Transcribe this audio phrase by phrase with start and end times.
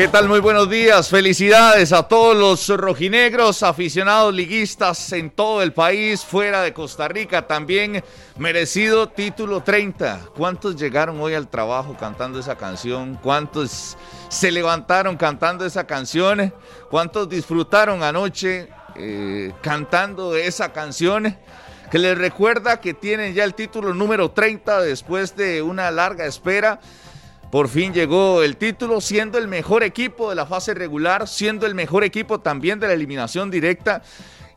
[0.00, 0.28] ¿Qué tal?
[0.28, 1.10] Muy buenos días.
[1.10, 7.46] Felicidades a todos los rojinegros, aficionados liguistas en todo el país, fuera de Costa Rica.
[7.46, 8.02] También
[8.38, 10.28] merecido título 30.
[10.34, 13.18] ¿Cuántos llegaron hoy al trabajo cantando esa canción?
[13.22, 13.98] ¿Cuántos
[14.30, 16.54] se levantaron cantando esa canción?
[16.88, 21.36] ¿Cuántos disfrutaron anoche eh, cantando esa canción?
[21.90, 26.80] Que les recuerda que tienen ya el título número 30 después de una larga espera.
[27.50, 31.74] Por fin llegó el título, siendo el mejor equipo de la fase regular, siendo el
[31.74, 34.02] mejor equipo también de la eliminación directa.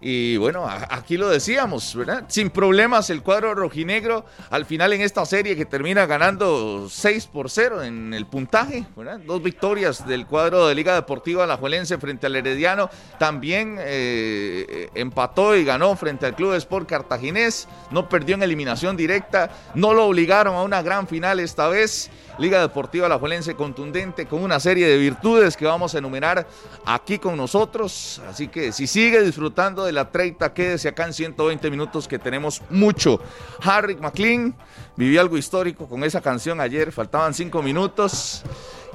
[0.06, 2.26] Y bueno, aquí lo decíamos, ¿verdad?
[2.28, 7.50] Sin problemas el cuadro rojinegro al final en esta serie que termina ganando 6 por
[7.50, 9.20] 0 en el puntaje, ¿verdad?
[9.26, 12.90] Dos victorias del cuadro de Liga Deportiva Alajuelense frente al Herediano.
[13.18, 17.70] También eh, empató y ganó frente al Club Sport Cartaginés.
[17.90, 19.52] No perdió en eliminación directa.
[19.74, 22.12] No lo obligaron a una gran final esta vez.
[22.38, 26.48] Liga Deportiva Alajuelense contundente con una serie de virtudes que vamos a enumerar
[26.86, 28.22] aquí con nosotros.
[28.28, 32.62] Así que si sigue disfrutando de la 30, quédese acá en 120 minutos que tenemos
[32.70, 33.20] mucho.
[33.62, 34.56] Harry McLean
[34.96, 38.44] vivió algo histórico con esa canción ayer, faltaban 5 minutos.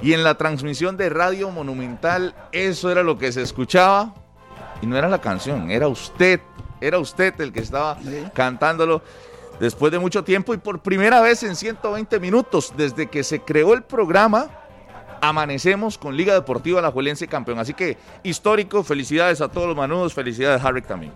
[0.01, 4.13] Y en la transmisión de Radio Monumental, eso era lo que se escuchaba.
[4.81, 6.39] Y no era la canción, era usted,
[6.79, 7.97] era usted el que estaba
[8.33, 9.01] cantándolo
[9.59, 13.73] después de mucho tiempo y por primera vez en 120 minutos desde que se creó
[13.73, 14.49] el programa.
[15.21, 17.59] Amanecemos con Liga Deportiva La Juelense campeón.
[17.59, 21.11] Así que histórico, felicidades a todos los manudos, felicidades Harry también.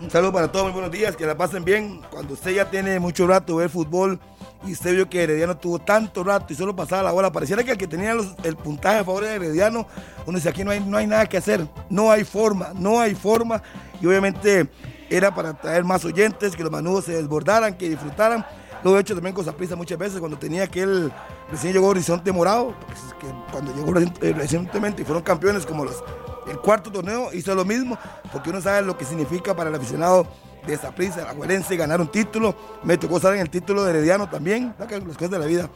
[0.00, 2.00] Un saludo para todos, muy buenos días, que la pasen bien.
[2.08, 4.20] Cuando usted ya tiene mucho rato de ver fútbol
[4.64, 7.72] y usted vio que Herediano tuvo tanto rato y solo pasaba la bola, pareciera que
[7.72, 8.14] el que tenía
[8.44, 9.88] el puntaje a favor de Herediano,
[10.24, 13.16] uno dice aquí no hay, no hay nada que hacer, no hay forma, no hay
[13.16, 13.60] forma.
[14.00, 14.68] Y obviamente
[15.10, 18.44] era para traer más oyentes, que los manudos se desbordaran, que disfrutaran.
[18.84, 21.12] Lo he hecho también con Zaprisa muchas veces, cuando tenía aquel,
[21.50, 22.74] recién llegó Horizonte Morado,
[23.18, 26.02] que cuando llegó eh, recientemente y fueron campeones como los,
[26.48, 27.98] el cuarto torneo, hizo lo mismo,
[28.32, 30.26] porque uno sabe lo que significa para el aficionado
[30.66, 32.54] de Zaprisa, la Guarense, ganar un título.
[32.84, 35.68] Me tocó estar en el título de Herediano también, las cosas de la vida.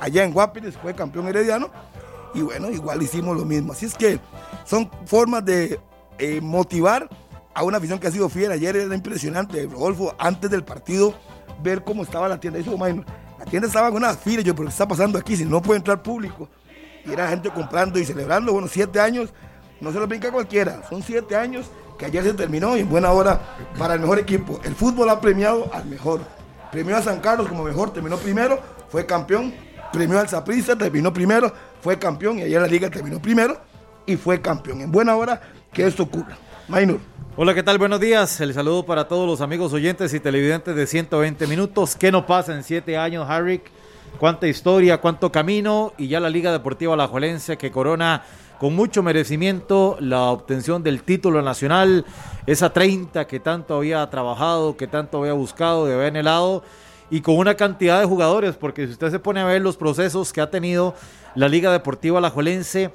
[0.00, 1.70] Allá en Guapiles fue campeón Herediano,
[2.34, 3.72] y bueno, igual hicimos lo mismo.
[3.72, 4.20] Así es que
[4.64, 5.80] son formas de
[6.18, 7.08] eh, motivar
[7.54, 8.52] a una afición que ha sido fiel.
[8.52, 11.14] Ayer era impresionante, Rodolfo, antes del partido,
[11.62, 12.58] ver cómo estaba la tienda.
[12.58, 15.36] la tienda estaba con una fila, yo, pero ¿qué está pasando aquí?
[15.36, 16.48] Si no puede entrar público.
[17.06, 18.52] Y era gente comprando y celebrando.
[18.52, 19.32] Bueno, siete años,
[19.80, 20.82] no se lo brinca cualquiera.
[20.88, 23.40] Son siete años que ayer se terminó y en buena hora
[23.78, 24.60] para el mejor equipo.
[24.64, 26.20] El fútbol ha premiado al mejor.
[26.72, 29.54] Premió a San Carlos como mejor, terminó primero, fue campeón.
[29.92, 32.40] Premió al Zaprisa, terminó primero, fue campeón.
[32.40, 33.60] Y ayer la liga terminó primero
[34.06, 34.80] y fue campeón.
[34.80, 35.40] En buena hora
[35.72, 36.36] que esto ocurra.
[37.36, 37.76] Hola, ¿qué tal?
[37.76, 38.40] Buenos días.
[38.40, 41.94] El saludo para todos los amigos oyentes y televidentes de 120 minutos.
[41.94, 43.60] ¿Qué nos pasa en siete años, Harry?
[44.18, 48.22] Cuánta historia, cuánto camino y ya la Liga Deportiva Alajuelense que corona
[48.58, 52.06] con mucho merecimiento la obtención del título nacional,
[52.46, 56.62] esa 30 que tanto había trabajado, que tanto había buscado, de había anhelado
[57.10, 60.32] y con una cantidad de jugadores, porque si usted se pone a ver los procesos
[60.32, 60.94] que ha tenido
[61.34, 62.90] la Liga Deportiva Alajuelense,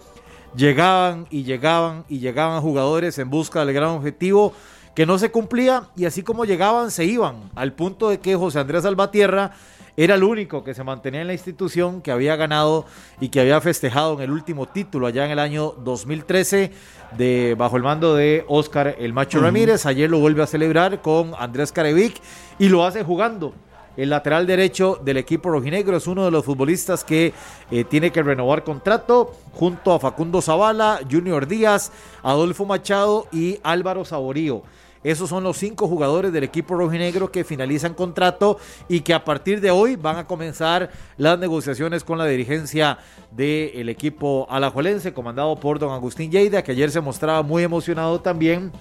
[0.55, 4.53] llegaban y llegaban y llegaban jugadores en busca del gran objetivo
[4.95, 8.59] que no se cumplía y así como llegaban se iban al punto de que José
[8.59, 9.51] Andrés Salvatierra
[9.97, 12.85] era el único que se mantenía en la institución, que había ganado
[13.19, 16.71] y que había festejado en el último título allá en el año 2013
[17.17, 19.85] de, bajo el mando de Oscar El Macho Ramírez.
[19.85, 22.21] Ayer lo vuelve a celebrar con Andrés Carevic
[22.57, 23.53] y lo hace jugando
[23.99, 25.97] el lateral derecho del equipo rojinegro.
[25.97, 27.33] Es uno de los futbolistas que
[27.69, 31.91] eh, tiene que renovar contrato junto a Facundo Zavala, Junior Díaz,
[32.23, 34.63] Adolfo Machado y Álvaro Saborío.
[35.03, 38.57] Esos son los cinco jugadores del equipo rojinegro que finalizan contrato
[38.89, 42.97] y que a partir de hoy van a comenzar las negociaciones con la dirigencia
[43.31, 48.71] del equipo alajuelense, comandado por don Agustín Lleida, que ayer se mostraba muy emocionado también,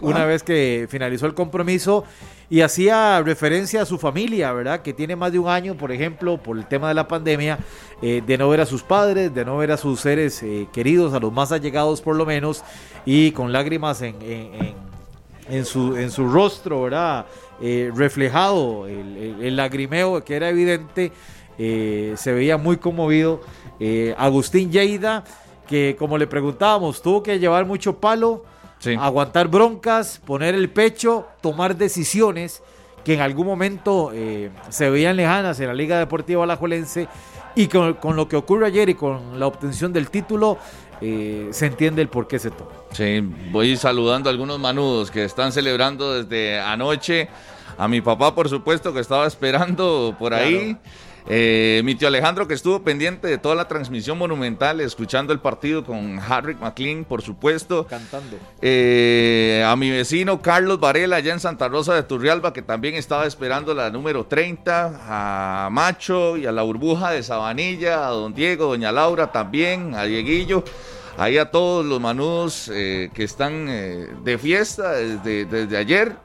[0.00, 2.04] una vez que finalizó el compromiso
[2.50, 4.80] y hacía referencia a su familia, ¿verdad?
[4.80, 7.58] Que tiene más de un año, por ejemplo, por el tema de la pandemia,
[8.00, 11.12] eh, de no ver a sus padres, de no ver a sus seres eh, queridos,
[11.12, 12.64] a los más allegados por lo menos,
[13.04, 14.87] y con lágrimas en en
[15.64, 17.26] su, en su rostro, ¿verdad?
[17.60, 21.10] Eh, reflejado el, lagrimeo que era evidente,
[21.58, 23.40] eh, se veía muy conmovido.
[23.80, 25.24] Eh, Agustín Lleida,
[25.66, 28.44] que como le preguntábamos, tuvo que llevar mucho palo,
[29.00, 32.62] aguantar broncas, poner el pecho, tomar decisiones
[33.04, 34.12] que en algún momento
[34.68, 37.08] se veían lejanas en la Liga Deportiva Alajuelense
[37.56, 40.58] y con, con, lo que ocurre ayer y con la obtención del título,
[41.00, 42.70] eh, se entiende el por qué se toma.
[42.92, 47.28] Sí, voy saludando a algunos manudos que están celebrando desde anoche.
[47.76, 50.76] A mi papá, por supuesto, que estaba esperando por ahí.
[51.30, 55.84] Eh, mi tío Alejandro, que estuvo pendiente de toda la transmisión monumental, escuchando el partido
[55.84, 57.86] con Harry McLean, por supuesto.
[57.86, 58.38] Cantando.
[58.62, 63.26] Eh, a mi vecino Carlos Varela, allá en Santa Rosa de Turrialba, que también estaba
[63.26, 65.00] esperando la número 30.
[65.06, 70.04] A Macho y a la burbuja de Sabanilla, a don Diego, doña Laura también, a
[70.04, 70.64] Dieguillo.
[71.18, 76.16] Ahí a todos los manudos eh, que están de fiesta desde, desde ayer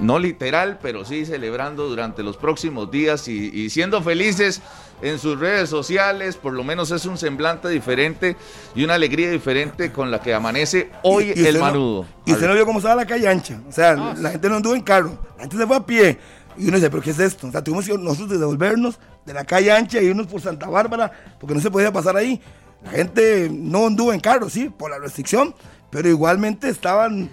[0.00, 4.60] no literal, pero sí celebrando durante los próximos días y, siendo felices
[5.02, 8.36] en sus redes sociales, por lo menos es un semblante diferente
[8.74, 12.06] y una alegría diferente con la que amanece hoy el manudo.
[12.26, 14.56] y usted no vio cómo estaba la calle ancha, o sea, ah, la gente no
[14.56, 16.18] anduvo en carro, la gente se fue a pie.
[16.56, 17.46] Y uno dice, ¿pero qué es esto?
[17.46, 21.10] O sea, tuvimos que nosotros devolvernos de la calle ancha y irnos por Santa Bárbara,
[21.38, 22.40] porque no se podía pasar ahí.
[22.82, 25.54] La gente no anduvo en carro, sí, por la restricción,
[25.90, 27.30] pero igualmente estaban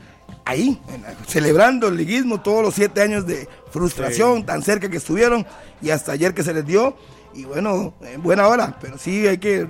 [0.47, 0.79] ahí,
[1.27, 5.45] celebrando el liguismo, todos los siete años de frustración, tan cerca que estuvieron,
[5.81, 6.95] y hasta ayer que se les dio,
[7.33, 9.67] y bueno, en buena hora, pero sí hay que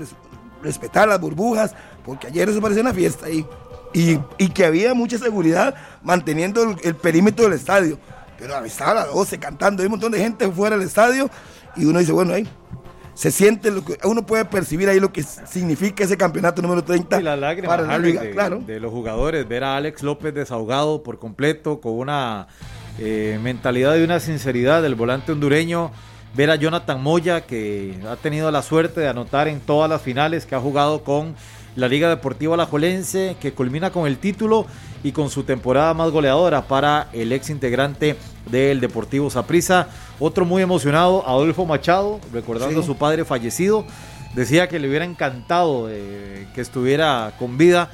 [0.61, 1.73] respetar las burbujas,
[2.05, 3.45] porque ayer eso parecía una fiesta ahí,
[3.93, 7.97] y, que había mucha seguridad manteniendo el, perímetro del estadio,
[8.37, 11.29] pero estaba a las 12 cantando, hay un montón de gente fuera del estadio,
[11.75, 12.47] y uno dice, bueno, ahí
[13.17, 17.19] se siente, lo que uno puede percibir ahí lo que significa ese campeonato número 30
[17.19, 18.59] y la lágrima, para la liga, de, claro.
[18.59, 22.47] de los jugadores, ver a Alex López desahogado por completo, con una
[22.99, 25.89] eh, mentalidad y una sinceridad del volante hondureño,
[26.35, 30.45] ver a Jonathan Moya, que ha tenido la suerte de anotar en todas las finales
[30.45, 31.33] que ha jugado con
[31.75, 34.67] la Liga Deportiva Alajuelense, que culmina con el título
[35.03, 38.15] y con su temporada más goleadora para el ex integrante
[38.51, 39.87] del Deportivo Saprissa.
[40.19, 43.85] Otro muy emocionado, Adolfo Machado, recordando a su padre fallecido.
[44.33, 47.89] Decía que le hubiera encantado eh, que estuviera con vida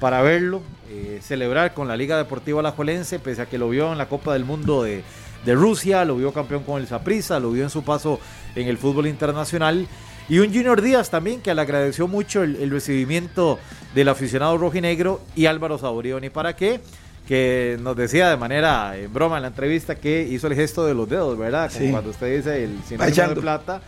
[0.00, 3.98] para verlo, eh, celebrar con la Liga Deportiva Alajuelense, pese a que lo vio en
[3.98, 5.02] la Copa del Mundo de,
[5.46, 8.20] Rusia, lo vio campeón con el Saprissa, lo vio en su paso
[8.54, 9.86] en el fútbol internacional.
[10.28, 13.58] Y un Junior Díaz también que le agradeció mucho el, recibimiento
[13.94, 16.28] del aficionado rojinegro y Álvaro Saborioni.
[16.28, 16.80] ¿Para qué?
[17.28, 20.94] Que nos decía de manera en broma en la entrevista que hizo el gesto de
[20.94, 21.70] los dedos, ¿verdad?
[21.70, 23.82] Como cuando usted dice el sinónimo de plata.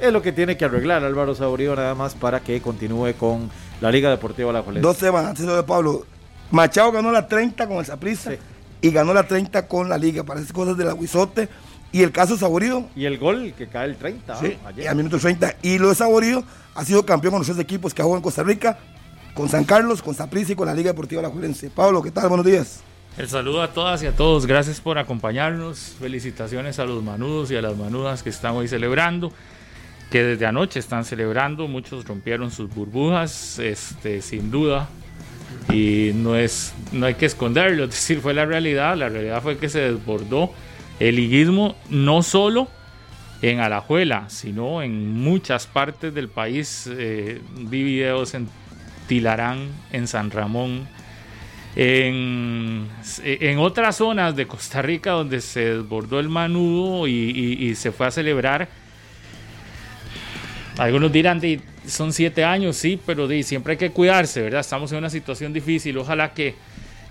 [0.00, 3.48] Es lo que tiene que arreglar Álvaro Saborío nada más para que continúe con
[3.80, 4.62] la Liga Deportiva La.
[4.80, 6.04] Dos temas antes de Pablo.
[6.50, 8.32] Machado ganó la 30 con el Saprissa
[8.80, 10.24] y ganó la 30 con la Liga.
[10.24, 11.48] Parece cosas de la Huizote.
[11.92, 12.88] Y el caso Saborido.
[12.96, 14.40] Y el gol que cae el 30.
[14.40, 14.88] Sí, ayer.
[14.88, 15.54] al minuto 30.
[15.62, 16.42] Y lo de Saborido
[16.74, 18.76] ha sido campeón con los tres equipos que ha jugado en Costa Rica
[19.34, 21.30] con San Carlos, con Saprissa y con la Liga Deportiva La.
[21.74, 22.28] Pablo, ¿qué tal?
[22.28, 22.82] Buenos días.
[23.18, 25.96] El saludo a todas y a todos, gracias por acompañarnos.
[26.00, 29.32] Felicitaciones a los manudos y a las manudas que están hoy celebrando,
[30.10, 31.68] que desde anoche están celebrando.
[31.68, 34.88] Muchos rompieron sus burbujas, este, sin duda.
[35.70, 38.96] Y no, es, no hay que esconderlo, es decir, fue la realidad.
[38.96, 40.52] La realidad fue que se desbordó
[41.00, 42.68] el liguismo no solo
[43.42, 46.88] en Alajuela, sino en muchas partes del país.
[46.90, 48.48] Eh, vi videos en
[49.06, 50.88] Tilarán, en San Ramón,
[51.74, 52.88] en,
[53.58, 58.68] otras zonas de Costa Rica donde se desbordó el manudo y, se fue a celebrar.
[60.78, 61.40] Algunos dirán,
[61.86, 64.60] son siete años, sí, pero siempre hay que cuidarse, ¿verdad?
[64.60, 66.54] Estamos en una situación difícil, ojalá que,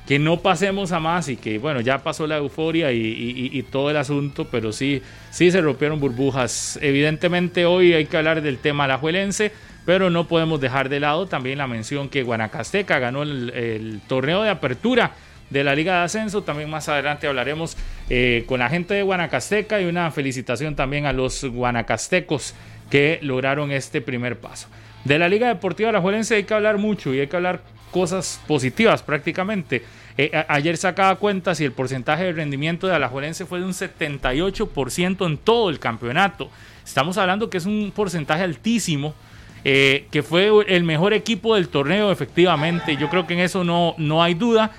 [0.08, 3.98] que no pasemos a más y que, bueno, ya pasó la euforia y, todo el
[3.98, 6.80] asunto, pero sí, sí se rompieron burbujas.
[6.82, 9.52] Evidentemente hoy hay que hablar del tema alajuelense
[9.86, 14.50] pero no podemos dejar de lado también la mención que Guanacasteca ganó el, torneo de
[14.50, 15.12] apertura
[15.50, 16.44] de la Liga de Ascenso.
[16.44, 17.78] También más adelante hablaremos
[18.10, 22.54] eh, con la gente de Guanacasteca y una felicitación también a los guanacastecos
[22.90, 24.68] que lograron este primer paso.
[25.04, 29.02] De la Liga Deportiva Alajuelense hay que hablar mucho y hay que hablar cosas positivas
[29.02, 29.84] prácticamente.
[30.18, 35.26] Eh, ayer sacaba cuentas y el porcentaje de rendimiento de Alajuelense fue de un 78%
[35.26, 36.50] en todo el campeonato.
[36.86, 39.16] Estamos hablando que es un porcentaje altísimo
[39.64, 42.98] eh, que fue el mejor equipo del torneo, efectivamente.
[42.98, 44.72] Yo creo que en eso no, no hay duda.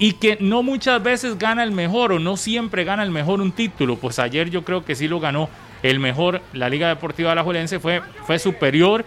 [0.00, 3.50] Y que no muchas veces gana el mejor o no siempre gana el mejor un
[3.50, 3.96] título.
[3.96, 5.48] Pues ayer yo creo que sí lo ganó
[5.82, 6.40] el mejor.
[6.52, 9.04] La Liga Deportiva Alajuelense fue, fue superior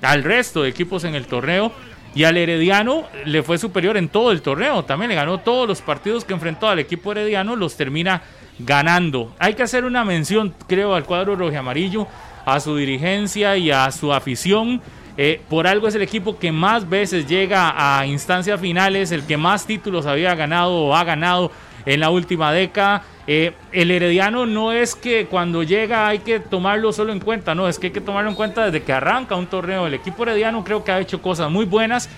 [0.00, 1.72] al resto de equipos en el torneo.
[2.12, 4.84] y al Herediano le fue superior en todo el torneo.
[4.84, 8.22] También le ganó todos los partidos que enfrentó al equipo Herediano, los termina
[8.64, 9.32] ganando.
[9.38, 12.06] Hay que hacer una mención, creo, al cuadro rojo amarillo,
[12.44, 14.80] a su dirigencia y a su afición.
[15.16, 19.36] Eh, por algo es el equipo que más veces llega a instancias finales, el que
[19.36, 21.50] más títulos había ganado o ha ganado
[21.84, 23.02] en la última década.
[23.26, 27.68] Eh, el Herediano no es que cuando llega hay que tomarlo solo en cuenta, no,
[27.68, 29.86] es que hay que tomarlo en cuenta desde que arranca un torneo.
[29.86, 32.08] El equipo Herediano creo que ha hecho cosas muy buenas.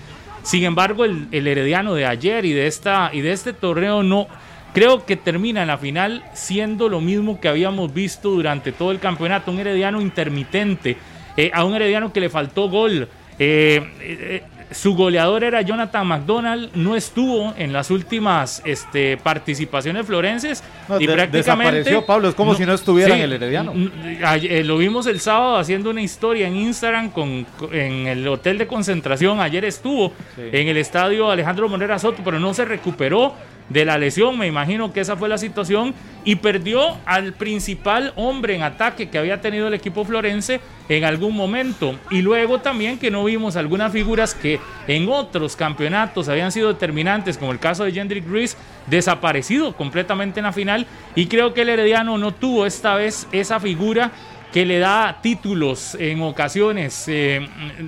[0.43, 4.27] Sin embargo, el, Herediano de ayer y de, esta, y de este torneo no,
[4.73, 8.99] creo que termina en la final siendo lo mismo que habíamos visto durante todo el
[8.99, 10.97] campeonato, un herediano intermitente,
[11.37, 13.07] eh, a un herediano que le faltó gol.
[13.39, 20.63] Eh, su goleador era Jonathan McDonald, no estuvo en las últimas este, participaciones florenses
[20.99, 23.73] y prácticamente desapareció Pablo, es como si no estuviera en el Herediano.
[23.75, 28.67] Eh, lo vimos el sábado haciendo una historia en Instagram con, en el hotel de
[28.67, 33.33] concentración, ayer estuvo en el estadio Alejandro Monera Soto, pero no se recuperó
[33.69, 35.93] de la lesión, me imagino que esa fue la situación,
[36.25, 41.35] y perdió al principal hombre en ataque que había tenido el equipo florense en algún
[41.35, 41.99] momento.
[42.09, 47.37] Y luego también que no vimos algunas figuras que en otros campeonatos habían sido determinantes,
[47.37, 48.55] como el caso de Jendrik Ruiz,
[48.87, 53.59] desaparecido completamente en la final, y creo que el Herediano no tuvo esta vez esa
[53.59, 54.11] figura
[54.53, 57.05] que le da títulos en ocasiones.
[57.07, 57.45] Eh,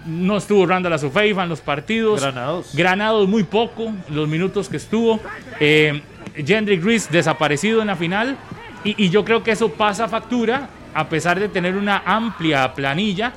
[0.07, 2.21] no estuvo Randall Azufeifa en los partidos.
[2.21, 2.75] Granados.
[2.75, 5.19] Granados muy poco, los minutos que estuvo.
[5.59, 6.01] Eh,
[6.35, 8.35] Jendrik Ruiz desaparecido en la final.
[8.83, 13.33] Y, yo creo que eso pasa factura, a pesar de tener una amplia planilla.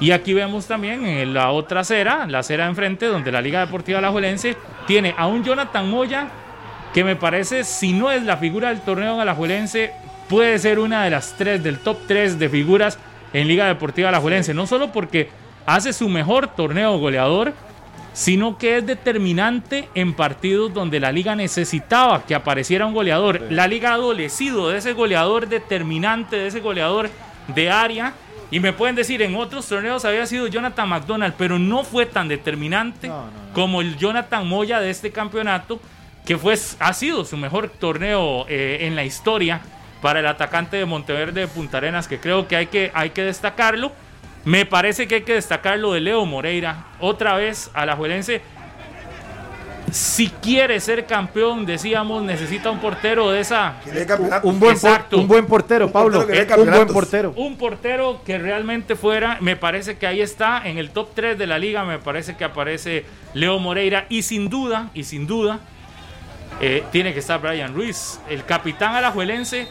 [0.00, 3.98] Y aquí vemos también en la otra acera, la acera enfrente, donde la Liga Deportiva
[3.98, 4.56] Alajuelense
[4.88, 6.28] tiene a un Jonathan Moya,
[6.92, 9.92] que me parece, si no es la figura del torneo alajuelense,
[10.28, 12.98] puede ser una de las tres, del top 3 de figuras
[13.32, 14.54] en Liga Deportiva Alajuelense.
[14.54, 15.28] No solo porque
[15.66, 17.54] hace su mejor torneo goleador,
[18.12, 23.40] sino que es determinante en partidos donde la liga necesitaba que apareciera un goleador.
[23.50, 27.08] La liga ha adolecido de ese goleador determinante, de ese goleador
[27.54, 28.12] de área.
[28.50, 32.28] Y me pueden decir, en otros torneos había sido Jonathan McDonald, pero no fue tan
[32.28, 33.10] determinante
[33.54, 35.80] como el Jonathan Moya de este campeonato,
[36.26, 39.62] que fue, ha sido su mejor torneo eh, en la historia
[40.02, 43.22] para el atacante de Monteverde de Punta Arenas, que creo que hay que, hay que
[43.22, 43.92] destacarlo.
[44.44, 46.86] Me parece que hay que destacar lo de Leo Moreira.
[47.00, 48.42] Otra vez a la Juelense.
[49.92, 53.74] Si quiere ser campeón, decíamos, necesita un portero de esa.
[54.42, 54.76] Un buen,
[55.12, 56.26] un buen portero, Pablo.
[56.58, 57.32] un buen portero.
[57.36, 59.36] Un portero que realmente fuera.
[59.40, 61.84] Me parece que ahí está en el top 3 de la liga.
[61.84, 63.04] Me parece que aparece
[63.34, 64.06] Leo Moreira.
[64.08, 65.60] Y sin duda, y sin duda,
[66.60, 69.68] eh, tiene que estar Brian Ruiz, el capitán alajuelense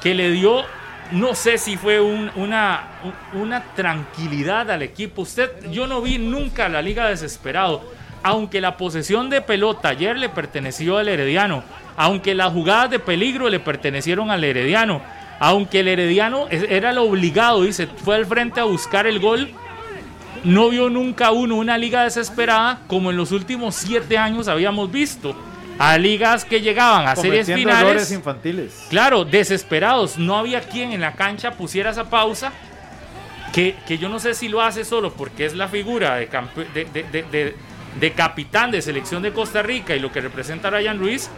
[0.00, 0.64] que le dio,
[1.12, 2.88] no sé si fue una,
[3.32, 5.22] una tranquilidad al equipo.
[5.22, 7.82] Usted, yo no vi nunca la liga desesperado.
[8.22, 11.62] Aunque la posesión de pelota ayer le perteneció al Herediano,
[11.96, 15.00] aunque las jugadas de peligro le pertenecieron al Herediano,
[15.38, 19.50] aunque el Herediano era lo obligado y se fue al frente a buscar el gol,
[20.42, 25.36] no vio nunca uno una liga desesperada como en los últimos siete años habíamos visto
[25.78, 28.10] a ligas que llegaban a series finales.
[28.10, 28.86] infantiles.
[28.88, 30.18] Claro, desesperados.
[30.18, 32.52] No había quien en la cancha pusiera esa pausa.
[33.52, 36.28] Que, que yo no sé si lo hace solo porque es la figura de,
[36.74, 37.54] de,
[38.00, 41.30] de, capitán de selección de Costa Rica y lo que representa a Ryan Ruiz.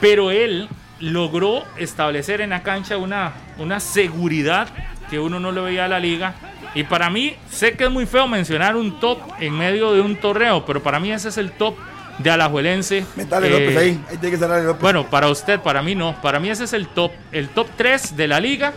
[0.00, 0.68] Pero él
[0.98, 4.68] logró establecer en la cancha una, una seguridad
[5.10, 6.34] que uno no le veía a la liga.
[6.74, 10.16] Y para mí, sé que es muy feo mencionar un top en medio de un
[10.16, 11.74] torneo, pero para mí ese es el top
[12.22, 13.04] de Alajuelense.
[13.16, 14.80] López ahí, ahí tiene que López.
[14.80, 16.20] Bueno, para usted, para mí no.
[16.20, 18.72] Para mí ese es el top, el top 3 de la liga.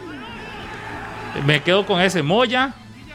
[1.45, 2.73] Me quedo con ese Moya,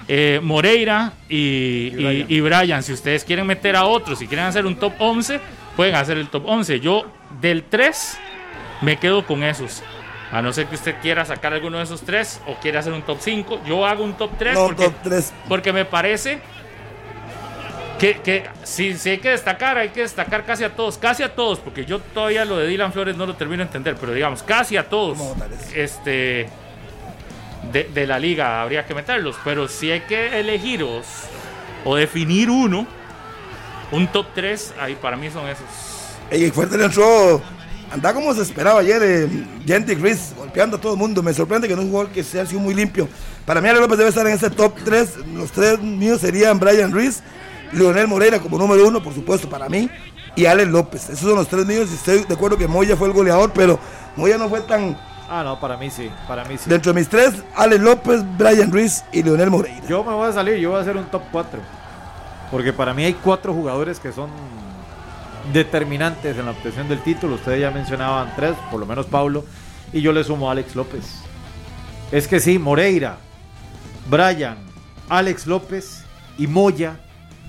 [0.09, 2.83] eh, Moreira y, Brian.
[2.83, 5.41] Si ustedes quieren meter a otros, si quieren hacer un top 11,
[5.77, 6.81] pueden hacer el top 11.
[6.81, 7.07] Yo
[7.41, 8.19] del 3
[8.83, 9.83] me quedo con esos.
[10.31, 13.01] A no ser que usted quiera sacar alguno de esos tres o quiera hacer un
[13.01, 13.63] top 5.
[13.67, 14.91] Yo hago un top 3 porque,
[15.49, 16.41] porque me parece
[17.99, 21.85] que, si, hay que destacar, hay que destacar casi a todos, casi a todos, porque
[21.85, 24.89] yo todavía lo de Dylan Flores no lo termino de entender, pero digamos, casi a
[24.89, 25.19] todos
[25.75, 26.49] este,
[27.73, 31.07] de, la liga habría que meterlos, pero si hay que elegirlos
[31.85, 32.87] o definir uno,
[33.91, 35.67] un top 3, ahí para mí son esos.
[36.31, 37.43] Ey, fuerte le entró,
[37.91, 39.29] anda como se esperaba ayer, eh,
[39.67, 42.23] Genty Chris, golpeando a todo el mundo, me sorprende que no es un gol que
[42.23, 43.09] sea sido muy limpio.
[43.45, 46.93] Para mí Ale López debe estar en ese top 3, los tres míos serían Brian
[46.93, 47.23] Ruiz,
[47.73, 49.89] Leonel Moreira como número uno, por supuesto, para mí,
[50.37, 51.05] y Alex López.
[51.11, 51.89] Esos son los tres míos.
[51.91, 53.79] Y estoy de acuerdo que Moya fue el goleador, pero
[54.17, 54.97] Moya no fue tan.
[55.31, 56.71] Ah, no, para mí sí, para mí sí.
[56.71, 59.87] Dentro de mis tres, Alex López, Brian Ruiz y Leonel Moreira.
[59.87, 61.61] Yo me voy a salir, yo voy a hacer un top 4.
[62.51, 64.31] porque para mí hay cuatro jugadores que son
[65.53, 67.35] determinantes en la obtención del título.
[67.35, 69.45] Ustedes ya mencionaban tres, por lo menos Pablo,
[69.93, 71.05] y yo le sumo a Alex López.
[72.11, 73.19] Es que sí, Moreira,
[74.09, 74.57] Brian,
[75.11, 76.05] Alex López
[76.39, 77.01] y Moya,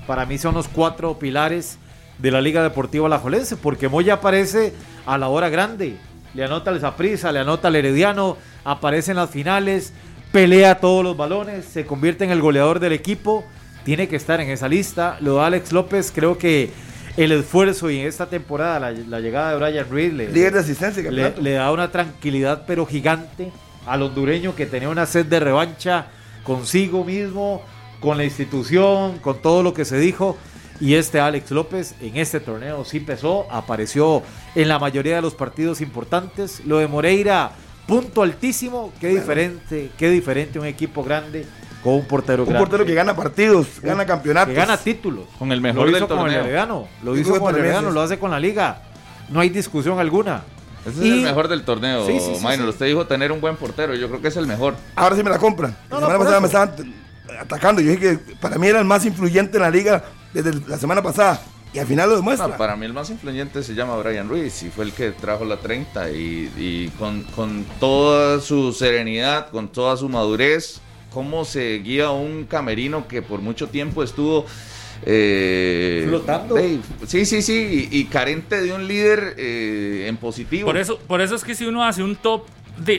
[0.10, 1.78] para mí son los cuatro pilares
[2.18, 4.74] de la Liga Deportiva Alajuelense, porque Moya aparece
[5.06, 5.98] a la hora grande,
[6.34, 9.94] le anota el Zaprisa, le anota el Herediano, aparece en las finales,
[10.32, 13.46] pelea todos los balones, se convierte en el goleador del equipo,
[13.84, 15.18] tiene que estar en esa lista.
[15.22, 16.72] Lo de Alex López, creo que
[17.16, 21.12] el esfuerzo y en esta temporada la, llegada de Brian Reed le, Líder de asistencia,
[21.12, 23.52] le, le da una tranquilidad pero gigante
[23.86, 26.08] al hondureño que tenía una sed de revancha
[26.44, 27.62] consigo mismo,
[28.00, 30.38] con la institución, con todo lo que se dijo.
[30.82, 34.24] Y este Alex López en este torneo sí pesó, apareció
[34.56, 36.62] en la mayoría de los partidos importantes.
[36.66, 37.52] Lo de Moreira,
[37.86, 41.46] punto altísimo, qué diferente, qué diferente un equipo grande
[41.84, 44.54] con un portero un portero que gana partidos, gana campeonatos.
[44.54, 45.26] Que gana títulos.
[45.38, 46.44] Con el mejor lo del hizo con el torneo.
[46.44, 48.82] Heredano, lo hizo con el Heredano, lo hace con la liga.
[49.30, 50.44] No hay discusión alguna.
[50.86, 52.58] Ese es el mejor del torneo, Sí, sí, sí, Minor.
[52.58, 52.70] sí.
[52.70, 53.96] Usted dijo tener un buen portero.
[53.96, 54.76] Yo creo que es el mejor.
[54.96, 55.76] Ahora sí me la compran.
[55.90, 56.64] No, la no, semana pasada me eso.
[56.64, 56.94] estaban
[57.40, 57.82] atacando.
[57.82, 60.04] Yo dije que para mí era el más influyente en la liga
[60.34, 61.42] desde la semana pasada.
[61.72, 62.48] Y al final lo demuestra.
[62.48, 65.46] No, para mí el más influyente se llama Brian Ruiz y fue el que trajo
[65.46, 70.82] la 30 y, y con, con toda su serenidad, con toda su madurez,
[71.14, 74.48] cómo se guía un camerino que por mucho tiempo estuvo...
[75.06, 76.58] eh, Flotando.
[77.08, 80.66] sí, sí, sí, y, y carente de un líder eh, en positivo.
[80.68, 82.46] Por eso, por eso es que si uno hace un top,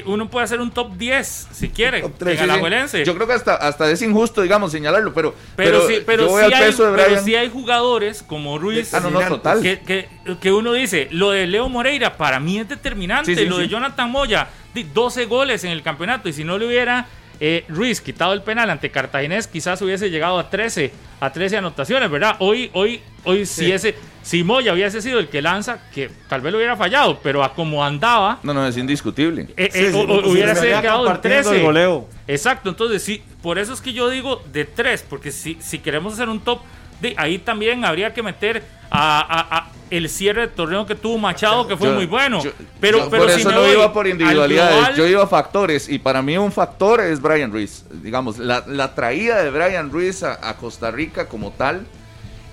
[0.06, 2.50] uno puede hacer un top 10 si quiere, Top tres, en sí, sí.
[2.50, 3.04] Alajuelense.
[3.04, 6.44] Yo creo que hasta, hasta es injusto, digamos, señalarlo, pero, Pero, sí, pero, yo voy
[6.46, 9.62] sí hay, peso de pero sí hay jugadores como Ruiz Ah, no, no, total.
[9.62, 10.08] que, que,
[10.40, 13.62] que uno dice, lo de Leo Moreira para mí es determinante, Sí, sí, lo sí.
[13.62, 17.06] de Jonathan Moya, di 12 goles en el campeonato y si no le hubiera
[17.40, 22.10] eh, Ruiz quitado el penal ante Cartaginés, quizás hubiese llegado a 13, a 13 anotaciones,
[22.10, 22.36] ¿verdad?
[22.38, 26.52] Hoy, hoy, hoy si ese, si Moya hubiese sido el que lanza, que tal vez
[26.52, 29.48] lo hubiera fallado, pero a como andaba, No, no, es indiscutible.
[29.56, 31.56] eh, Sí, eh, sí, o- hubiera sido quedado en compartiendo 13.
[31.56, 32.08] el goleo.
[32.26, 36.12] Exacto, entonces sí, por eso es que yo digo de tres, porque si, si queremos
[36.14, 36.60] hacer un top,
[37.00, 41.18] de ahí también habría que meter a, a- a el cierre de torneo que tuvo
[41.18, 42.42] Machado, que fue Yo- muy bueno.
[42.44, 45.06] yo- pero yo pero por si eso no voy iba por al individualidades, global, yo
[45.06, 47.84] iba a factores y para mí un factor es Brian Ruiz.
[47.90, 51.86] Digamos, la, la traída de Brian Ruiz a, a Costa Rica como tal,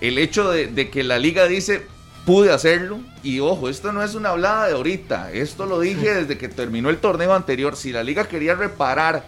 [0.02, 1.84] el hecho de, que la liga dice
[2.26, 6.38] pude hacerlo y ojo, esto no es una hablada de ahorita, esto lo dije desde
[6.38, 9.26] que terminó el torneo anterior, si la liga quería reparar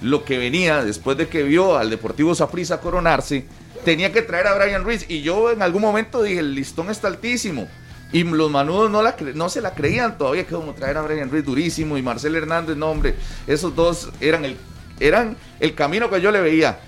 [0.00, 3.46] lo que venía después de que vio al Deportivo Saprissa coronarse,
[3.84, 5.04] tenía que traer a Brian Ruiz.
[5.08, 7.68] Y yo en algún momento dije, el listón está altísimo.
[8.12, 8.90] Y los manudos
[9.34, 12.76] no se la creían todavía, que como traer a Brian Ruiz durísimo y Marcel Hernández,
[12.76, 13.14] no hombre,
[13.46, 14.56] esos dos eran el,
[15.00, 16.78] eran el camino que yo le veía.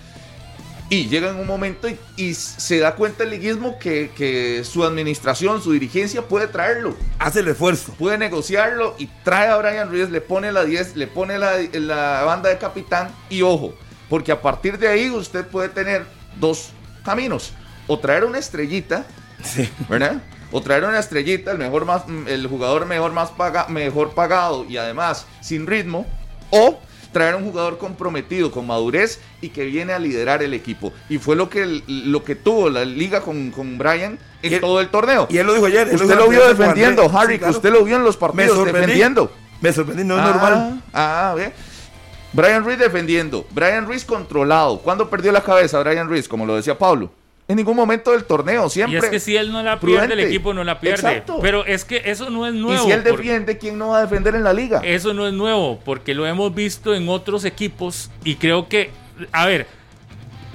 [0.90, 4.84] Y llega en un momento y, y se da cuenta el liguismo que, que su
[4.84, 7.94] administración, su dirigencia puede traerlo Hace el esfuerzo.
[7.98, 12.22] puede negociarlo y trae a Brian Ruiz, le pone la 10, le pone la, la
[12.24, 13.74] banda de capitán y ojo,
[14.10, 16.04] porque a partir de ahí usted puede tener
[16.38, 16.68] dos
[17.04, 17.52] caminos,
[17.86, 19.04] o traer una estrellita,
[19.42, 19.68] Sí.
[19.88, 20.22] ¿verdad?
[20.52, 24.76] O traer una estrellita, el mejor más, el jugador mejor más paga, mejor pagado y
[24.76, 26.06] además sin ritmo,
[26.50, 26.78] o
[27.14, 30.92] traer un jugador comprometido con madurez y que viene a liderar el equipo.
[31.08, 34.88] Y fue lo que, lo que tuvo la liga con, con Brian en todo el
[34.90, 35.26] torneo.
[35.30, 35.88] Y él lo dijo ayer.
[35.94, 37.10] Usted lo vio defendiendo.
[37.16, 37.54] Harry, Sí, claro.
[37.56, 38.80] usted lo vio en los Me partidos sorprendí.
[38.80, 39.32] defendiendo.
[39.62, 40.82] Me sorprendí, no es Ah, normal.
[40.92, 41.52] Ah, ve.
[42.34, 43.46] Brian Ruiz defendiendo.
[43.52, 44.78] Brian Ruiz controlado.
[44.80, 46.28] ¿Cuándo perdió la cabeza Brian Ruiz?
[46.28, 47.10] Como lo decía Pablo.
[47.46, 48.98] En ningún momento del torneo, Y siempre.
[49.00, 50.96] es que si él no la pierde, el equipo no la pierde.
[51.08, 51.40] Exacto.
[51.42, 52.84] Pero es que eso no es y nuevo.
[52.86, 54.80] si él defiende, ¿quién no va a defender en la liga?
[54.82, 58.90] Eso no es nuevo, porque lo hemos visto en otros equipos y creo que,
[59.30, 59.66] a ver,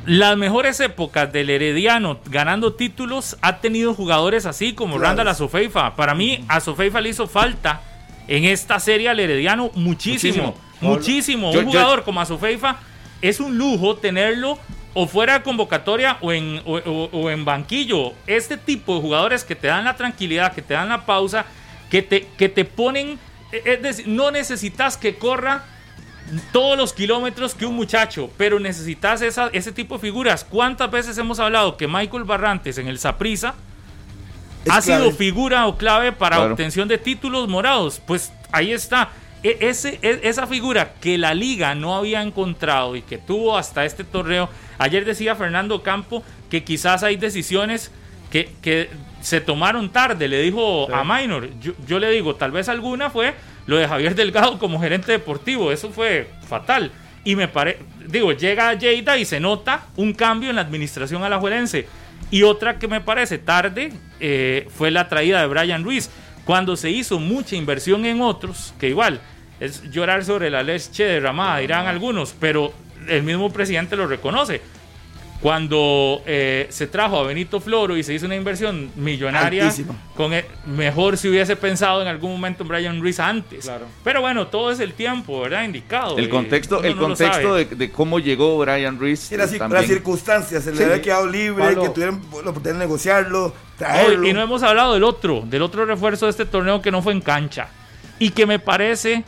[0.08, 5.10] las mejores épocas del Herediano ganando títulos ha tenido jugadores así como Claro.
[5.10, 5.96] Randall Azofeifa.
[5.96, 7.82] Para mí, Azofeifa le hizo falta
[8.28, 10.56] en esta serie al Herediano muchísimo, Muchísimo.
[10.82, 11.54] muchísimo.
[11.54, 12.78] Yo- Un yo- jugador como Azofeifa
[13.22, 14.58] es un lujo tenerlo
[14.94, 18.14] o fuera de convocatoria o en, o- o- o en banquillo.
[18.28, 21.46] Este tipo de jugadores que te dan la tranquilidad, que te dan la pausa,
[21.90, 23.20] que te, que te ponen...
[23.52, 25.64] Es decir, no necesitas que corra
[26.52, 30.44] todos los kilómetros que un muchacho, pero necesitas esa, ese tipo de figuras.
[30.44, 33.56] ¿Cuántas veces hemos hablado que Michael Barrantes en el Saprisa
[34.70, 35.04] ha clave.
[35.04, 36.52] sido figura o clave para Claro.
[36.52, 38.00] obtención de títulos morados?
[38.06, 39.10] Pues ahí está.
[39.44, 43.86] E- ese, e- esa figura que la liga no había encontrado y que tuvo hasta
[43.86, 44.50] este torneo.
[44.78, 47.92] Ayer decía Fernando Campo que quizás hay decisiones
[48.32, 48.90] que, que
[49.22, 50.94] se tomaron tarde, le dijo Sí.
[50.96, 51.50] a Minor.
[51.60, 53.34] Yo, yo le digo, tal vez alguna fue
[53.66, 55.72] lo de Javier Delgado como gerente deportivo.
[55.72, 56.92] Eso fue fatal.
[57.24, 61.88] Y me parece, digo, llega Lleida y se nota un cambio en la administración alajuelense.
[62.32, 66.10] Y otra que me parece tarde eh, fue la traída de Brian Ruiz,
[66.50, 69.22] cuando se hizo mucha inversión en otros, que igual
[69.60, 72.74] es llorar sobre la leche derramada, dirán algunos, pero
[73.08, 74.60] el mismo presidente lo reconoce.
[75.42, 79.74] Cuando eh, se trajo a Benito Floro y se hizo una inversión millonaria,
[80.18, 83.64] con el- mejor si hubiese pensado en algún momento en Brian Ruiz antes.
[83.64, 83.86] Claro.
[84.04, 85.64] Pero bueno, todo es el tiempo, ¿verdad?
[85.64, 86.18] Indicado.
[86.18, 89.32] El eh, contexto, el no contexto de, de cómo llegó Brian Ruiz.
[89.32, 89.86] Y las, eh, las también.
[89.88, 90.84] circunstancias, se le Sí.
[90.84, 91.84] había quedado libre, Pablo.
[91.84, 94.28] que tuvieron la oportunidad de negociarlo, traerlo.
[94.28, 97.14] y no hemos hablado del otro, del otro refuerzo de este torneo que no fue
[97.14, 97.70] en cancha.
[98.20, 99.24] Y que me parece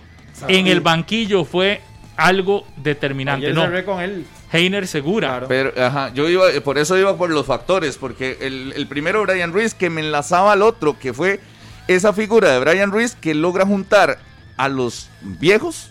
[0.49, 1.79] en el banquillo fue
[2.17, 3.45] algo determinante.
[3.45, 4.25] Ayer No, cerré con él.
[4.51, 5.29] Heiner Segura.
[5.29, 5.47] Claro.
[5.47, 9.53] Pero, ajá, yo iba, por eso iba por los factores, porque el, el primero Brian
[9.53, 11.39] Ruiz que me enlazaba al otro, que fue
[11.87, 14.19] esa figura de Brian Ruiz que logra juntar
[14.57, 15.89] a los viejos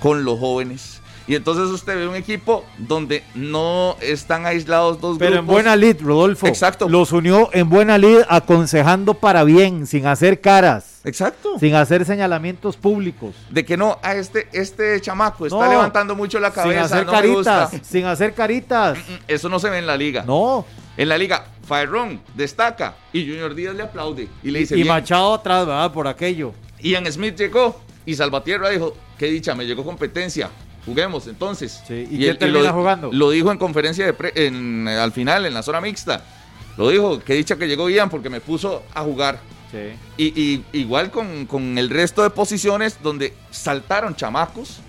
[0.00, 0.93] con los jóvenes.
[1.26, 5.54] Y entonces usted ve un equipo donde no están aislados dos Pero en grupos.
[5.54, 6.46] buena lid, Rodolfo.
[6.46, 6.86] Exacto.
[6.88, 11.58] Los unió en buena lid aconsejando para bien, sin hacer caras, Exacto.
[11.58, 13.34] sin hacer señalamientos públicos.
[13.48, 15.70] De que no, a este, este chamaco está No.
[15.70, 17.68] levantando mucho la Sin cabeza, hacer no me gusta.
[17.70, 18.98] caritas, sin hacer caritas.
[18.98, 20.24] Mm, Eso no se ve en la liga.
[20.26, 20.66] No.
[20.96, 24.88] En la liga, Fairón destaca y Junior Díaz le aplaude y le dice Y "Bien".
[24.88, 25.90] Machado atrás, ¿verdad?
[25.90, 26.52] Por aquello.
[26.80, 30.50] Ian Smith llegó y Salvatierra dijo, qué dicha, me llegó competencia.
[30.86, 31.82] Juguemos entonces.
[31.86, 33.10] Sí, ¿y quién termina lo, jugando?
[33.12, 36.24] Lo dijo en conferencia de pre- en, eh, al final, en la zona mixta.
[36.76, 39.40] Lo dijo, qué dicha que llegó Ian porque me puso a jugar.
[39.70, 39.94] Sí.
[40.16, 44.80] Y, y igual con, con el resto de posiciones donde saltaron chamacos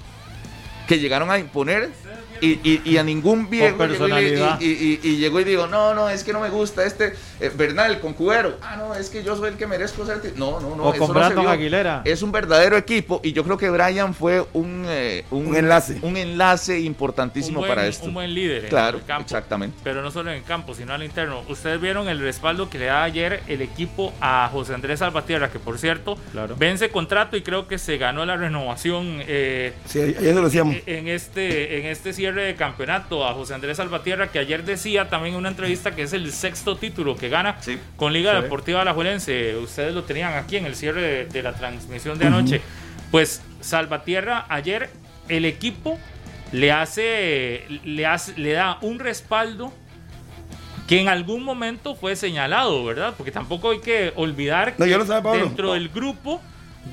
[0.87, 1.91] que llegaron a imponer
[2.41, 5.93] y, y- y a ningún viejo llegó y, y- y- y llegó y dijo, no,
[5.93, 8.57] no, es que no me gusta este eh, Bernal con Cubero.
[8.61, 10.21] Ah, no, es que yo soy el que merezco ser.
[10.21, 10.29] ti-".
[10.35, 10.83] No, no, no.
[10.83, 11.49] o eso con no se Brandon vio.
[11.51, 12.01] Aguilera.
[12.05, 15.99] Es un verdadero equipo y yo creo que Brian fue un, eh, Un enlace.
[16.01, 18.05] un enlace importantísimo un buen, para esto.
[18.07, 19.23] Un buen líder Claro, en el campo.
[19.23, 19.77] exactamente.
[19.83, 21.43] Pero no solo en el campo, sino al interno.
[21.47, 25.59] Ustedes vieron el respaldo que le da ayer el equipo a José Andrés Salvatierra, que
[25.59, 26.55] por cierto, Claro.
[26.57, 30.75] vence contrato y creo que se ganó la renovación eh, Sí, lo decíamos.
[30.85, 35.35] en este, en este cierre de campeonato a José Andrés Salvatierra, que ayer decía también
[35.35, 37.77] en una entrevista que es el sexto título que gana Sí.
[37.97, 38.41] con Liga Sí.
[38.41, 39.55] Deportiva Alajuelense.
[39.57, 42.61] Ustedes lo tenían aquí en el cierre de, de la transmisión de anoche.
[43.11, 44.89] Pues Salvatierra ayer
[45.29, 45.99] el equipo
[46.51, 49.71] le hace, le hace, le da un respaldo
[50.87, 53.13] que en algún momento fue señalado, ¿verdad?
[53.17, 55.43] Porque tampoco hay que olvidar No, que yo lo sabe, Pablo.
[55.45, 56.41] dentro del grupo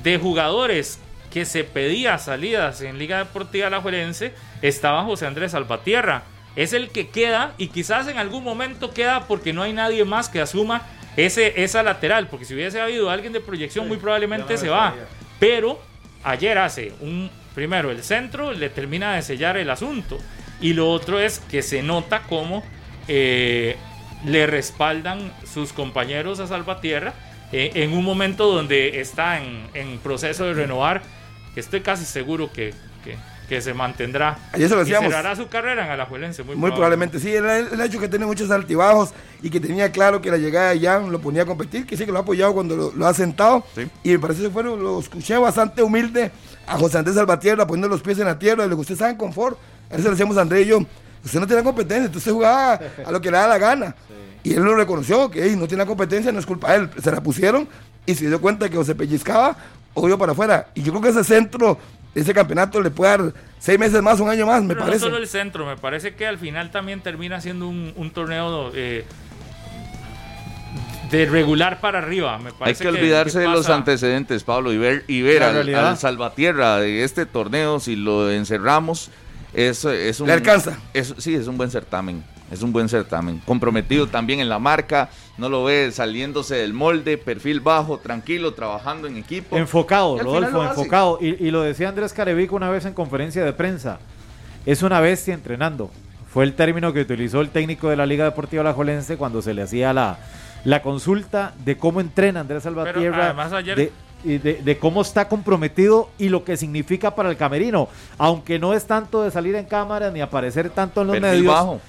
[0.01, 0.99] de jugadores
[1.33, 6.25] que se pedía salidas en Liga Deportiva Alajuelense estaba José Andrés Salvatierra.
[6.55, 10.29] Es el que queda y quizás en algún momento queda porque no hay nadie más
[10.29, 10.83] que asuma
[11.17, 14.93] ese, esa lateral, porque si hubiese habido alguien de proyección muy probablemente se va.
[15.39, 15.81] Pero
[16.23, 20.19] ayer hace un, primero el centro, le termina de sellar el asunto.
[20.61, 22.63] Y lo otro es que se nota cómo
[23.07, 23.75] eh,
[24.23, 27.15] le respaldan sus compañeros a Salvatierra
[27.51, 31.01] eh, en un momento donde está en, en proceso de renovar,
[31.53, 34.39] que estoy casi seguro que, que- que se mantendrá.
[34.53, 35.11] Ayer se lo y decíamos.
[35.11, 37.29] cerrará su carrera en Alajuelense, muy, Muy probablemente, sí.
[37.35, 39.09] El, el hecho que tiene muchos altibajos
[39.41, 42.05] y que tenía claro que la llegada de Jan lo ponía a competir, que sí
[42.05, 43.65] que lo ha apoyado cuando lo, lo ha sentado.
[43.75, 43.87] Sí.
[44.03, 46.31] Y me parece que fueron, lo escuché bastante humilde
[46.65, 49.11] a José Andrés Salvatierra, poniendo los pies en la tierra, de lo que usted sabe
[49.11, 49.57] en confort.
[49.91, 50.79] A eso le decíamos a André y yo,
[51.23, 53.93] usted no tiene competencia, entonces usted jugaba a lo que le da la gana.
[54.41, 56.89] Y él lo reconoció, que "Ey, no tiene competencia, no es culpa de él.
[57.03, 57.67] Se la pusieron
[58.05, 59.55] y se dio cuenta que o se pellizcaba
[59.93, 60.67] o iba para afuera.
[60.75, 61.77] Y yo creo que ese centro,
[62.15, 65.05] ese campeonato le puede dar seis meses más, un año más, me Pero no parece.
[65.05, 69.05] solo el centro, me parece que al final también termina siendo un, un torneo eh,
[71.11, 72.39] de regular para arriba.
[72.39, 77.03] Me Hay que olvidarse de los antecedentes, Pablo, y ver, y ver al, Salvatierra de
[77.03, 79.11] este torneo, si lo encerramos,
[79.53, 80.27] es, es un...
[80.27, 80.77] Le alcanza.
[80.93, 83.39] es- sí, es un buen certamen, es un buen certamen.
[83.45, 89.07] Comprometido también en la marca, no lo ve saliéndose del molde, perfil bajo, tranquilo, trabajando
[89.07, 89.57] en equipo.
[89.57, 91.17] Enfocado, Rodolfo, enfocado.
[91.21, 93.99] Y, y lo decía Andrés Carevico una vez en conferencia de prensa.
[94.65, 95.89] Es una bestia entrenando.
[96.31, 99.63] Fue el término que utilizó el técnico de la Liga Deportiva Alajuelense cuando se le
[99.63, 100.17] hacía la,
[100.63, 103.25] la consulta de cómo entrena Andrés Salvatierra.
[103.25, 103.91] además ayer- de,
[104.25, 107.89] y de, de cómo está comprometido y lo que significa para el camerino.
[108.17, 111.53] Aunque no es tanto de salir en cámara ni aparecer tanto en los Perfil medios.
[111.53, 111.81] bajo.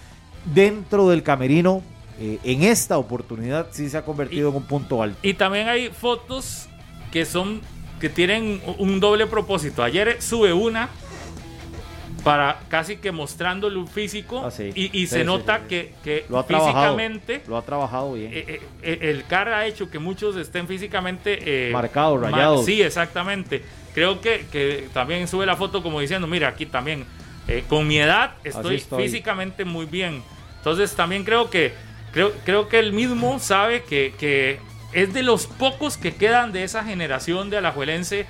[0.44, 1.83] Dentro del camerino,
[2.20, 5.18] eh, en esta oportunidad sí se ha convertido Y- en un punto alto.
[5.22, 6.68] Y también hay fotos
[7.12, 7.61] que son
[8.00, 9.83] que tienen un doble propósito.
[9.83, 10.88] Ayer sube una
[12.22, 14.70] para casi que mostrando lo físico Ah, sí.
[14.74, 18.31] y, y Sí, se sí, nota que, que Lo físicamente Lo ha trabajado bien.
[18.35, 22.64] eh, eh, el CAR ha hecho que muchos estén físicamente eh, Marcados, ma- rayados.
[22.64, 23.62] Sí, exactamente.
[23.94, 27.05] Creo que, que también sube la foto como diciendo, mira, aquí también,
[27.68, 29.05] con mi edad estoy, estoy.
[29.05, 30.22] físicamente muy bien.
[30.59, 31.74] Entonces también creo que,
[32.14, 34.59] creo, creo que él mismo sabe que, que
[34.94, 38.27] es de los pocos que quedan de esa generación de Alajuelense.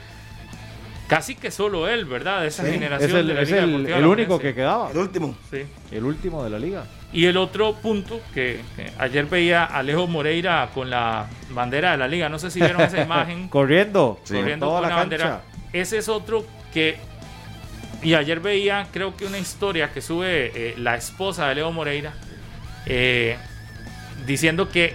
[1.07, 2.40] Casi que solo él, ¿verdad?
[2.40, 4.55] De esa Sí, generación Es el, de la es Liga el- Deportiva el único que
[4.55, 4.90] quedaba.
[4.90, 5.37] El último.
[5.51, 5.64] Sí.
[5.92, 6.87] El último de la liga.
[7.12, 11.99] Y el otro punto que, que ayer veía a Alejo Moreira con la bandera de
[11.99, 12.31] la liga.
[12.31, 13.49] No sé si vieron esa imagen.
[13.49, 14.18] Corriendo.
[14.25, 14.35] Sí.
[14.35, 15.42] corriendo toda con la la bandera.
[15.75, 16.97] Ese es otro que.
[18.03, 22.14] Y ayer veía, creo que una historia que sube eh, la esposa de Leo Moreira,
[22.87, 23.37] eh,
[24.26, 24.94] diciendo que eh,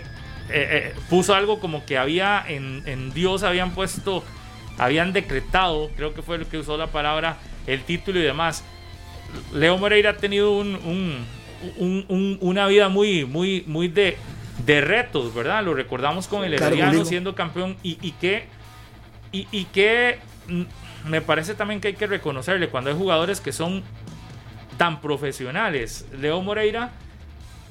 [0.51, 4.23] eh, puso algo como que había en, en Dios habían puesto,
[4.77, 7.37] habían decretado, creo que fue el que usó la palabra,
[7.67, 8.63] el título y demás.
[9.53, 11.25] Leo Moreira ha tenido un, un-
[11.77, 14.17] un- un- una vida muy, muy, muy de,
[14.65, 15.63] de retos, ¿verdad?
[15.63, 18.45] Lo recordamos con el Claro, Herediano siendo campeón y, y que,
[19.31, 20.63] y, y que mm,
[21.09, 23.83] me parece también que hay que reconocerle cuando hay jugadores que son
[24.77, 26.07] tan profesionales.
[26.19, 26.91] Leo Moreira,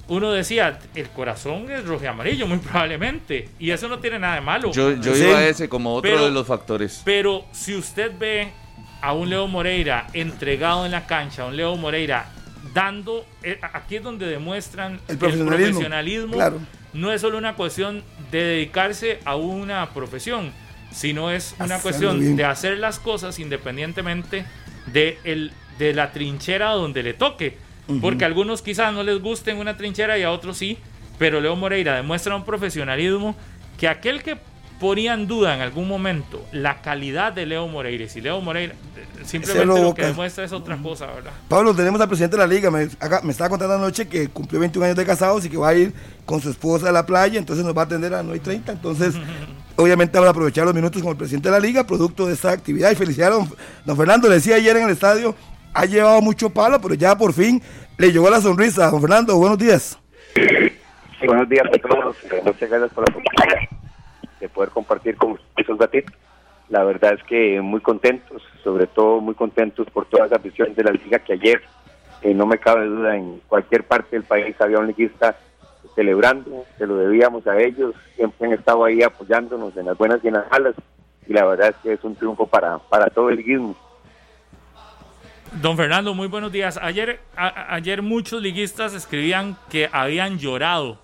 [0.09, 4.37] uno decía, el corazón es rojo y amarillo, muy probablemente, y eso no tiene nada
[4.37, 4.73] de malo.
[4.73, 5.25] Yo, yo Sí.
[5.25, 7.03] iba a ese como otro Pero- de los factores.
[7.05, 8.49] Pero si usted ve
[9.03, 12.27] a un Leo Moreira entregado en la cancha, a un Leo Moreira
[12.75, 16.33] dando, eh, aquí es donde demuestran El profesionalismo, profesionalismo.
[16.35, 16.61] claro.
[16.95, 20.53] No es solo una cuestión de dedicarse a una profesión,
[20.91, 22.37] sino es una Hacerlo cuestión bien.
[22.37, 24.47] de hacer las cosas independientemente
[24.87, 27.59] de, el, de la trinchera donde le toque.
[28.01, 30.77] Porque a algunos quizás no les guste en una trinchera y a otros sí,
[31.19, 33.35] pero Leo Moreira demuestra un profesionalismo
[33.79, 34.37] que aquel que
[34.79, 38.75] ponía en duda en algún momento la calidad de Leo Moreira, y si Leo Moreira
[39.25, 41.33] simplemente lo lo que demuestra es otra cosa, ¿verdad?
[41.49, 42.71] Pablo, tenemos al presidente de la liga.
[42.71, 45.71] Me, acá- me estaba contando anoche que cumplió 21 años de casados y que va
[45.71, 45.93] a ir
[46.25, 48.41] con su esposa a la playa, entonces nos va a atender a las 9 y
[48.41, 48.71] 30.
[48.73, 49.15] Entonces,
[49.77, 52.51] obviamente, vamos a aprovechar los minutos con el presidente de la liga, producto de esta
[52.53, 52.91] actividad.
[52.93, 53.53] Y felicidades, don,
[53.85, 54.29] don Fernando.
[54.29, 55.35] Le decía ayer en el estadio,
[55.79, 57.63] ha llevado mucho palo, pero ya por fin
[57.99, 58.91] le llegó la sonrisa.
[58.91, 59.97] Don Fernando, buenos días.
[61.25, 62.17] Buenos días a todos.
[62.45, 63.69] Muchas gracias por la oportunidad
[64.41, 66.13] de poder compartir con ustedes un ratito.
[66.69, 70.83] La verdad es que muy contentos, sobre todo muy contentos por toda esa afición de
[70.83, 71.63] la liga que ayer,
[72.23, 75.37] eh, no me cabe duda, en cualquier parte del país había un liguista
[75.95, 80.29] celebrando, se lo debíamos a ellos, siempre han estado ahí apoyándonos en las buenas y
[80.29, 80.75] en las malas,
[81.27, 83.77] y la verdad es que es un triunfo para, para todo el liguismo.
[85.53, 86.79] Don Fernando, muy buenos días.
[86.81, 91.01] Ayer, ayer muchos liguistas escribían que habían llorado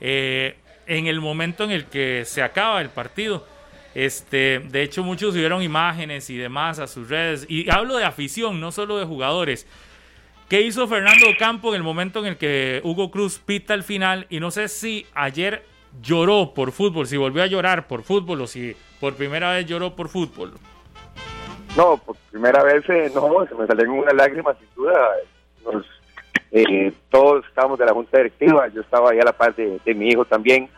[0.00, 3.46] eh, en el momento en el que se acaba el partido.
[3.94, 7.46] Este, de hecho, muchos subieron imágenes y demás a sus redes.
[7.48, 9.66] Y hablo de afición, no solo de jugadores.
[10.48, 14.26] ¿Qué hizo Fernando Campo en el momento en el que Hugo Cruz pita el final?
[14.30, 15.64] Y no sé si ayer
[16.00, 19.96] lloró por fútbol, si volvió a llorar por fútbol o si por primera vez lloró
[19.96, 20.54] por fútbol.
[21.76, 25.10] No, por primera vez eh, no, se me salieron unas lágrimas sin duda.
[25.64, 25.84] Nos,
[26.52, 30.08] eh, todos estábamos de la junta directiva, yo estaba ahí a la par de, mi
[30.08, 30.68] hijo también.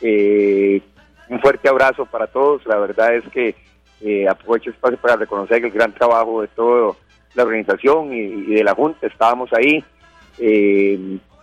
[0.00, 0.82] Eh,
[1.28, 3.54] un fuerte abrazo para todos, la verdad es que
[4.00, 6.96] eh, aprovecho el espacio para reconocer el gran trabajo de toda
[7.34, 9.84] la organización y, y de la junta, estábamos ahí,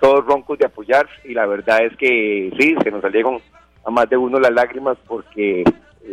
[0.01, 3.39] todos roncos de apoyar y la verdad es que sí, se nos salieron
[3.85, 5.63] a más de uno las lágrimas porque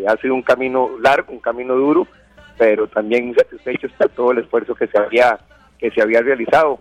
[0.06, 2.06] ha sido un camino largo, un camino duro,
[2.56, 5.38] pero también satisfechos por todo el esfuerzo que se había
[5.78, 6.78] que se había realizado.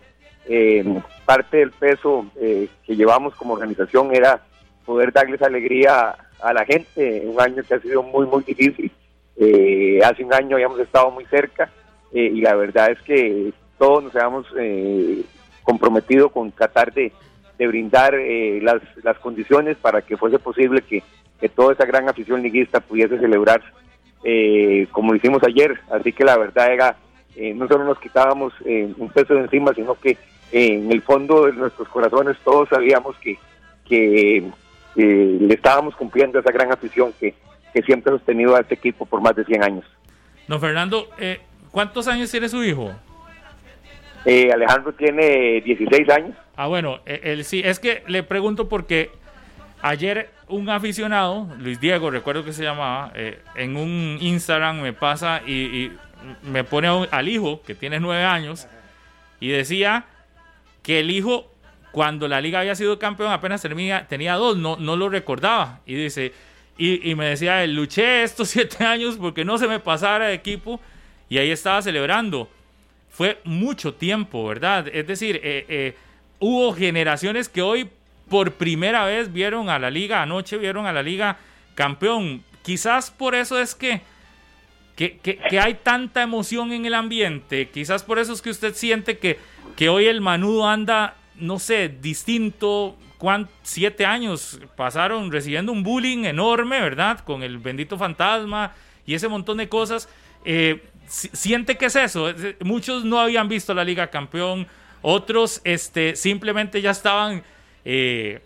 [0.48, 0.84] Eh,
[1.26, 4.42] parte del peso eh, que llevamos como organización era
[4.86, 8.92] poder darles alegría a la gente en un año que ha sido muy muy difícil.
[9.38, 11.70] Eh, hace un año habíamos estado muy cerca
[12.14, 15.24] eh, y la verdad es que todos nos habíamos eh,
[15.64, 17.12] comprometido con tratar de,
[17.58, 21.04] de brindar eh, las, las condiciones para que fuese posible que,
[21.40, 23.68] que toda esa gran afición liguista pudiese celebrarse
[24.26, 25.80] eh, como lo hicimos ayer.
[25.92, 26.98] Así que la verdad era,
[27.36, 30.18] eh, no solo nos quitábamos eh, un peso de encima, sino que
[30.52, 33.38] eh, en el fondo de nuestros corazones todos sabíamos que,
[33.88, 34.44] que
[34.96, 37.36] le estábamos cumpliendo esa gran afición que,
[37.74, 39.86] que siempre ha sostenido a este equipo por más de 100 años.
[40.48, 41.40] Don Fernando, eh,
[41.72, 42.92] ¿cuántos años tiene su hijo?
[44.26, 46.36] Eh, Alejandro tiene 16 años.
[46.56, 49.12] Ah, bueno, él sí, es que le pregunto porque
[49.86, 55.44] ayer un aficionado, Luis Diego, recuerdo que se llamaba, eh, en un Instagram me pasa
[55.46, 55.92] y,
[56.42, 58.68] me pone al hijo, que tiene nueve años,
[59.40, 60.06] y decía
[60.82, 61.52] que el hijo,
[61.92, 65.82] cuando la liga había sido campeón, apenas tenía, tenía dos, no, no lo recordaba.
[65.86, 66.34] Y dice,
[66.80, 70.82] y, me decía, él, luché estos siete años porque no se me pasara de equipo,
[71.30, 72.50] y ahí estaba celebrando
[73.16, 74.90] fue mucho tiempo, ¿verdad?
[74.92, 75.96] Es decir, eh, eh,
[76.40, 77.90] hubo generaciones que hoy
[78.30, 81.38] por primera vez vieron a la liga, anoche vieron a la liga
[81.76, 82.44] campeón.
[82.64, 84.02] Quizás por eso es que,
[84.96, 89.18] que, que- hay tanta emoción en el ambiente, quizás por eso es que usted siente
[89.18, 89.38] que,
[89.76, 92.98] que hoy el manudo anda, no sé, distinto,
[93.64, 97.20] siete años pasaron recibiendo un bullying enorme, ¿verdad?
[97.20, 98.74] Con el bendito fantasma
[99.06, 100.08] y ese montón de cosas.
[100.44, 102.32] Eh, siente que es eso.
[102.62, 104.68] Muchos no habían visto la Liga Campeón,
[105.02, 107.44] otros este, simplemente ya estaban
[107.86, 108.42] eh,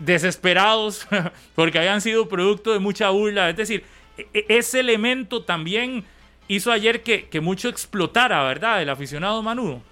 [0.00, 1.06] desesperados
[1.54, 3.50] porque habían sido producto de mucha burla.
[3.50, 3.84] Es decir,
[4.16, 6.04] e, e, ese elemento también
[6.48, 8.82] hizo ayer que, que mucho explotara, ¿verdad?
[8.82, 9.82] El aficionado Manudo.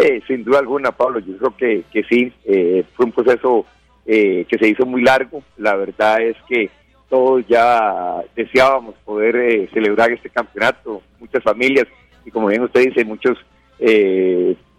[0.00, 3.66] Eh, sin duda alguna, Pablo, yo creo que, que sí, eh, fue un proceso
[4.06, 5.42] eh, que se hizo muy largo.
[5.56, 6.70] La verdad es que
[7.10, 11.88] todos ya deseábamos poder celebrar este campeonato, muchas familias,
[12.24, 13.38] y como bien usted dice, muchos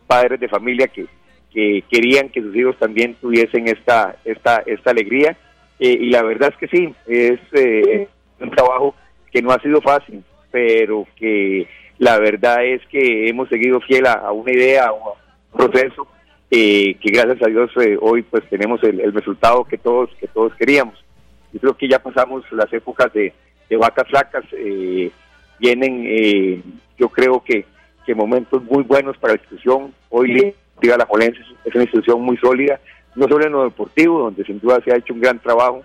[0.08, 1.06] padres de familia que,
[1.54, 5.38] que querían que sus hijos también tuviesen esta, esta, esta alegría.
[5.80, 7.40] y la verdad es que sí, es
[8.40, 8.96] un trabajo
[9.32, 14.32] que no ha sido fácil, pero que la verdad es que hemos seguido fiel a,
[14.32, 15.12] una idea, a un
[15.54, 16.08] proceso,
[16.50, 20.54] eh, que gracias a Dios eh, hoy pues tenemos el, resultado que todos que todos
[20.56, 20.96] queríamos.
[21.52, 23.34] Yo creo que ya pasamos las épocas de,
[23.78, 25.12] vacas flacas, eh,
[25.60, 26.64] vienen
[26.98, 27.66] yo creo que,
[28.06, 29.94] que momentos muy buenos para la institución.
[30.10, 32.80] Hoy la Jolense es una institución muy sólida,
[33.16, 35.84] no solo en lo deportivo, donde sin duda se ha hecho un gran trabajo,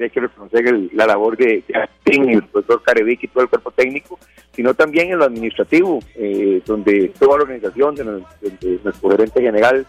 [0.00, 1.62] hay que reconocer la labor de,
[2.06, 4.18] el profesor Carevic y todo el cuerpo técnico,
[4.52, 8.04] sino también en lo administrativo, eh, donde toda la organización, de,
[8.82, 9.86] nuestro gerente general,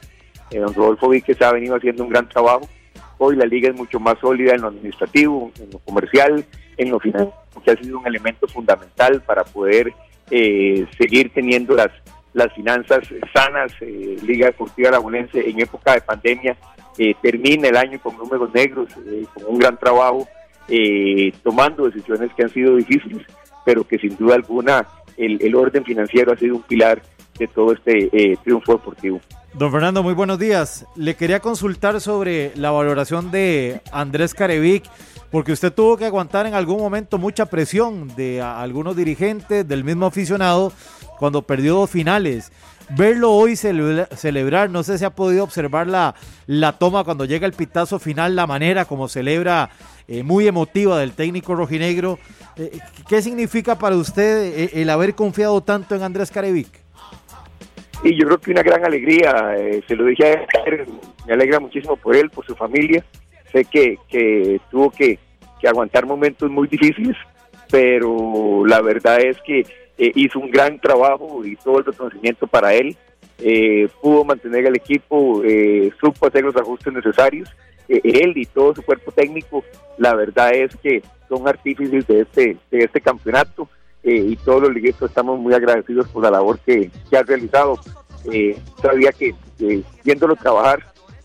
[0.51, 2.67] eh, don Rodolfo Víquez, ha venido haciendo un gran trabajo.
[3.17, 6.43] Hoy la liga es mucho más sólida en lo administrativo, en lo comercial,
[6.77, 9.93] en lo financiero, que ha sido un elemento fundamental para poder
[10.31, 11.91] eh, seguir teniendo las,
[12.33, 13.73] las finanzas sanas.
[13.81, 16.57] liga Deportiva Aragonense en época de pandemia
[16.97, 20.27] eh, termina el año con números negros, eh, con un gran trabajo,
[20.67, 23.25] eh, tomando decisiones que han sido difíciles,
[23.65, 27.01] pero que sin duda alguna el, orden financiero ha sido un pilar
[27.37, 29.19] de todo este triunfo deportivo.
[29.53, 30.85] Don Fernando, muy buenos días.
[30.95, 34.83] Le quería consultar sobre la valoración de Andrés Carevic,
[35.31, 40.07] porque usted tuvo que aguantar en algún momento mucha presión de algunos dirigentes, del mismo
[40.07, 40.71] aficionado,
[41.23, 42.51] cuando perdió dos finales
[42.97, 46.15] verlo hoy celebrar, no sé si ha podido observar la,
[46.47, 49.69] la toma cuando llega el pitazo final, la manera como celebra
[50.09, 52.19] eh, muy emotiva del técnico rojinegro.
[52.57, 56.67] Eh, ¿Qué significa para usted eh, el haber confiado tanto en Andrés Carevic?
[58.03, 59.55] Y yo creo que una gran alegría,
[59.87, 63.01] se lo dije a me alegra muchísimo por él, por su familia.
[63.49, 65.17] Sé que, que tuvo que,
[65.61, 67.15] que aguantar momentos muy difíciles,
[67.71, 69.63] pero la verdad es que
[70.03, 72.97] eh, hizo un gran trabajo y todo el reconocimiento para él.
[73.39, 77.49] Eh, pudo mantener el equipo, eh, supo hacer los ajustes necesarios.
[77.87, 79.63] él y todo su cuerpo técnico,
[79.97, 83.69] la verdad es que son artífices de este, de este campeonato
[84.03, 87.79] y todos los liguistas estamos muy agradecidos por la labor que, que ha realizado.
[88.81, 89.33] sabía que
[90.03, 90.79] viéndolo trabajar,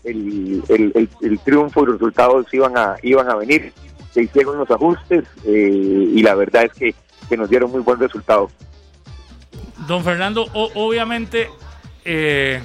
[0.05, 3.73] el, el, el, triunfo y los resultados iban a, iban a venir.
[4.13, 6.95] Se hicieron los ajustes y la verdad es que
[7.29, 8.49] que nos dieron muy buen resultado.
[9.87, 11.49] Don Fernando, obviamente
[12.03, 12.61] eh,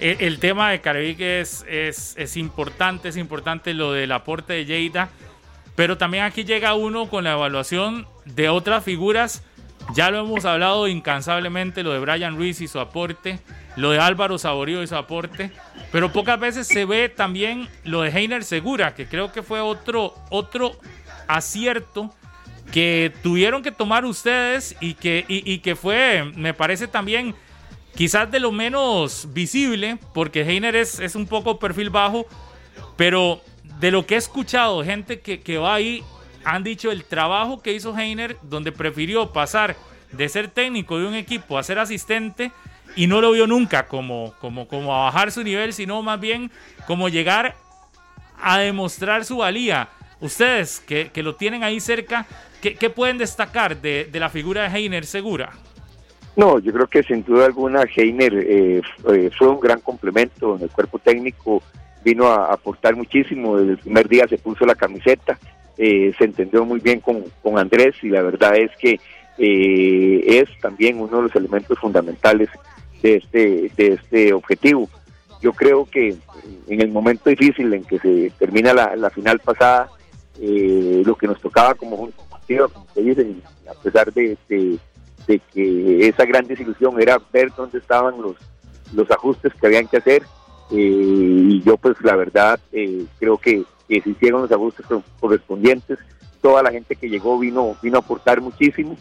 [0.00, 5.10] el, tema de Carevic es, es, importante, es importante lo del aporte de Lleida,
[5.76, 9.42] pero también aquí llega uno con la evaluación de otras figuras.
[9.94, 13.40] Ya lo hemos hablado incansablemente, lo de Brian Ruiz y su aporte,
[13.76, 15.50] lo de Álvaro Saborío y su aporte,
[15.92, 20.14] pero pocas veces se ve también lo de Heiner Segura, que creo que fue otro,
[20.30, 20.72] otro
[21.28, 22.14] acierto
[22.72, 27.34] que tuvieron que tomar ustedes y que, y, que fue, me parece también,
[27.94, 32.26] quizás de lo menos visible, porque Heiner es, es un poco perfil bajo,
[32.96, 33.40] pero
[33.78, 36.02] de lo que he escuchado, gente que, que va ahí,
[36.44, 39.76] han dicho el trabajo que hizo Heiner, donde prefirió pasar
[40.12, 42.52] de ser técnico de un equipo a ser asistente
[42.96, 46.50] y no lo vio nunca como, como, como a bajar su nivel, sino más bien
[46.86, 47.56] como llegar
[48.40, 49.88] a demostrar su valía.
[50.20, 52.26] Ustedes que, que lo tienen ahí cerca,
[52.72, 55.50] ¿Qué, pueden destacar de, la figura de Heiner Segura?
[56.34, 60.62] No, yo creo que sin duda alguna Heiner eh, eh, fue un gran complemento en
[60.62, 61.62] el cuerpo técnico,
[62.02, 65.38] vino a aportar muchísimo, desde el primer día se puso la camiseta,
[65.76, 67.24] eh, se entendió muy bien con,
[67.58, 68.98] Andrés y la verdad es que
[69.36, 72.48] es también uno de los elementos fundamentales
[73.02, 74.88] de este, de este objetivo.
[75.42, 76.16] Yo creo que
[76.68, 79.88] en el momento difícil en que se termina la, final pasada,
[80.40, 82.10] lo que nos tocaba como,
[82.72, 88.36] como se dicen, a pesar de, que esa gran desilusión era ver dónde estaban los,
[88.92, 90.22] los ajustes que habían que hacer.
[90.70, 94.86] Eh, y yo pues la verdad eh, creo que, se hicieron los ajustes
[95.20, 95.98] correspondientes.
[96.40, 98.96] Toda la gente que llegó vino, vino a aportar muchísimo.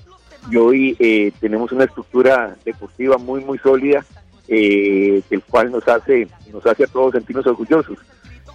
[0.51, 4.05] Y hoy eh, tenemos una estructura deportiva muy, muy sólida,
[4.47, 7.97] el cual nos hace, nos hace a todos sentirnos orgullosos.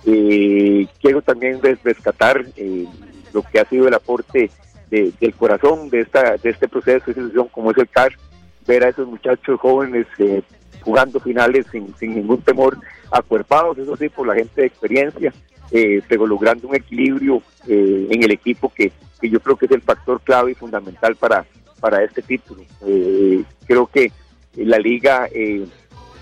[0.05, 2.87] Eh, quiero también rescatar eh,
[3.33, 4.51] lo que ha sido el aporte
[4.91, 8.13] del corazón de esta de este proceso de institución como es el CAR,
[8.67, 10.43] ver a esos muchachos jóvenes eh,
[10.83, 12.79] jugando finales sin, sin, ningún temor,
[13.11, 15.33] acuerpados, eso sí, por la gente de experiencia,
[16.09, 20.21] pero logrando un equilibrio en el equipo que, que, yo creo que es el factor
[20.23, 21.45] clave y fundamental para,
[21.81, 22.63] para este título.
[23.67, 24.11] creo que
[24.57, 25.29] la liga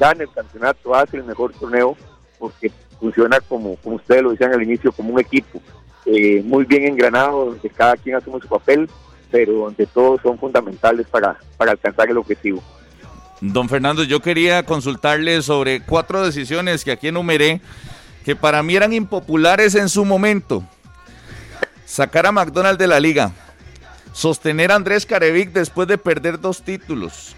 [0.01, 1.97] gana el campeonato, hace el mejor torneo,
[2.39, 5.61] porque funciona como, como ustedes lo decían al inicio, como un equipo
[6.07, 8.89] eh, muy bien engranado, donde cada quien asume su papel,
[9.31, 12.63] pero donde todos son fundamentales para, para alcanzar el objetivo.
[13.41, 17.61] Don Fernando, yo quería consultarle sobre cuatro decisiones que aquí enumeré,
[18.25, 20.65] que para mí eran impopulares en su momento.
[21.85, 23.33] Sacar a McDonald's de la liga,
[24.13, 27.37] sostener a Andrés Carevic después de perder dos títulos,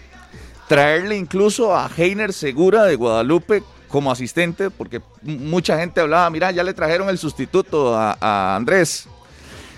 [0.67, 6.63] traerle incluso a Heiner Segura de Guadalupe como asistente, porque mucha gente hablaba, mira, ya
[6.63, 9.07] le trajeron el sustituto a, Andrés.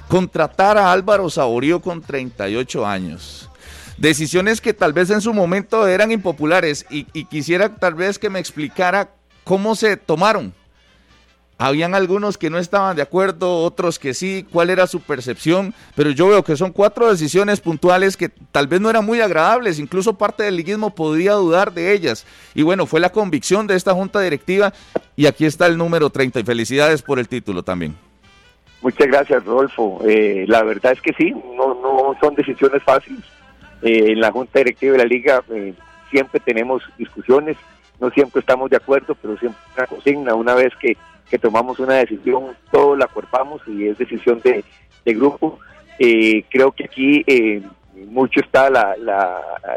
[0.07, 3.49] Contratar a Álvaro Saborío con 38 años.
[3.97, 8.39] Decisiones que tal vez en su momento eran impopulares y quisiera tal vez que me
[8.39, 9.11] explicara
[9.43, 10.53] cómo se tomaron.
[11.63, 16.09] Habían algunos que no estaban de acuerdo, otros que sí, cuál era su percepción, pero
[16.09, 20.17] yo veo que son cuatro decisiones puntuales que tal vez no eran muy agradables, incluso
[20.17, 22.25] parte del liguismo podía dudar de ellas.
[22.55, 24.73] Y bueno, fue la convicción de esta junta directiva
[25.15, 27.95] y aquí está el número 30 y felicidades por el título también.
[28.81, 30.01] Muchas gracias, Rodolfo.
[30.03, 33.23] Eh, la verdad es que sí, no, no son decisiones fáciles.
[33.83, 35.75] Eh, en la junta directiva de la liga eh,
[36.09, 37.55] siempre tenemos discusiones,
[37.99, 40.97] no siempre estamos de acuerdo, pero siempre una consigna, una vez que
[41.31, 44.65] que tomamos una decisión, todos la acuerpamos y es decisión de,
[45.13, 45.59] grupo.
[45.97, 47.61] Eh, creo que aquí eh,
[48.09, 48.95] mucho está la,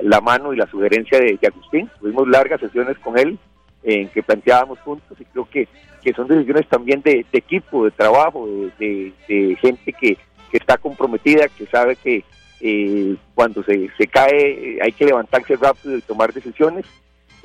[0.03, 1.89] la, mano y la sugerencia de, Agustín.
[2.01, 3.39] Tuvimos largas sesiones con él
[3.85, 5.69] en que planteábamos juntos y creo que,
[6.03, 8.49] que son decisiones también de, equipo, de trabajo,
[8.79, 9.13] de,
[9.61, 10.17] gente que,
[10.51, 12.25] que, está comprometida, que sabe que
[12.61, 16.85] eh, cuando se, se cae hay que levantarse rápido y tomar decisiones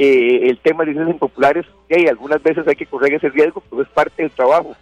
[0.02, 3.82] eh, el tema de decisiones impopulares, hey, algunas veces hay que correr ese riesgo, pero
[3.82, 4.74] es parte del trabajo.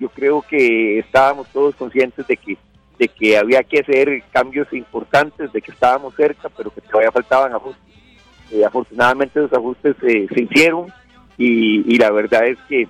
[0.00, 2.56] Yo creo que estábamos todos conscientes de que
[2.98, 7.52] de que había que hacer cambios importantes, de que estábamos cerca, pero que todavía faltaban
[7.52, 7.82] ajustes.
[8.50, 10.86] Eh, afortunadamente los ajustes eh, se hicieron
[11.36, 12.88] y, la verdad es que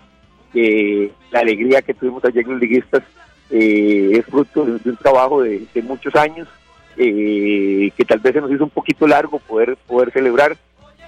[1.32, 3.02] la alegría que tuvimos ayer los liguistas
[3.50, 6.46] es fruto de, un trabajo de, de muchos años
[6.96, 10.56] que tal vez se nos hizo un poquito largo poder poder celebrar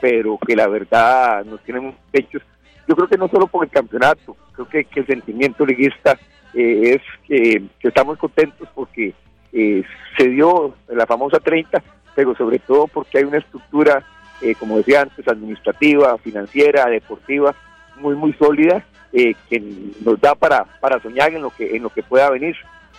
[0.05, 2.43] pero que la verdad nos tienen pechos.
[2.87, 6.19] Yo creo que no solo por el campeonato, creo que, el sentimiento liguista
[6.53, 9.15] eh, es que, estamos contentos porque
[9.51, 9.83] eh,
[10.19, 11.83] se dio la famosa 30,
[12.15, 14.05] pero sobre todo porque hay una estructura,
[14.43, 17.55] eh, como decía antes, administrativa, financiera, deportiva,
[17.97, 19.63] muy, muy sólida, que
[20.05, 22.55] nos da para, para soñar en lo que, en lo que pueda venir.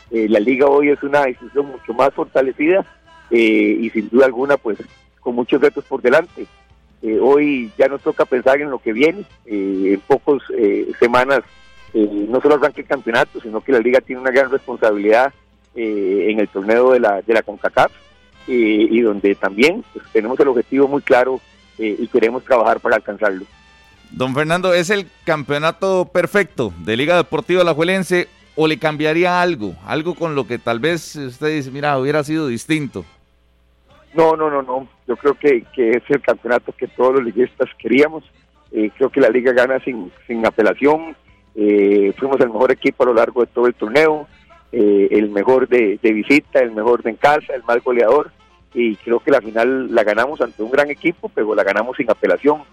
[0.09, 2.83] la liga hoy es una institución mucho más fortalecida
[3.29, 4.79] y sin duda alguna, pues
[5.19, 6.47] con muchos retos por delante.
[7.01, 9.25] Eh, hoy ya nos toca pensar en lo que viene.
[9.45, 11.41] Eh, en pocas eh, semanas
[11.93, 15.33] no solo arranca el campeonato, sino que la liga tiene una gran responsabilidad
[15.75, 17.89] en el torneo de la, de la CONCACAF
[18.47, 21.39] y donde también pues, tenemos el objetivo muy claro
[21.77, 23.45] y queremos trabajar para alcanzarlo.
[24.11, 29.75] Don Fernando, ¿es el campeonato perfecto de Liga Deportiva Alajuelense o le cambiaría algo?
[29.85, 33.05] Algo con lo que tal vez usted dice, mira, hubiera sido distinto.
[34.15, 34.87] No, no, no, no.
[35.07, 38.23] Yo creo que, es el campeonato que todos los liguistas queríamos.
[38.71, 41.15] Eh, creo que la liga gana sin, sin apelación.
[41.53, 44.27] Eh, fuimos el mejor equipo a lo largo de todo el torneo,
[44.71, 48.31] eh, el mejor de, visita, el mejor de en casa, el más goleador.
[48.73, 52.09] Y creo que la final la ganamos ante un gran equipo, pero la ganamos sin
[52.09, 52.63] apelación.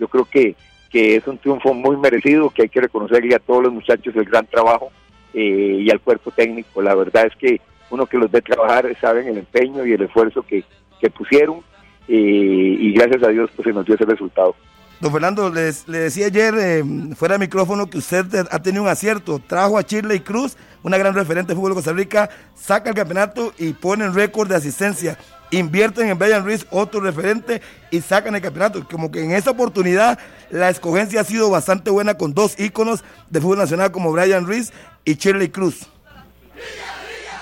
[0.00, 0.56] Yo creo que,
[0.90, 4.24] que es un triunfo muy merecido, que hay que reconocerle a todos los muchachos el
[4.24, 4.90] gran trabajo
[5.32, 6.82] y al cuerpo técnico.
[6.82, 10.42] La verdad es que uno que los ve trabajar saben el empeño y el esfuerzo
[10.42, 10.64] que,
[11.00, 11.62] que pusieron
[12.08, 14.54] eh, y gracias a Dios pues se nos dio ese resultado.
[15.00, 16.84] Don Fernando, le decía ayer eh,
[17.14, 19.38] fuera de micrófono que usted ha tenido un acierto.
[19.38, 23.52] Trajo a y Cruz, una gran referente de fútbol de Costa Rica, saca el campeonato
[23.58, 25.16] y ponen récord de asistencia.
[25.52, 28.86] Invierten en Brian Ruiz, otro referente, y sacan el campeonato.
[28.88, 30.18] Como que en esa oportunidad
[30.50, 34.72] la escogencia ha sido bastante buena con dos íconos de fútbol nacional como Brian Ruiz
[35.04, 35.86] y Shirley Cruz.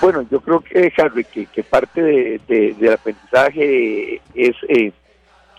[0.07, 4.93] Bueno, yo creo que, Harry, que, parte de, del aprendizaje es eh,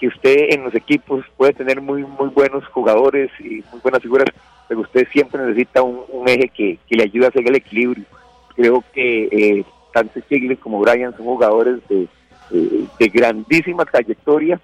[0.01, 4.27] que usted en los equipos puede tener muy muy buenos jugadores y muy buenas figuras,
[4.67, 8.07] pero usted siempre necesita un, eje que, le ayude a hacer el equilibrio.
[8.57, 12.09] Creo que eh, tanto Stiglitz como Brian son jugadores de,
[12.51, 14.59] de grandísima trayectoria,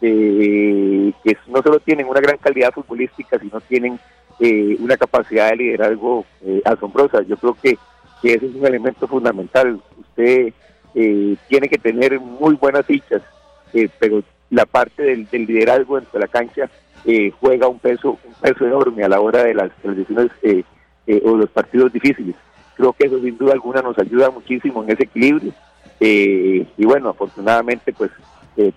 [0.00, 1.14] que
[1.48, 3.98] no solo tienen una gran calidad futbolística, sino tienen
[4.42, 7.20] eh, una capacidad de liderazgo eh, asombrosa.
[7.22, 7.76] Yo creo que,
[8.22, 9.80] que, ese es un elemento fundamental.
[9.98, 10.52] Usted
[10.94, 13.22] eh, tiene que tener muy buenas fichas,
[13.98, 16.70] pero la parte del, liderazgo dentro de la cancha
[17.40, 20.30] juega un peso, un peso enorme a la hora de las, decisiones
[21.24, 22.34] o los partidos difíciles.
[22.76, 25.52] Creo que eso sin duda alguna nos ayuda muchísimo en ese equilibrio.
[26.00, 28.10] y bueno, afortunadamente pues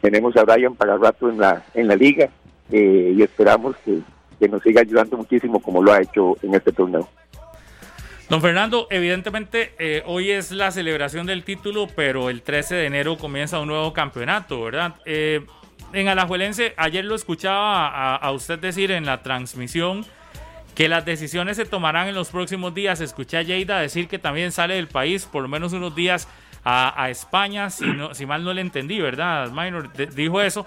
[0.01, 2.29] tenemos a Brian para rato en la, en la liga
[2.71, 3.99] y esperamos que,
[4.39, 7.07] que nos siga ayudando muchísimo como lo ha hecho en este torneo.
[8.33, 13.15] Don Fernando, evidentemente eh, hoy es la celebración del título, pero el 13 de enero
[13.15, 14.95] comienza un nuevo campeonato, ¿verdad?
[15.05, 15.45] Eh,
[15.93, 20.03] en Alajuelense, ayer lo escuchaba a, usted decir en la transmisión
[20.73, 23.01] que las decisiones se tomarán en los próximos días.
[23.01, 26.27] Escuché a Lleida decir que también sale del país por lo menos unos días
[26.65, 29.51] a, España, si, si mal no le entendí, ¿verdad?
[29.51, 30.65] Minor dijo eso.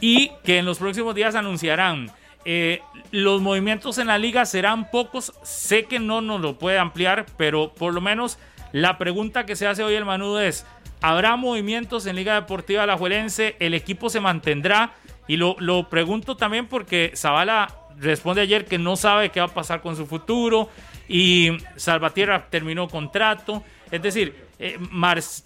[0.00, 2.10] Y que en los próximos días anunciarán
[2.44, 2.80] eh,
[3.10, 5.32] los movimientos en la liga serán pocos.
[5.42, 8.38] Sé que no nos lo puede ampliar, pero por lo menos
[8.72, 10.66] la pregunta que se hace hoy el Manudo es:
[11.00, 13.56] ¿habrá movimientos en Liga Deportiva Alajuelense?
[13.60, 14.92] ¿El equipo se mantendrá?
[15.26, 17.68] Y lo, lo pregunto también porque Zavala
[17.98, 20.68] responde ayer que no sabe qué va a pasar con su futuro
[21.08, 23.62] y Salvatierra terminó contrato.
[23.90, 24.78] Es decir, eh,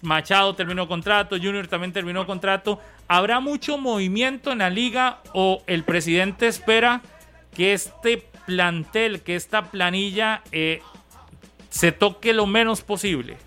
[0.01, 2.79] Machado terminó contrato, Junior también terminó contrato.
[3.07, 7.01] ¿Habrá mucho movimiento en la liga o el presidente espera
[7.55, 10.81] que este plantel, que esta planilla eh,
[11.69, 13.37] se toque lo menos posible?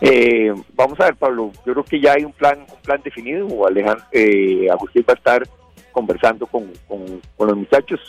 [0.00, 1.52] Eh, vamos a ver, Pablo.
[1.66, 3.66] Yo creo que ya hay un plan, un plan definido.
[3.66, 4.04] Alejandro,
[4.72, 5.48] Agustín va a estar
[5.92, 6.72] conversando con,
[7.38, 8.00] los muchachos.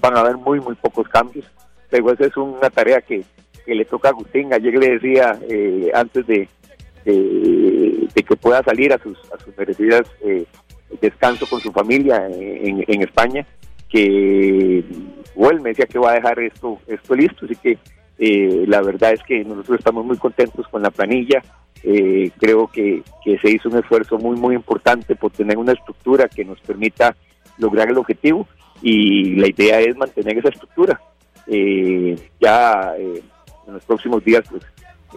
[0.00, 1.44] van a haber muy, muy pocos cambios.
[1.90, 3.24] Pero esa es una tarea que,
[3.66, 4.52] que le toca a Agustín.
[4.54, 6.48] Ayer le decía, eh, antes de,
[7.04, 9.18] que pueda salir a sus,
[9.56, 10.44] merecidas eh,
[11.00, 13.46] descanso con su familia en, España,
[13.88, 14.82] que
[15.34, 17.44] bueno, me decía que va a dejar esto, esto listo.
[17.44, 17.78] Así que
[18.18, 21.42] eh, la verdad es que nosotros estamos muy contentos con la planilla.
[21.82, 26.44] creo que, que se hizo un esfuerzo muy, muy importante por tener una estructura que
[26.44, 27.14] nos permita
[27.58, 28.46] lograr el objetivo
[28.82, 31.00] y la idea es mantener esa estructura.
[31.46, 33.22] Eh, ya eh,
[33.66, 34.62] en los próximos días, pues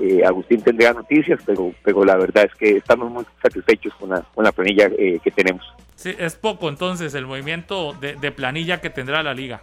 [0.02, 4.22] eh, Agustín tendrá noticias, pero, pero la verdad es que estamos muy satisfechos con la,
[4.34, 5.66] con la planilla eh, que tenemos.
[5.96, 9.62] Sí, es poco entonces el movimiento de, planilla que tendrá la liga.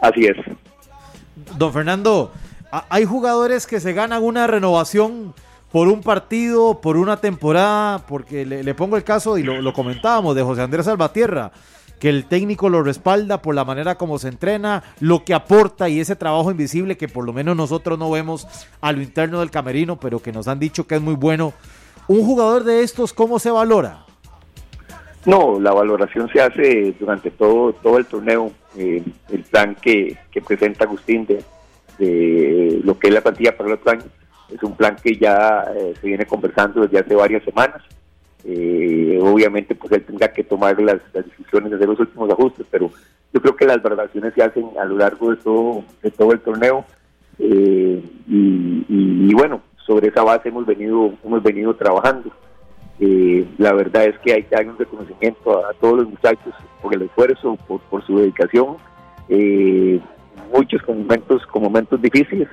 [0.00, 0.36] Así es.
[1.56, 2.32] Don Fernando,
[2.90, 5.32] hay jugadores que se ganan una renovación
[5.72, 10.36] por un partido, por una temporada, porque le, pongo el caso, y lo, lo comentábamos,
[10.36, 11.52] de José Andrés Salvatierra
[11.98, 16.00] que el técnico lo respalda por la manera como se entrena, lo que aporta y
[16.00, 18.46] ese trabajo invisible que por lo menos nosotros no vemos
[18.80, 21.52] a lo interno del camerino, pero que nos han dicho que es muy bueno.
[22.06, 24.04] ¿Un jugador de estos cómo se valora?
[25.24, 28.52] No, la valoración se hace durante todo, todo el torneo.
[28.76, 34.04] Eh, el plan que, presenta Agustín de, lo que es la plantilla para otro año
[34.52, 37.82] es un plan que ya eh, se viene conversando desde hace varias semanas.
[38.46, 42.90] Eh, obviamente, pues él tendrá que tomar las, decisiones de los últimos ajustes, pero
[43.32, 46.40] yo creo que las valoraciones se hacen a lo largo de todo, de todo el
[46.40, 46.84] torneo.
[47.38, 52.30] Eh, y, bueno, sobre esa base hemos venido, hemos venido trabajando.
[53.00, 56.94] Eh, la verdad es que hay que dar un reconocimiento a, todos los muchachos por
[56.94, 58.76] el esfuerzo, por, su dedicación.
[60.52, 62.48] muchos con momentos, con momentos difíciles,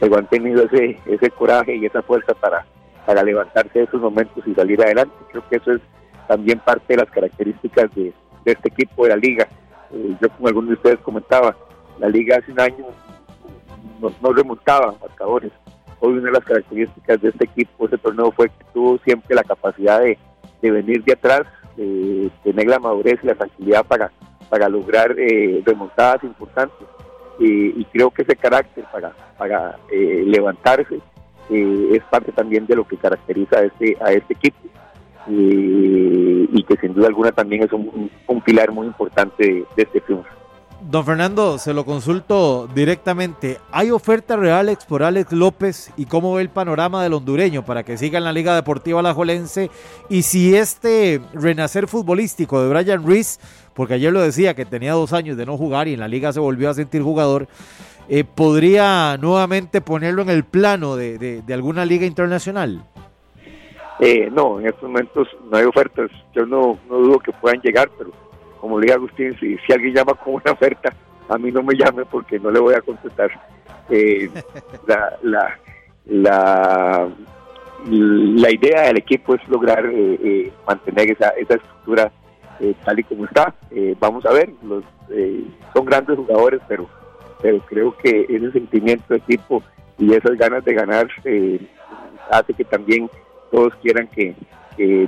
[0.00, 2.66] pero han tenido ese, ese coraje y esa fuerza para,
[3.06, 5.14] para levantarse de esos momentos y salir adelante.
[5.30, 5.80] Creo que eso es
[6.26, 8.12] también parte de las características de,
[8.44, 9.48] este equipo de la liga.
[9.92, 11.56] Eh, yo como algunos de ustedes comentaba,
[11.98, 12.86] la liga hace un año
[14.00, 15.52] no, remontaba marcadores.
[16.00, 19.44] Hoy una de las características de este equipo, este torneo, fue que tuvo siempre la
[19.44, 20.18] capacidad de,
[20.60, 21.42] venir de atrás,
[21.76, 24.10] de tener la madurez y la tranquilidad para,
[24.50, 26.86] para lograr eh, remontadas importantes.
[27.38, 31.00] y creo que ese carácter para, para eh, levantarse
[31.50, 34.58] eh, es parte también de lo que caracteriza a este, a este equipo
[35.28, 38.10] eh, y que sin duda alguna también es un,
[38.44, 40.28] pilar muy importante de, este triunfo.
[40.80, 43.58] Don Fernando, se lo consulto directamente.
[43.72, 47.96] ¿Hay oferta reales por Alex López y cómo ve el panorama del hondureño para que
[47.96, 49.70] siga en la Liga Deportiva Alajuelense?
[50.08, 53.40] Y si este renacer futbolístico de Brian Ruiz,
[53.74, 56.32] porque ayer lo decía que tenía dos años de no jugar y en la liga
[56.32, 57.48] se volvió a sentir jugador,
[58.08, 62.84] eh, podría nuevamente ponerlo en el plano de, alguna liga internacional?
[63.98, 66.10] Eh, no, en estos momentos no hay ofertas.
[66.34, 68.10] Yo no, dudo que puedan llegar, pero
[68.60, 70.94] como le diga Agustín, si, si alguien llama con una oferta,
[71.28, 73.30] a mí no me llame porque no le voy a contestar.
[73.88, 74.30] Eh,
[74.86, 75.58] la, la,
[76.06, 77.08] la,
[77.88, 79.90] la, idea del equipo es lograr
[80.66, 82.12] mantener esa, esa estructura
[82.60, 83.54] eh, tal y como está.
[83.70, 85.44] Eh, vamos a ver, los eh,
[85.74, 86.88] son grandes jugadores, pero,
[87.40, 89.62] pero creo que ese sentimiento de equipo
[89.98, 91.08] y esas ganas de ganar
[92.30, 93.10] hace que también
[93.50, 94.34] todos quieran que,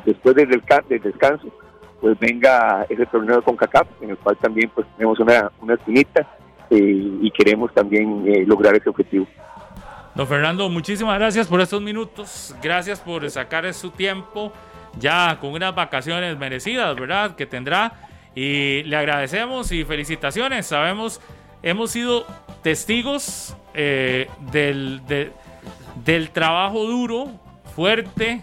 [0.05, 0.49] después del,
[0.89, 1.49] del, descanso
[2.01, 6.27] pues venga ese torneo con CACAP, en el cual también pues tenemos una, una espinita
[6.71, 9.27] y queremos también lograr ese objetivo.
[10.15, 14.53] Don Fernando, muchísimas gracias por estos minutos, gracias por sacar su tiempo
[14.99, 17.37] ya con unas vacaciones merecidas, ¿verdad?
[17.37, 17.93] Que tendrá.
[18.35, 20.67] Y le agradecemos y felicitaciones.
[20.67, 21.21] Sabemos,
[21.63, 22.27] hemos sido
[22.63, 25.03] testigos eh, del,
[26.05, 27.29] del trabajo duro,
[27.75, 28.43] fuerte,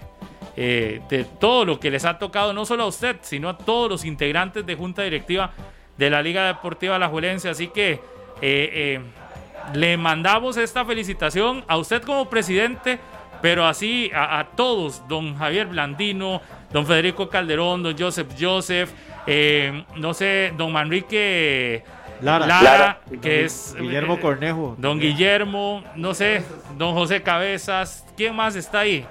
[0.56, 3.90] eh, de todo lo que les ha tocado, no solo a usted, sino a todos
[3.90, 5.52] los integrantes de Junta Directiva
[5.98, 7.50] de la Liga Deportiva La Juelense.
[7.50, 8.00] Así que
[8.42, 9.02] eh,
[9.74, 13.00] le mandamos esta felicitación a usted como presidente
[13.42, 16.42] pero así a, todos, don Javier Blandino,
[16.72, 18.92] don Federico Calderón, don Joseph Joseph,
[19.98, 21.84] no sé, don Manrique
[22.22, 26.44] Lara, que es Guillermo eh, Cornejo, don Guillermo, no sé,
[26.78, 29.06] don José Cabezas, ¿quién más está ahí?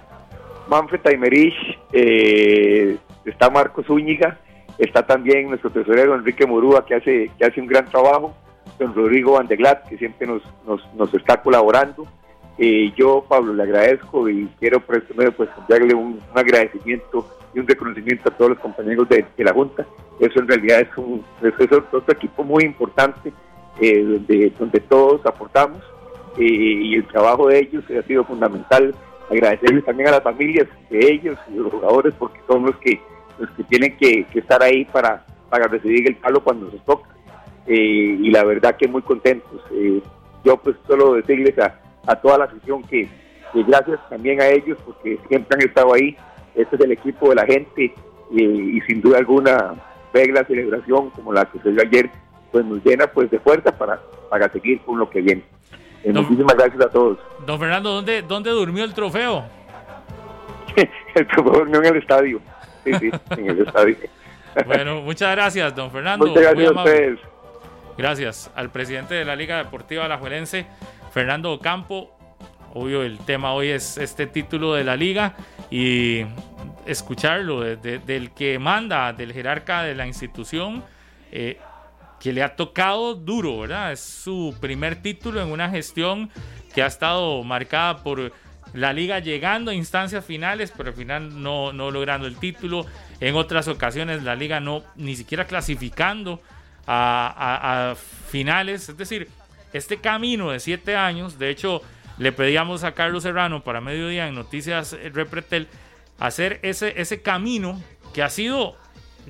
[0.68, 1.54] Manfred Taimerich,
[1.92, 4.38] eh, está Marcos Zúñiga,
[4.78, 8.34] está también nuestro tesorero Enrique Morúa, que hace, que hace un gran trabajo,
[8.78, 12.06] don Rodrigo Vandeglat, que siempre nos, nos, nos está colaborando,
[12.56, 17.58] eh, yo, Pablo, le agradezco y quiero por este medio pues darle un, agradecimiento y
[17.58, 19.86] un reconocimiento a todos los compañeros de, la Junta.
[20.20, 23.32] Eso en realidad es, un, es otro equipo muy importante
[23.80, 25.78] eh, donde, donde todos aportamos
[26.38, 28.94] eh, y el trabajo de ellos ha sido fundamental.
[29.30, 33.00] Agradecerles también a las familias de ellos y los jugadores porque son los que,
[33.38, 37.08] los que tienen que, estar ahí para, para recibir el palo cuando se toca.
[37.66, 39.60] y la verdad que muy contentos.
[40.44, 43.08] yo pues solo decirles a, a toda la afición que,
[43.54, 46.16] gracias también a ellos porque siempre han estado ahí.
[46.54, 47.94] Este es el equipo de la gente
[48.30, 49.74] y, sin duda alguna
[50.12, 52.10] ver la celebración como la que se dio ayer
[52.52, 54.00] pues nos llena pues de fuerza para,
[54.30, 55.42] para seguir con lo que viene.
[56.04, 57.18] Eh, muchísimas gracias a todos.
[57.46, 59.44] Don Fernando, ¿dónde, dónde durmió el trofeo?
[61.14, 62.40] el trofeo durmió en el estadio.
[62.84, 63.96] Sí, sí, en el estadio.
[64.66, 66.26] bueno, muchas gracias, don Fernando.
[66.26, 67.20] Muchas gracias a ustedes.
[67.96, 70.66] Gracias al presidente de la Liga Deportiva Alajuelense,
[71.14, 72.10] Fernando Ocampo.
[72.74, 75.36] Obvio, el tema hoy es este título de la liga
[75.70, 76.24] y
[76.86, 80.82] escucharlo del que manda, del jerarca de la institución,
[81.30, 81.60] eh,
[82.18, 83.92] que le ha tocado duro, ¿verdad?
[83.92, 86.30] Es su primer título en una gestión
[86.74, 88.32] que ha estado marcada por
[88.72, 92.86] la liga llegando a instancias finales, pero al final no, no logrando el título.
[93.20, 96.42] En otras ocasiones la liga no ni siquiera clasificando
[96.88, 97.94] a
[98.28, 98.88] finales.
[98.88, 99.28] Es decir,
[99.74, 101.82] este camino de siete años, de hecho,
[102.16, 105.68] le pedíamos a Carlos Serrano para mediodía en Noticias Repretel
[106.18, 107.82] hacer ese, ese camino
[108.14, 108.76] que ha sido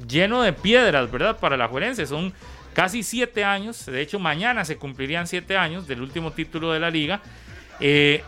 [0.06, 1.38] lleno de piedras, ¿verdad?
[1.38, 2.06] Para la Juelense.
[2.06, 2.34] Son
[2.74, 3.86] casi siete años.
[3.86, 7.22] De hecho, mañana se cumplirían siete años del último título de la liga.
[7.80, 8.22] Eh,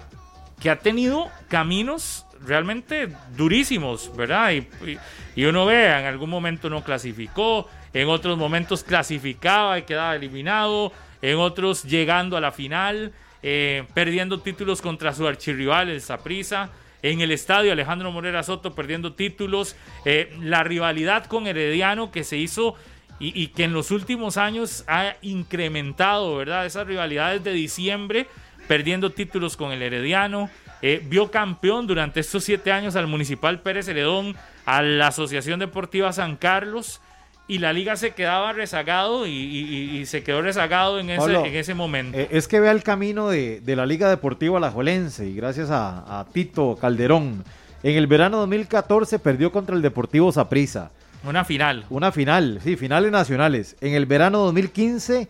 [0.60, 4.52] que ha tenido caminos realmente durísimos, ¿verdad?
[4.52, 4.98] Y,
[5.36, 10.92] y, uno ve, en algún momento no clasificó, en otros momentos clasificaba y quedaba eliminado,
[11.22, 13.12] en otros llegando a la final,
[13.42, 16.70] eh, perdiendo títulos contra su archirrival, el Saprissa.
[17.02, 22.36] En el estadio Alejandro Morera Soto perdiendo títulos, eh, la rivalidad con Herediano que se
[22.36, 22.74] hizo
[23.18, 26.66] y, que en los últimos años ha incrementado, ¿verdad?
[26.66, 28.26] Esas rivalidades de diciembre,
[28.68, 30.50] perdiendo títulos con el Herediano.
[30.82, 34.36] Eh, vio campeón durante estos siete años al Municipal Pérez Heredón,
[34.66, 37.00] a la Asociación Deportiva San Carlos
[37.48, 42.18] y la liga se quedaba rezagado y, se quedó rezagado en ese, en ese momento.
[42.18, 46.76] Eh, es que vea el camino de, la Liga Deportiva Alajuelense y gracias a, Tito
[46.80, 47.44] Calderón.
[47.82, 50.90] En el verano 2014 perdió contra el Deportivo Saprissa.
[51.24, 51.84] Una final.
[51.88, 53.76] Una final, sí, finales nacionales.
[53.80, 55.28] En el verano 2015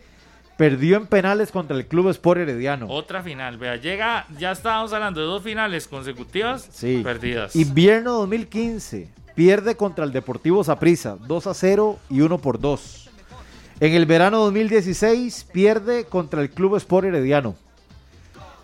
[0.57, 2.87] perdió en penales contra el Club Sport Herediano.
[2.89, 7.03] Otra final, vea, llega, ya estábamos hablando de dos finales consecutivas sí.
[7.05, 7.55] perdidas.
[7.57, 13.11] Invierno 2015 pierde contra el Deportivo Saprissa 2 a 0 y 1 por 2.
[13.79, 17.55] En el verano 2016 pierde contra el Club Sport Herediano.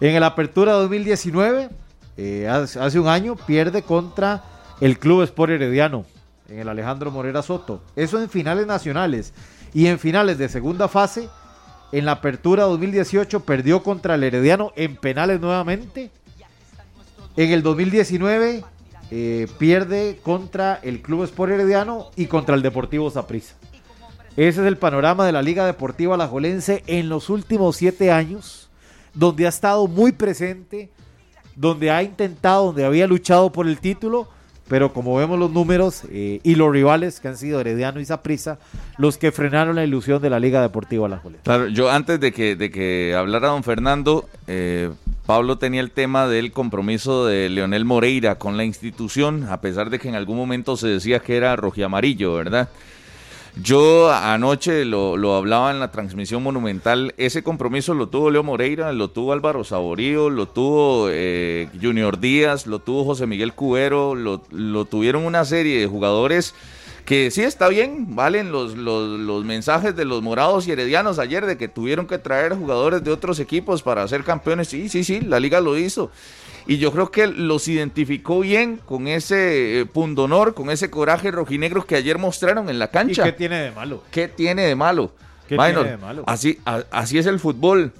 [0.01, 1.68] En el Apertura 2019,
[2.16, 4.43] eh, hace un año, pierde contra
[4.81, 6.07] el Club Sport Herediano
[6.49, 7.83] en el Alejandro Morera Soto.
[7.95, 9.35] Eso en finales nacionales.
[9.75, 11.29] Y en finales de segunda fase,
[11.93, 16.11] en la Apertura 2018 perdió contra el Herediano en penales nuevamente.
[17.37, 18.64] En el 2019
[19.15, 23.55] eh, pierde contra el Club Sport Herediano y contra el Deportivo Saprissa.
[24.39, 28.71] Ese es el panorama de la Liga Deportiva Alajuelense en los últimos siete años,
[29.13, 30.89] donde ha estado muy presente,
[31.55, 34.29] donde ha intentado, donde había luchado por el título,
[34.67, 38.59] pero como vemos los números eh, y los rivales que han sido Herediano y Saprissa,
[38.97, 41.45] los que frenaron la ilusión de la Liga Deportiva Alajuelense.
[41.45, 44.91] Claro, yo antes de que, de que hablara don Fernando, eh,
[45.27, 49.99] Pablo tenía el tema del compromiso de Leonel Moreira con la institución, a pesar de
[49.99, 52.68] que en algún momento se decía que era rojiamarillo, ¿verdad?
[53.62, 58.93] Yo anoche lo, lo, hablaba en la transmisión monumental, ese compromiso lo tuvo Leo Moreira,
[58.93, 64.43] lo tuvo Álvaro Saborío, lo tuvo eh, Junior Díaz, lo tuvo José Miguel Cubero, lo,
[64.51, 66.55] lo, tuvieron una serie de jugadores
[67.05, 71.46] que sí está bien, valen los, los, los, mensajes de los morados y heredianos ayer
[71.46, 75.20] de que tuvieron que traer jugadores de otros equipos para ser campeones, sí, sí, sí,
[75.20, 76.11] la liga lo hizo
[76.66, 81.84] y yo creo que los identificó bien con ese eh, pundonor, con ese coraje rojinegro
[81.84, 83.22] que ayer mostraron en la cancha.
[83.22, 84.03] ¿Y qué tiene de malo?
[84.11, 85.12] ¿Qué tiene de malo?
[85.48, 86.24] ¿Qué tiene de malo?
[86.26, 87.92] Así, a, así es el fútbol.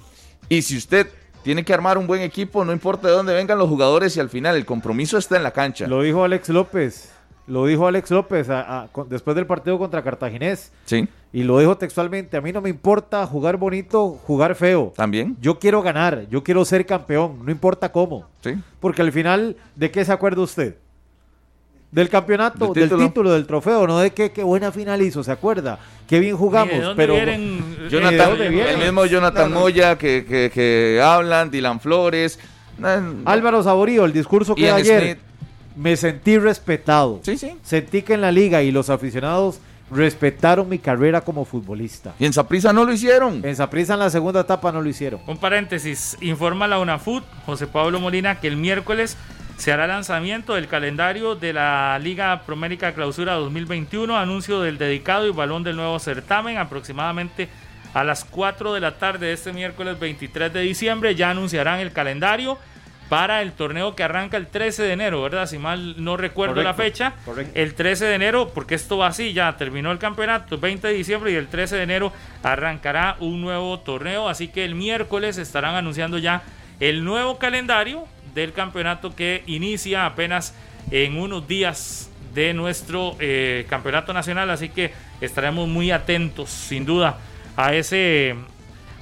[0.49, 1.07] Y si usted
[1.43, 4.29] tiene que armar un buen equipo, no importa de dónde vengan los jugadores y al
[4.29, 5.87] final el compromiso está en la cancha.
[5.87, 7.12] Lo dijo Alex López.
[7.45, 10.71] Lo dijo Alex López a, a, después del partido contra Cartaginés.
[10.85, 11.07] Sí.
[11.33, 14.93] Y lo dijo textualmente, a mí no me importa jugar bonito, jugar feo.
[14.95, 15.35] También.
[15.41, 18.27] Yo quiero ganar, yo quiero ser campeón, no importa cómo.
[18.41, 18.53] Sí.
[18.79, 20.77] Porque al final, ¿de qué se acuerda usted?
[21.91, 25.23] Del campeonato, del título, del, título, del trofeo, no de qué, qué buena final hizo,
[25.23, 25.79] ¿se acuerda?
[26.07, 27.13] Qué bien jugamos, pero...
[27.13, 29.61] Vienen, Jonathan, eh, el mismo Jonathan no, no.
[29.61, 32.39] Moya que, que, que, hablan, Dylan Flores.
[33.25, 35.01] Álvaro Saborío, el discurso que Ian ayer...
[35.01, 35.32] Smith.
[35.75, 37.19] Me sentí respetado.
[37.23, 37.55] Sí, sí.
[37.63, 39.59] Sentí que en la liga y los aficionados
[39.91, 42.13] respetaron mi carrera como futbolista.
[42.19, 43.41] Y en Saprissa no lo hicieron.
[43.45, 45.21] En Saprissa en la segunda etapa no lo hicieron.
[45.27, 49.17] Un paréntesis, informa la UNAFUT, José Pablo Molina, que el miércoles
[49.57, 55.31] se hará lanzamiento del calendario de la Liga Promérica Clausura 2021, anuncio del dedicado y
[55.31, 57.49] balón del nuevo certamen, aproximadamente
[57.93, 61.93] a las 4 de la tarde de este miércoles 23 de diciembre, ya anunciarán el
[61.93, 62.57] calendario
[63.13, 65.45] para el torneo que arranca el 13 de enero, ¿verdad?
[65.45, 67.13] Si mal no recuerdo Correcto, la fecha.
[67.23, 67.51] correcto.
[67.53, 71.31] El 13 de enero, porque esto va así, ya terminó el campeonato, 20 de diciembre
[71.31, 72.11] y el 13 de enero
[72.41, 74.29] arrancará un nuevo torneo.
[74.29, 76.41] Así que el miércoles estarán anunciando ya
[76.79, 80.55] el nuevo calendario del campeonato que inicia apenas
[80.89, 84.49] en unos días de nuestro eh, campeonato nacional.
[84.49, 84.91] Así que
[85.21, 87.19] estaremos muy atentos, sin duda,
[87.57, 88.33] a, ese,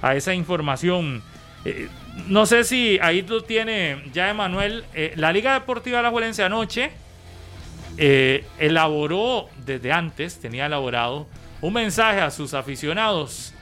[0.02, 1.24] a esa información.
[1.64, 1.88] Eh,
[2.28, 4.84] no sé si ahí lo tiene ya Emanuel.
[4.94, 6.92] Eh, la Liga Deportiva Alajuelense anoche
[7.98, 11.28] eh, elaboró desde antes, tenía elaborado
[11.62, 13.54] un mensaje a sus aficionados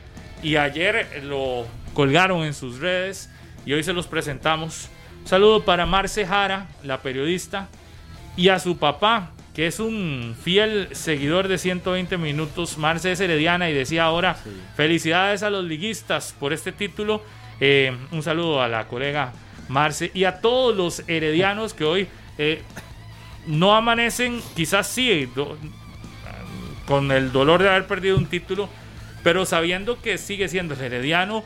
[0.42, 3.30] y ayer lo colgaron en sus redes
[3.66, 4.90] y hoy se los presentamos.
[5.22, 7.68] Un saludo para Marce Jara, la periodista,
[8.38, 12.78] y a su papá, que es un fiel seguidor de 120 minutos.
[12.78, 14.50] Marce es herediana y decía ahora, sí.
[14.78, 17.22] felicidades a los liguistas por este título
[17.60, 19.34] eh, un saludo a la colega
[19.68, 22.08] Marce y a todos los heredianos que hoy
[22.38, 22.62] eh,
[23.48, 25.58] no amanecen, quizás sí, do,
[26.86, 28.68] con el dolor de haber perdido un título,
[29.24, 31.44] pero sabiendo que sigue siendo el herediano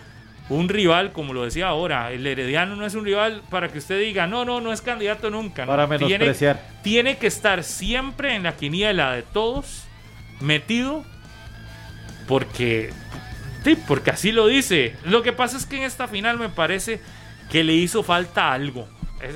[0.49, 3.99] un rival, como lo decía ahora, el herediano no es un rival para que usted
[3.99, 5.66] diga, no, no, no es candidato nunca.
[5.66, 5.72] ¿no?
[5.72, 6.57] Para menospreciar.
[6.57, 9.86] Tiene, tiene que estar siempre en la quiniela de todos,
[10.41, 11.05] metido,
[12.28, 12.91] porque
[13.64, 14.95] Sí, porque así lo dice.
[15.05, 16.99] Lo que pasa es que en esta final me parece
[17.49, 18.88] que le hizo falta algo.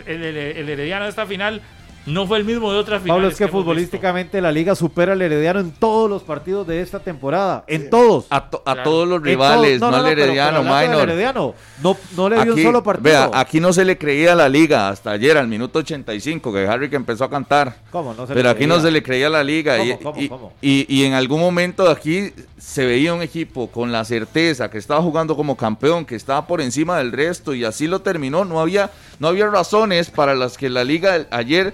[0.05, 1.61] El, el, el Herediano de esta final
[2.07, 3.17] no fue el mismo de otras finales.
[3.17, 6.81] Pablo, es que, que futbolísticamente la liga supera al Herediano en todos los partidos de
[6.81, 7.65] esta temporada.
[7.67, 8.27] En todos.
[8.29, 8.89] A, to, a claro.
[8.89, 11.09] todos los rivales, todo, no, no, no, al Herediano, pero, pero minor.
[11.09, 13.03] Herediano, no, no le dio aquí, un solo partido.
[13.03, 16.65] Vea, aquí no se le creía a la liga hasta ayer, al minuto 85, que
[16.65, 17.75] Harry que empezó a cantar.
[17.91, 18.13] ¿Cómo?
[18.13, 19.77] No se pero aquí no se le creía a la liga.
[19.77, 20.53] ¿Cómo, y, cómo, y, cómo?
[20.61, 25.01] Y, y, en algún momento aquí se veía un equipo con la certeza que estaba
[25.01, 28.45] jugando como campeón, que estaba por encima del resto, y así lo terminó.
[28.45, 31.73] No había, no había razones para las que la liga ayer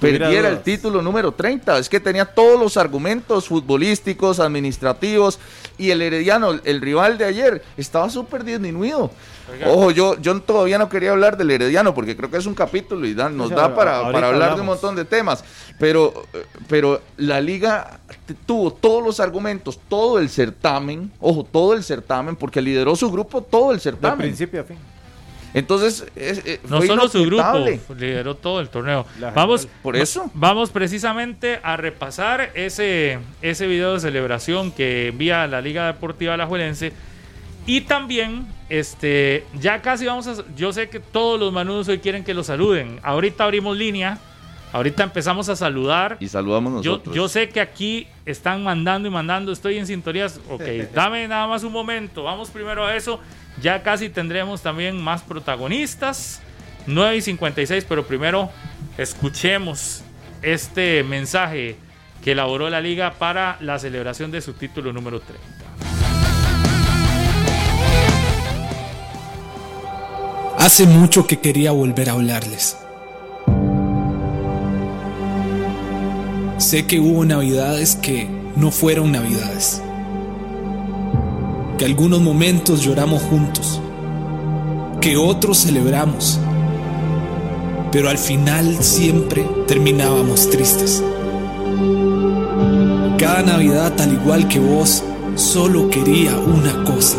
[0.00, 1.78] perdiera el título número 30.
[1.78, 5.38] Es que tenía todos los argumentos futbolísticos, administrativos,
[5.78, 9.10] y el Herediano, el rival de ayer, estaba súper disminuido.
[9.52, 9.68] Oiga.
[9.68, 13.06] Ojo, yo, yo todavía no quería hablar del Herediano porque creo que es un capítulo
[13.06, 14.56] y da, nos da para, para hablar hablamos.
[14.56, 15.44] de un montón de temas.
[15.78, 16.26] Pero,
[16.68, 18.00] pero la liga
[18.46, 23.42] tuvo todos los argumentos, todo el certamen, ojo, todo el certamen, porque lideró su grupo
[23.42, 24.18] todo el certamen.
[24.18, 24.76] De principio a fin.
[25.54, 27.64] Entonces, es, es, no solo su grupo,
[27.96, 29.06] lideró todo el torneo.
[29.18, 30.30] La vamos, por eso.
[30.34, 36.92] Vamos precisamente a repasar ese, ese video de celebración que envía la Liga Deportiva Alajuelense.
[37.66, 40.34] Y también, este, ya casi vamos a.
[40.56, 43.00] Yo sé que todos los manudos hoy quieren que los saluden.
[43.02, 44.18] Ahorita abrimos línea.
[44.72, 46.16] Ahorita empezamos a saludar.
[46.20, 47.14] Y saludamos nosotros.
[47.14, 49.50] Yo, yo sé que aquí están mandando y mandando.
[49.50, 50.40] Estoy en sintonías.
[50.48, 50.62] Ok,
[50.94, 52.22] dame nada más un momento.
[52.22, 53.20] Vamos primero a eso.
[53.60, 56.40] Ya casi tendremos también más protagonistas.
[56.86, 58.50] 9 y 56, pero primero
[58.96, 60.02] escuchemos
[60.42, 61.76] este mensaje
[62.24, 65.44] que elaboró la liga para la celebración de su título número 30.
[70.58, 72.76] Hace mucho que quería volver a hablarles.
[76.58, 79.82] Sé que hubo navidades que no fueron navidades.
[81.80, 83.80] Que algunos momentos lloramos juntos.
[85.00, 86.38] Que otros celebramos.
[87.90, 91.02] Pero al final siempre terminábamos tristes.
[93.16, 95.02] Cada Navidad, al igual que vos,
[95.36, 97.16] solo quería una cosa.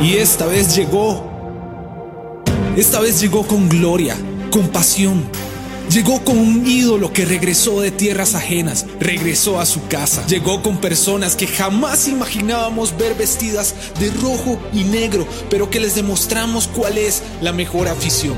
[0.00, 1.30] Y esta vez llegó.
[2.74, 4.16] Esta vez llegó con gloria,
[4.50, 5.24] con pasión.
[5.90, 10.26] Llegó con un ídolo que regresó de tierras ajenas, regresó a su casa.
[10.26, 15.94] Llegó con personas que jamás imaginábamos ver vestidas de rojo y negro, pero que les
[15.94, 18.34] demostramos cuál es la mejor afición.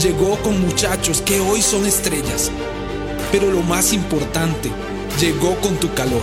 [0.00, 2.50] Llegó con muchachos que hoy son estrellas,
[3.32, 4.70] pero lo más importante,
[5.20, 6.22] llegó con tu calor.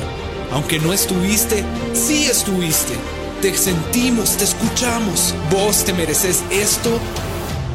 [0.51, 1.63] Aunque no estuviste,
[1.93, 2.93] sí estuviste.
[3.41, 5.35] Te sentimos, te escuchamos.
[5.51, 6.97] Vos te mereces esto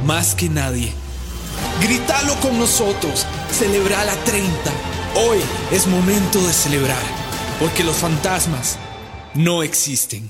[0.07, 0.93] más que nadie.
[1.81, 3.25] Grítalo con nosotros.
[3.51, 4.51] Celebra la 30.
[5.15, 5.39] Hoy
[5.71, 7.03] es momento de celebrar.
[7.61, 8.77] Porque los fantasmas
[9.35, 10.29] no existen.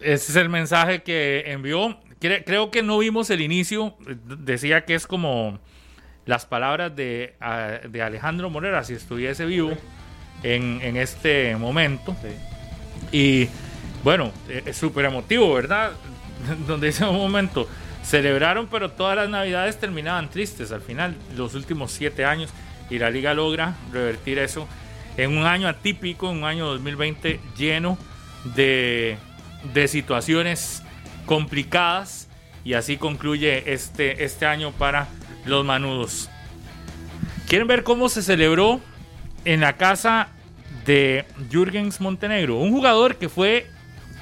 [0.00, 1.96] Ese es el mensaje que envió.
[2.18, 3.96] Creo que no vimos el inicio.
[4.40, 5.60] Decía que es como
[6.26, 7.36] las palabras de,
[7.88, 9.70] de Alejandro Morera si estuviese vivo
[10.42, 12.16] en, en este momento.
[13.12, 13.48] Y
[14.04, 15.92] bueno, e, es súper emotivo, ¿verdad?
[16.66, 17.68] Donde dice un momento,
[18.02, 22.50] celebraron, pero todas las navidades terminaban tristes al final, los últimos siete años,
[22.90, 24.66] y la liga logra revertir eso
[25.16, 27.98] en un año atípico, en un año 2020 lleno
[28.56, 29.18] de,
[29.74, 30.82] de situaciones
[31.26, 32.28] complicadas,
[32.64, 35.08] y así concluye este, este año para
[35.44, 36.30] los manudos.
[37.46, 38.80] ¿Quieren ver cómo se celebró
[39.44, 40.28] en la casa
[40.88, 42.56] de Jürgens Montenegro?
[42.56, 43.66] Un jugador que fue,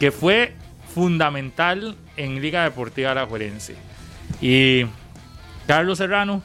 [0.00, 0.52] que fue
[0.92, 3.76] fundamental en Liga Deportiva Alajuelense.
[4.40, 4.84] Y
[5.68, 6.42] Carlos Serrano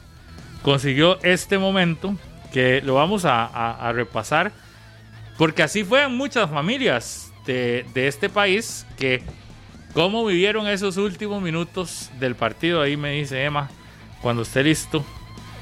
[0.62, 2.16] consiguió este momento
[2.52, 4.52] que lo vamos a, repasar
[5.38, 9.22] porque así fue en muchas familias de, de este país que
[9.92, 12.80] cómo vivieron esos últimos minutos del partido.
[12.80, 13.70] Ahí me dice Emma,
[14.20, 15.04] cuando esté listo,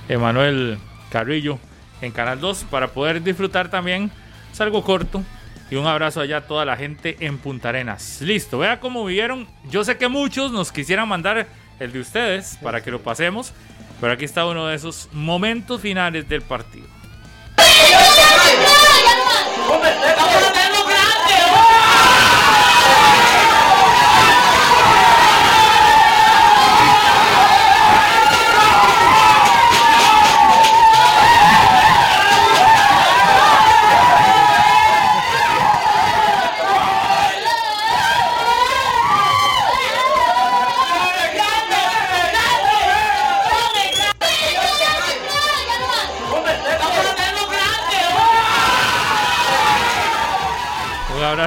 [0.06, 1.58] Emanuel Carrillo
[2.02, 4.10] en Canal 2 para poder disfrutar también.
[4.52, 5.22] Es algo corto.
[5.70, 8.20] Y un abrazo allá a toda la gente en Punta Arenas.
[8.20, 9.46] Listo, vea cómo vivieron.
[9.70, 11.46] Yo sé que muchos nos quisieran mandar
[11.78, 13.52] el de ustedes para que lo pasemos.
[14.00, 16.86] Pero aquí está uno de esos momentos finales del partido.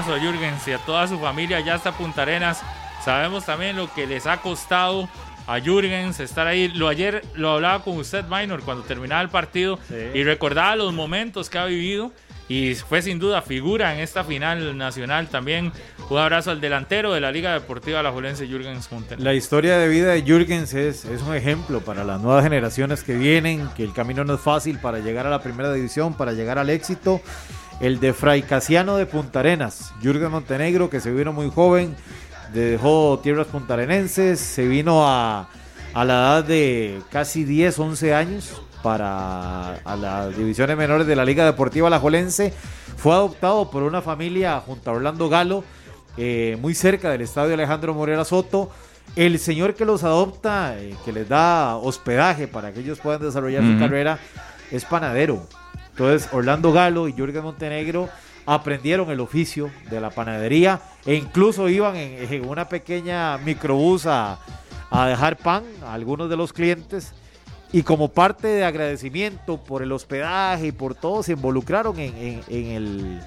[0.03, 2.61] Abrazo a Jürgens y a toda su familia ya hasta Punta Arenas.
[3.03, 5.07] Sabemos también lo que les ha costado
[5.47, 6.67] a Jürgens estar ahí.
[6.69, 9.79] Lo ayer lo hablaba con usted, Minor, cuando terminaba el partido
[10.13, 12.11] y recordaba los momentos que ha vivido.
[12.49, 15.71] Y fue sin duda figura en esta final nacional también.
[16.09, 19.23] Un abrazo al delantero de la Liga Deportiva La Julense, Jürgens Montenegro.
[19.23, 23.15] La historia de vida de Jürgens es, es un ejemplo para las nuevas generaciones que
[23.15, 26.59] vienen, que el camino no es fácil para llegar a la primera división, para llegar
[26.59, 27.21] al éxito
[27.79, 31.95] el de Fray Casiano de Punta Arenas, Jürgen Montenegro, que se vino muy joven,
[32.53, 35.49] dejó tierras puntarenenses, se vino a,
[35.93, 41.25] a la edad de casi 10, 11 años para a las divisiones menores de la
[41.25, 42.53] Liga Deportiva Alajuelense.
[42.97, 45.63] Fue adoptado por una familia junto a Orlando Galo,
[46.17, 48.69] eh, muy cerca del estadio Alejandro Morera Soto.
[49.15, 53.63] El señor que los adopta, eh, que les da hospedaje para que ellos puedan desarrollar
[53.63, 54.19] su carrera,
[54.71, 55.45] es panadero.
[55.93, 58.09] Entonces, Orlando Galo y Jürgen Montenegro
[58.47, 64.39] aprendieron el oficio de la panadería e incluso iban en, una pequeña microbús a,
[65.07, 67.13] dejar pan a algunos de los clientes.
[67.71, 73.19] Y como parte de agradecimiento por el hospedaje y por todo se involucraron en, el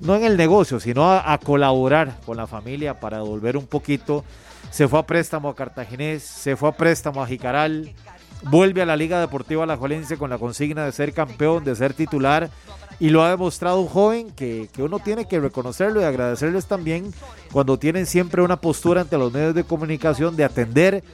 [0.00, 4.24] no en el negocio sino a, a, colaborar con la familia para devolver un poquito.
[4.70, 7.94] Se fue a préstamo a Cartaginés se fue a préstamo a Jicaral
[8.42, 11.94] vuelve a la Liga Deportiva La Alajuelense con la consigna de ser campeón, de ser
[11.94, 12.50] titular
[12.98, 17.12] y lo ha demostrado un joven que, que uno tiene que reconocerlo y agradecerles también
[17.52, 21.04] cuando tienen siempre una postura ante los medios de comunicación de atender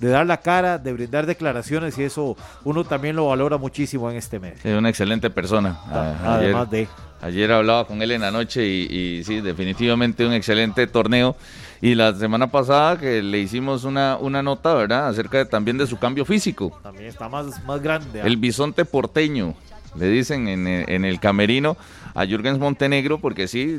[0.00, 4.16] de dar la cara, de brindar declaraciones y eso uno también lo valora muchísimo en
[4.16, 4.64] este mes.
[4.64, 5.78] Es una excelente persona.
[6.24, 6.88] Además de.
[7.22, 11.36] Ayer hablaba con él en la noche y, y, sí, definitivamente un excelente torneo.
[11.82, 15.08] Y la semana pasada que le hicimos una, una nota, ¿verdad?
[15.08, 16.78] Acerca de, también de su cambio físico.
[16.82, 18.20] También está más, más grande.
[18.20, 18.26] ¿ah?
[18.26, 19.54] El bisonte porteño,
[19.98, 21.76] le dicen en, en el camerino
[22.14, 23.78] a Jürgens Montenegro, porque sí,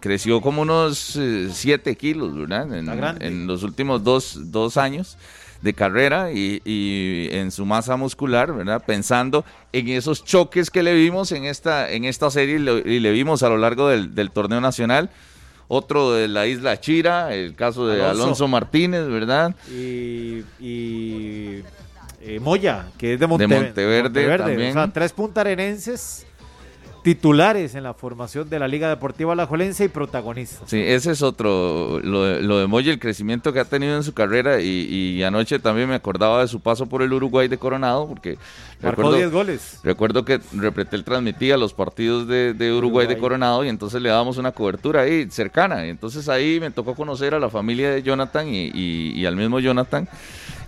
[0.00, 1.18] creció como unos
[1.52, 2.72] 7 eh, kilos, ¿verdad?
[2.72, 2.88] En,
[3.22, 5.16] en, los últimos dos, dos años
[5.62, 8.82] de carrera y, y, en su masa muscular, ¿verdad?
[8.84, 13.00] Pensando en esos choques que le vimos en esta, en esta serie y le, y
[13.00, 15.10] le vimos a lo largo del, del, torneo nacional.
[15.68, 19.54] Otro de la isla Chira, el caso de Alonso, Alonso Martínez, ¿verdad?
[19.68, 21.62] Y, y
[22.20, 24.70] eh, Moya, que es de, Monte, de Monteverde, Monteverde también.
[24.70, 26.26] O sea, tres puntarenenses
[27.06, 30.68] titulares en la formación de la Liga Deportiva Alajuelense y protagonistas.
[30.68, 34.12] Sí, ese es otro, lo lo de Moya, el crecimiento que ha tenido en su
[34.12, 38.08] carrera y, y, anoche también me acordaba de su paso por el Uruguay de Coronado,
[38.08, 38.38] porque
[38.82, 39.80] marcó 10 goles.
[39.82, 44.08] Recuerdo que Repretel transmitía los partidos de, de Uruguay, Uruguay, de Coronado y entonces le
[44.08, 48.02] dábamos una cobertura ahí cercana, y entonces ahí me tocó conocer a la familia de
[48.02, 50.08] Jonathan y, y, y al mismo Jonathan.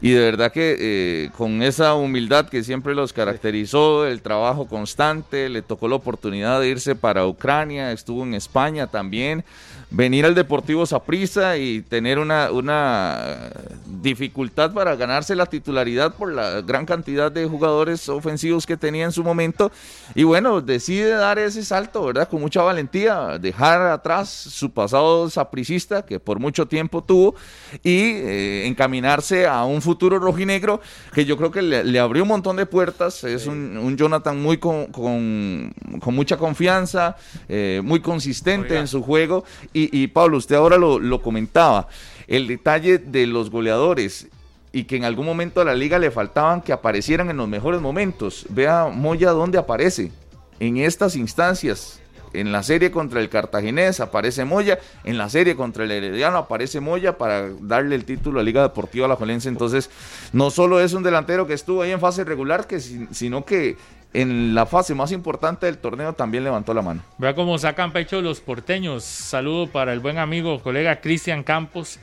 [0.00, 5.48] Y de verdad que eh, con esa humildad que siempre los caracterizó, el trabajo constante,
[5.48, 9.44] le tocó la oportunidad de irse para Ucrania, estuvo en España también,
[9.91, 13.51] venir al Deportivo Saprissa y tener una, una
[13.86, 19.12] dificultad para ganarse la titularidad por la gran cantidad de jugadores ofensivos que tenía en
[19.12, 19.72] su momento.
[20.14, 22.28] Y bueno, decide dar ese salto, ¿verdad?
[22.28, 27.34] Con mucha valentía, dejar atrás su pasado sapricista que por mucho tiempo tuvo
[27.82, 30.80] y eh, encaminarse a un futuro rojinegro
[31.12, 33.24] que yo creo que le, le abrió un montón de puertas.
[33.24, 37.16] Es un, un Jonathan muy con, con, con, mucha confianza,
[37.49, 38.80] eh, muy consistente Oiga.
[38.80, 39.45] en su juego.
[39.72, 41.89] Y, y, Pablo, usted ahora lo, comentaba,
[42.26, 44.29] el detalle de los goleadores
[44.72, 47.81] y que en algún momento a la liga le faltaban que aparecieran en los mejores
[47.81, 48.47] momentos.
[48.51, 50.12] Vea Moya dónde aparece.
[50.61, 52.01] En estas instancias,
[52.33, 56.81] en la serie contra el Cartaginés aparece Moya, en la serie contra el Herediano aparece
[56.81, 59.49] Moya para darle el título a Liga Deportiva Alajuelense.
[59.49, 59.91] Entonces,
[60.33, 63.76] no solo es un delantero que estuvo ahí en fase regular, que, sino que
[64.12, 67.02] en la fase más importante del torneo también levantó la mano.
[67.18, 69.04] Vea cómo sacan pecho los porteños.
[69.04, 71.98] Saludo para el buen amigo, colega Cristian Campos,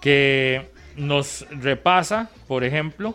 [0.00, 3.14] que nos repasa, por ejemplo,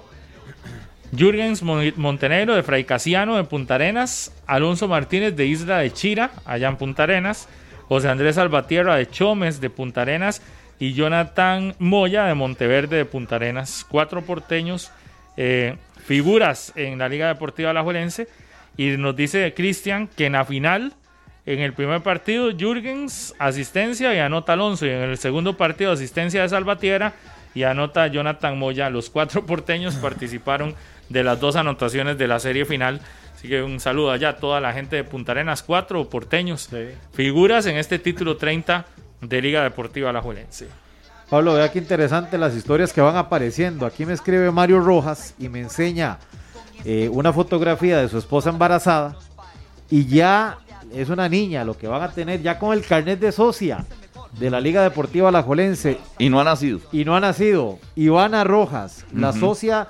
[1.15, 6.67] Jürgens Montenegro de Fray Casiano de Punta Arenas, Alonso Martínez de Isla de Chira, allá
[6.67, 7.47] en Punta Arenas,
[7.87, 10.41] José Andrés Salvatierra de Chomes de Punta Arenas
[10.79, 13.85] y Jonathan Moya de Monteverde de Punta Arenas.
[13.87, 14.91] Cuatro porteños,
[15.37, 15.77] eh,
[16.07, 18.29] figuras en la Liga Deportiva Alajuelense.
[18.77, 20.93] Y nos dice Cristian que en la final,
[21.45, 24.85] en el primer partido, Jürgens asistencia y anota Alonso.
[24.85, 27.13] Y en el segundo partido, asistencia de Salvatierra
[27.53, 28.89] y anota Jonathan Moya.
[28.89, 30.75] Los cuatro porteños participaron
[31.09, 33.01] de las dos anotaciones de la serie final.
[33.35, 36.87] Así que un saludo allá a toda la gente de Punta Arenas, cuatro porteños, sí.
[37.13, 38.85] figuras en este título 30
[39.21, 40.67] de Liga Deportiva Alajuelense.
[41.29, 43.85] Pablo, vea qué interesante las historias que van apareciendo.
[43.85, 46.19] Aquí me escribe Mario Rojas y me enseña
[46.85, 49.17] eh, una fotografía de su esposa embarazada
[49.89, 50.57] y ya
[50.93, 53.85] es una niña lo que van a tener ya con el carnet de socia
[54.39, 55.99] de la Liga Deportiva Alajuelense.
[56.17, 56.79] Y no ha nacido.
[56.93, 57.77] Y no ha nacido.
[57.95, 59.19] Ivana Rojas, uh -huh.
[59.19, 59.87] la socia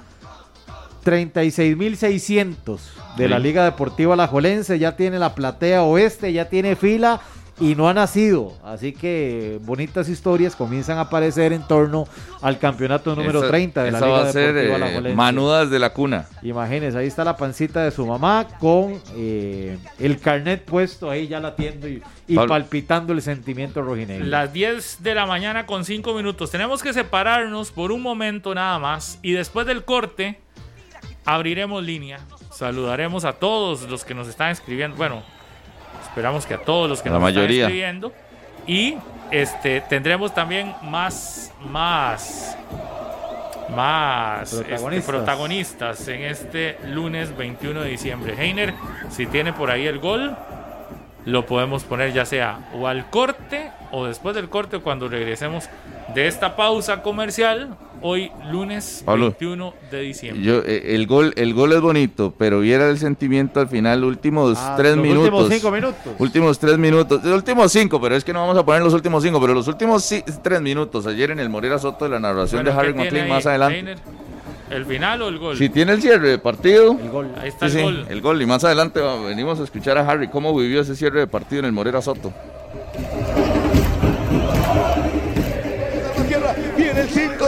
[1.05, 2.79] 36.600
[3.15, 3.29] de sí.
[3.29, 7.21] la Liga Deportiva Alajuelense, ya tiene la platea oeste, ya tiene fila
[7.59, 8.53] y no ha nacido.
[8.63, 12.07] Así que bonitas historias comienzan a aparecer en torno
[12.41, 15.15] al campeonato número esa, 30 de la Liga va a ser, Deportiva eh.
[15.15, 16.27] Manudas de la cuna.
[16.43, 21.39] Imagínense, ahí está la pancita de su mamá con eh, el carnet puesto ahí ya
[21.39, 24.25] latiendo y, y palpitando el sentimiento rojinegro.
[24.25, 26.51] Las 10 de la mañana con 5 minutos.
[26.51, 30.39] Tenemos que separarnos por un momento nada más y después del corte
[31.25, 32.19] abriremos línea.
[32.51, 34.95] Saludaremos a todos los que nos están escribiendo.
[34.97, 35.23] Bueno,
[36.07, 37.65] esperamos que a todos los que la nos mayoría.
[37.65, 38.13] están escribiendo.
[38.65, 38.97] Y
[39.31, 42.57] este tendremos también más, más,
[43.75, 44.91] más protagonistas.
[44.91, 48.35] Este, protagonistas en este lunes 21 de diciembre.
[48.37, 48.73] Heiner,
[49.09, 50.35] si tiene por ahí el gol,
[51.25, 55.69] lo podemos poner ya sea o al corte o después del corte cuando regresemos
[56.15, 60.43] de esta pausa comercial hoy lunes Pablo, 21 de diciembre.
[60.43, 64.57] Yo, eh, el, gol, el gol es bonito, pero viera el sentimiento al final, últimos
[64.59, 65.23] Ah, tres los minutos.
[65.25, 66.13] últimos cinco minutos.
[66.19, 67.23] Últimos tres minutos.
[67.23, 69.67] Los últimos cinco, pero es que no vamos a poner los últimos cinco, pero los
[69.67, 71.05] últimos sí, tres minutos.
[71.07, 73.45] Ayer en el Morera Soto de la narración Bueno, de Harry ¿qué tiene McLean más
[73.45, 73.95] adelante.
[74.69, 75.57] ¿El final o el gol?
[75.57, 76.97] Si tiene el cierre de partido.
[77.01, 77.31] El gol.
[77.41, 78.05] Ahí está Sí, el sí, gol.
[78.09, 78.41] el gol.
[78.41, 81.59] Y más adelante va- venimos a escuchar a Harry cómo vivió ese cierre de partido
[81.59, 82.33] en el Morera Soto.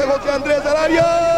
[0.10, 1.29] negocio Andrés Arabia.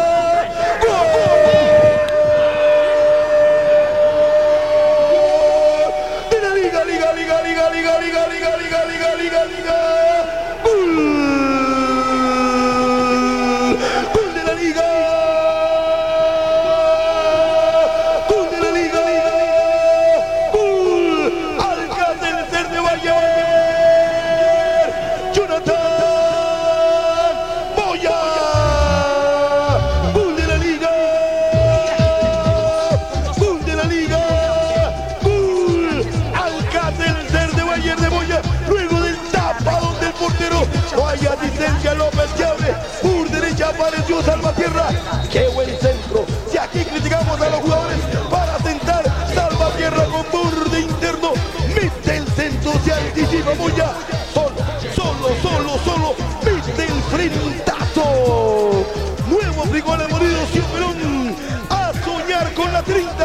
[43.62, 44.88] Derecha apareció Salvatierra.
[45.30, 46.24] Qué buen centro.
[46.50, 47.98] Si aquí criticamos a los jugadores
[48.28, 51.32] para sentar Salvatierra con borde interno.
[51.68, 53.92] Mete el centro, se anticipa Moya.
[54.34, 54.56] Solo,
[54.96, 56.14] solo, solo, solo.
[56.44, 58.84] Mete el frentazo.
[59.28, 60.40] Nuevo frijol morido,
[60.72, 61.36] Perón.
[61.70, 63.22] A soñar con la 30.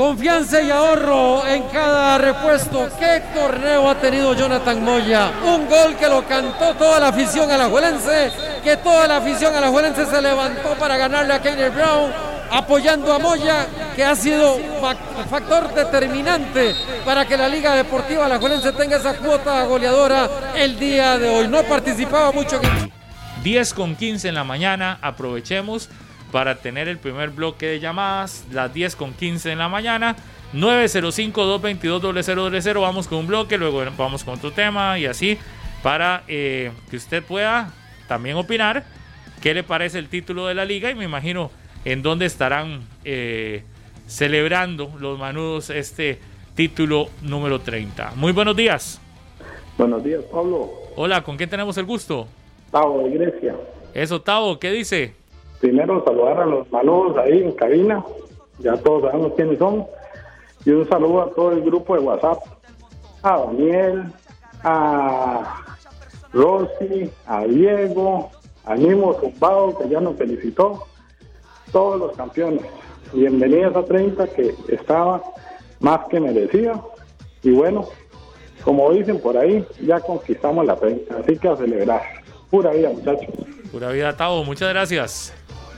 [0.00, 2.88] Confianza y ahorro en cada repuesto.
[2.98, 5.30] ¿Qué torneo ha tenido Jonathan Moya?
[5.44, 8.32] Un gol que lo cantó toda la afición alajuelense,
[8.64, 12.10] que toda la afición alajuelense se levantó para ganarle a Kenneth Brown,
[12.50, 14.96] apoyando a Moya, que ha sido fac-
[15.28, 16.74] factor determinante
[17.04, 21.46] para que la Liga Deportiva Alajuelense tenga esa cuota goleadora el día de hoy.
[21.46, 22.92] No participaba mucho en el
[23.44, 24.98] 10 con 15 en la mañana.
[25.02, 25.90] Aprovechemos
[26.30, 28.46] para tener el primer bloque de llamadas.
[28.52, 30.16] Las 10 con 15 en la mañana.
[30.54, 32.80] 905-222-0000.
[32.80, 35.38] Vamos con un bloque, luego vamos con otro tema y así
[35.82, 37.72] para eh, que usted pueda
[38.08, 38.84] también opinar
[39.40, 41.50] qué le parece el título de la liga y me imagino
[41.84, 43.62] en dónde estarán eh,
[44.06, 46.18] celebrando los manudos este
[46.54, 48.12] título número 30.
[48.16, 49.00] Muy buenos días.
[49.78, 50.70] Buenos días, Pablo.
[50.96, 52.26] Hola, ¿con quién tenemos el gusto?
[52.70, 53.54] Tavo de Grecia.
[53.94, 55.14] Eso, Tavo, ¿qué dice?
[55.60, 58.02] Primero saludar a los manudos ahí en cabina.
[58.58, 59.86] Ya todos sabemos quiénes son.
[60.64, 62.38] Y un saludo a todo el grupo de WhatsApp.
[63.22, 64.04] A Daniel,
[64.64, 65.64] a
[66.32, 68.30] Rosy, a Diego,
[68.64, 70.86] a Nimo Zumbado, que ya nos felicitó.
[71.70, 72.64] Todos los campeones.
[73.12, 75.22] Bienvenidos a 30, que estaba
[75.80, 76.82] más que merecida.
[77.42, 77.86] Y bueno,
[78.64, 81.16] como dicen por ahí, ya conquistamos la 30.
[81.16, 82.02] Así que a celebrar.
[82.50, 83.28] Pura vida, muchachos.
[83.70, 85.34] Pura vida, Tavo, muchas gracias.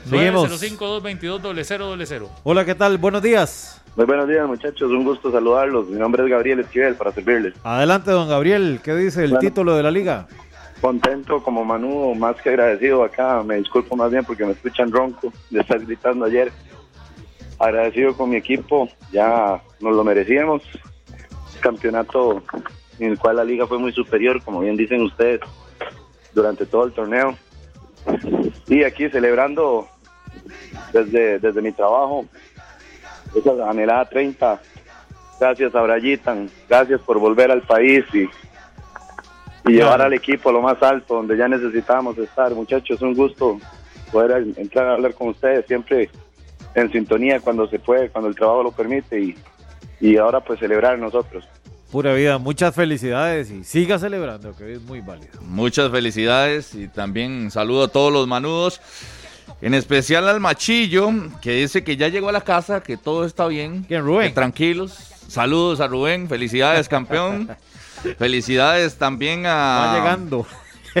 [0.09, 0.49] Seguimos.
[0.61, 2.27] 905-222-0000.
[2.43, 2.97] Hola, ¿qué tal?
[2.97, 3.81] Buenos días.
[3.95, 4.89] Muy buenos días, muchachos.
[4.91, 5.87] Un gusto saludarlos.
[5.87, 7.53] Mi nombre es Gabriel Esquivel para servirles.
[7.63, 8.79] Adelante, don Gabriel.
[8.83, 9.39] ¿Qué dice el Bueno.
[9.39, 10.27] título de la liga?
[10.81, 13.41] Contento como Manu, más que agradecido acá.
[13.43, 16.51] Me disculpo más bien porque me escuchan ronco de estar gritando ayer.
[17.59, 20.63] Agradecido con mi equipo, ya nos lo merecíamos.
[21.61, 22.43] Campeonato
[22.99, 25.39] en el cual la liga fue muy superior, como bien dicen ustedes,
[26.33, 27.37] durante todo el torneo.
[28.67, 29.87] Y aquí celebrando
[30.91, 32.25] desde, desde mi trabajo
[33.35, 34.61] esa anhelada 30.
[35.39, 38.29] Gracias a Brayitan, gracias por volver al país y
[39.67, 42.53] y llevar al equipo a lo más alto, donde ya necesitábamos estar.
[42.53, 43.59] Muchachos, un gusto
[44.11, 46.09] poder entrar a hablar con ustedes, siempre
[46.75, 49.35] en sintonía cuando se puede, cuando el trabajo lo permite y,
[50.01, 51.47] y ahora pues celebrar nosotros.
[51.91, 55.39] Pura vida, muchas felicidades y siga celebrando, que es muy válido.
[55.41, 58.81] Muchas felicidades y también saludo a todos los manudos.
[59.63, 61.09] En especial al machillo,
[61.41, 63.85] que dice que ya llegó a la casa, que todo está bien.
[63.87, 64.27] ¿Quién, Rubén?
[64.27, 64.91] Que tranquilos.
[65.29, 67.49] Saludos a Rubén, felicidades campeón.
[68.19, 70.45] Felicidades también Va a, llegando.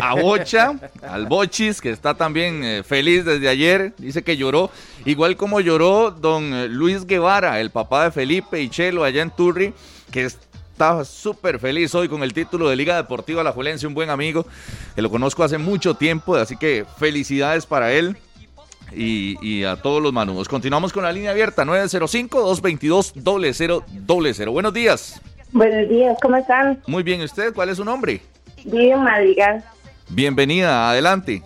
[0.01, 0.75] a Bocha,
[1.05, 3.93] al Bochis, que está también eh, feliz desde ayer.
[3.97, 4.71] Dice que lloró,
[5.03, 9.31] igual como lloró don eh, Luis Guevara, el papá de Felipe y Chelo allá en
[9.31, 9.73] Turri,
[10.09, 14.09] que está súper feliz hoy con el título de Liga Deportiva La Juelense, un buen
[14.09, 14.47] amigo,
[14.95, 18.15] que lo conozco hace mucho tiempo, así que felicidades para él.
[18.91, 20.47] Y, y a todos los manudos.
[20.47, 24.51] Continuamos con la línea abierta 905-222-0000.
[24.51, 25.21] Buenos días.
[25.51, 26.81] Buenos días, ¿cómo están?
[26.87, 28.21] Muy bien, ¿y ¿usted cuál es su nombre?
[28.65, 29.63] Viven Madrigal.
[30.09, 31.43] Bienvenida, adelante.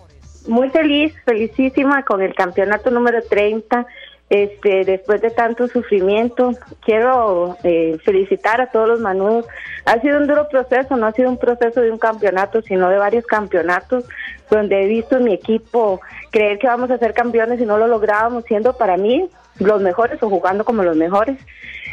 [0.48, 3.86] Muy feliz, felicísima con el campeonato número 30.
[4.30, 6.52] Este, después de tanto sufrimiento,
[6.82, 9.46] quiero eh, felicitar a todos los manudos.
[9.86, 12.98] Ha sido un duro proceso, no ha sido un proceso de un campeonato, sino de
[12.98, 14.04] varios campeonatos,
[14.50, 16.02] donde he visto mi equipo
[16.32, 19.30] creer que vamos a ser campeones y no lo lográbamos, siendo para mí
[19.60, 21.38] los mejores o jugando como los mejores.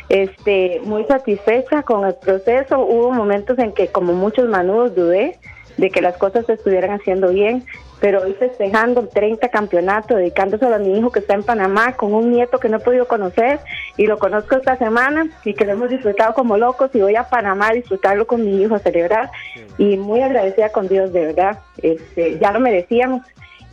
[0.08, 2.78] Este, muy satisfecha con el proceso.
[2.78, 5.38] Hubo momentos en que, como muchos manudos, dudé
[5.76, 7.64] de que las cosas se estuvieran haciendo bien,
[8.00, 12.12] pero hoy festejando el 30 campeonato, dedicándoselo a mi hijo que está en Panamá, con
[12.12, 13.60] un nieto que no he podido conocer
[13.96, 17.28] y lo conozco esta semana y que lo hemos disfrutado como locos y voy a
[17.28, 19.30] Panamá a disfrutarlo con mi hijo, a celebrar
[19.78, 23.22] y muy agradecida con Dios, de verdad, este, ya lo merecíamos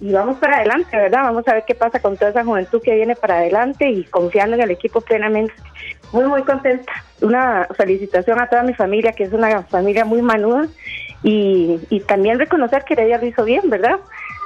[0.01, 1.21] y vamos para adelante, ¿verdad?
[1.23, 4.55] Vamos a ver qué pasa con toda esa juventud que viene para adelante y confiando
[4.55, 5.53] en el equipo plenamente.
[6.11, 6.91] Muy, muy contenta.
[7.21, 10.67] Una felicitación a toda mi familia, que es una familia muy manuda
[11.23, 13.99] y, y también reconocer que Heredia lo hizo bien, ¿verdad?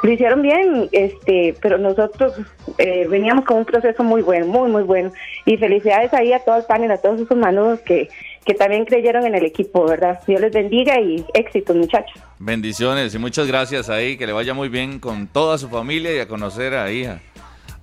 [0.03, 2.33] Lo hicieron bien, este, pero nosotros
[2.77, 5.11] eh, veníamos con un proceso muy bueno, muy, muy bueno.
[5.45, 8.09] Y felicidades ahí a todo el panel, a todos esos manudos que,
[8.45, 10.19] que también creyeron en el equipo, ¿verdad?
[10.27, 12.21] Dios les bendiga y éxito, muchachos.
[12.37, 16.19] Bendiciones y muchas gracias ahí, que le vaya muy bien con toda su familia y
[16.19, 17.19] a conocer ahí a,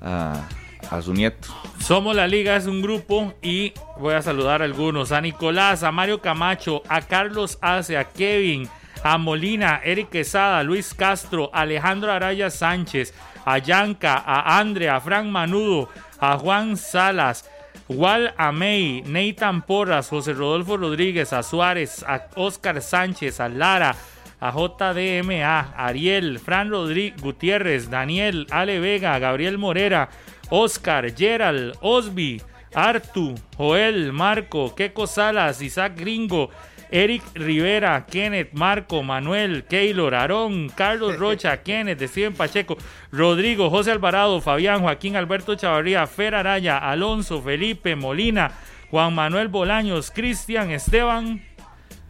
[0.01, 0.49] a,
[0.91, 1.49] a su nieto.
[1.81, 5.11] Somos la Liga, es un grupo y voy a saludar a algunos.
[5.11, 8.69] A Nicolás, a Mario Camacho, a Carlos Ace, a Kevin,
[9.03, 13.13] a Molina, Eric Quesada, Luis Castro, Alejandro Araya Sánchez,
[13.45, 15.89] a Yanka, a Andrea, a Frank Manudo,
[16.21, 17.49] a Juan Salas,
[17.89, 23.97] Wal Amey, Nathan Porras, José Rodolfo Rodríguez, a Suárez, a Oscar Sánchez, a Lara,
[24.41, 30.09] a JDMA, Ariel, Fran Rodríguez Gutiérrez, Daniel, Ale Vega, Gabriel Morera,
[30.51, 32.41] Oscar, Gerald, Osby,
[32.75, 36.51] Artu, Joel, Marco, Keco Salas, Isaac Gringo,
[36.93, 42.77] Eric Rivera, Kenneth, Marco, Manuel, Keylor, Aarón, Carlos Rocha, Kenneth, Steven Pacheco,
[43.11, 48.53] Rodrigo, José Alvarado, Fabián, Joaquín Alberto Chavarría, Fer Araya, Alonso, Felipe, Molina,
[48.91, 51.43] Juan Manuel Bolaños, Cristian, Esteban.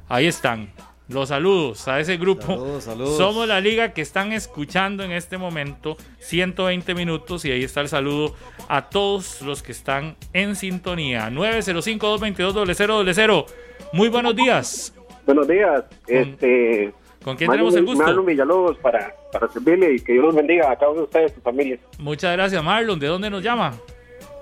[0.09, 0.71] Ahí están.
[1.13, 2.47] Los saludos a ese grupo.
[2.47, 3.19] Saludos, saludos.
[3.19, 7.89] Somos la liga que están escuchando en este momento 120 minutos y ahí está el
[7.89, 8.35] saludo
[8.69, 11.29] a todos los que están en sintonía.
[11.31, 13.45] 905-222-0000.
[13.93, 14.95] Muy buenos días.
[15.27, 15.85] Buenos días.
[16.07, 18.05] Este, ¿Con quién tenemos el gusto?
[18.05, 21.33] Marlon Villalobos para, para servirle y que Dios los bendiga a cada uno de ustedes
[21.33, 21.79] y su familia.
[21.99, 22.99] Muchas gracias, Marlon.
[22.99, 23.75] ¿De dónde nos llama?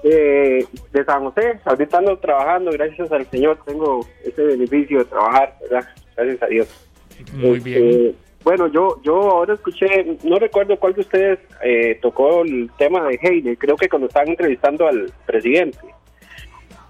[0.03, 5.59] Eh, de San José, ahorita ando trabajando, gracias al Señor tengo ese beneficio de trabajar,
[5.61, 5.87] ¿verdad?
[6.21, 6.89] Gracias a Dios.
[7.35, 8.17] Muy Este, bien.
[8.45, 13.19] Bueno, yo yo ahora escuché, no recuerdo cuál de ustedes eh, tocó el tema de
[13.23, 15.79] Heine, creo que cuando estaban entrevistando al presidente.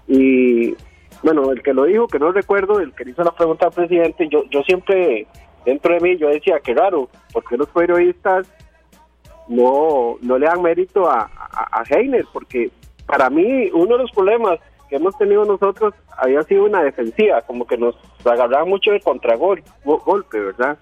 [0.07, 0.75] Y
[1.23, 4.27] bueno, el que lo dijo, que no recuerdo, el que hizo la pregunta al presidente,
[4.29, 5.27] yo, yo siempre,
[5.65, 8.47] dentro de mí, yo decía, qué raro, porque los periodistas
[9.49, 12.71] no, no le dan mérito a, a, a Heiner, porque
[13.05, 14.59] para mí uno de los problemas
[14.91, 17.95] que hemos tenido nosotros había sido una defensiva, como que nos
[18.25, 20.77] agarraba mucho de contragol, go- golpe, ¿verdad?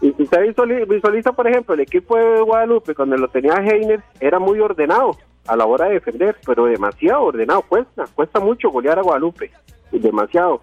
[0.00, 4.00] Y si usted visuali- visualiza, por ejemplo, el equipo de Guadalupe, cuando lo tenía Heiner,
[4.18, 5.16] era muy ordenado
[5.46, 9.52] a la hora de defender, pero demasiado ordenado, cuesta, cuesta mucho golear a Guadalupe,
[9.92, 10.60] demasiado.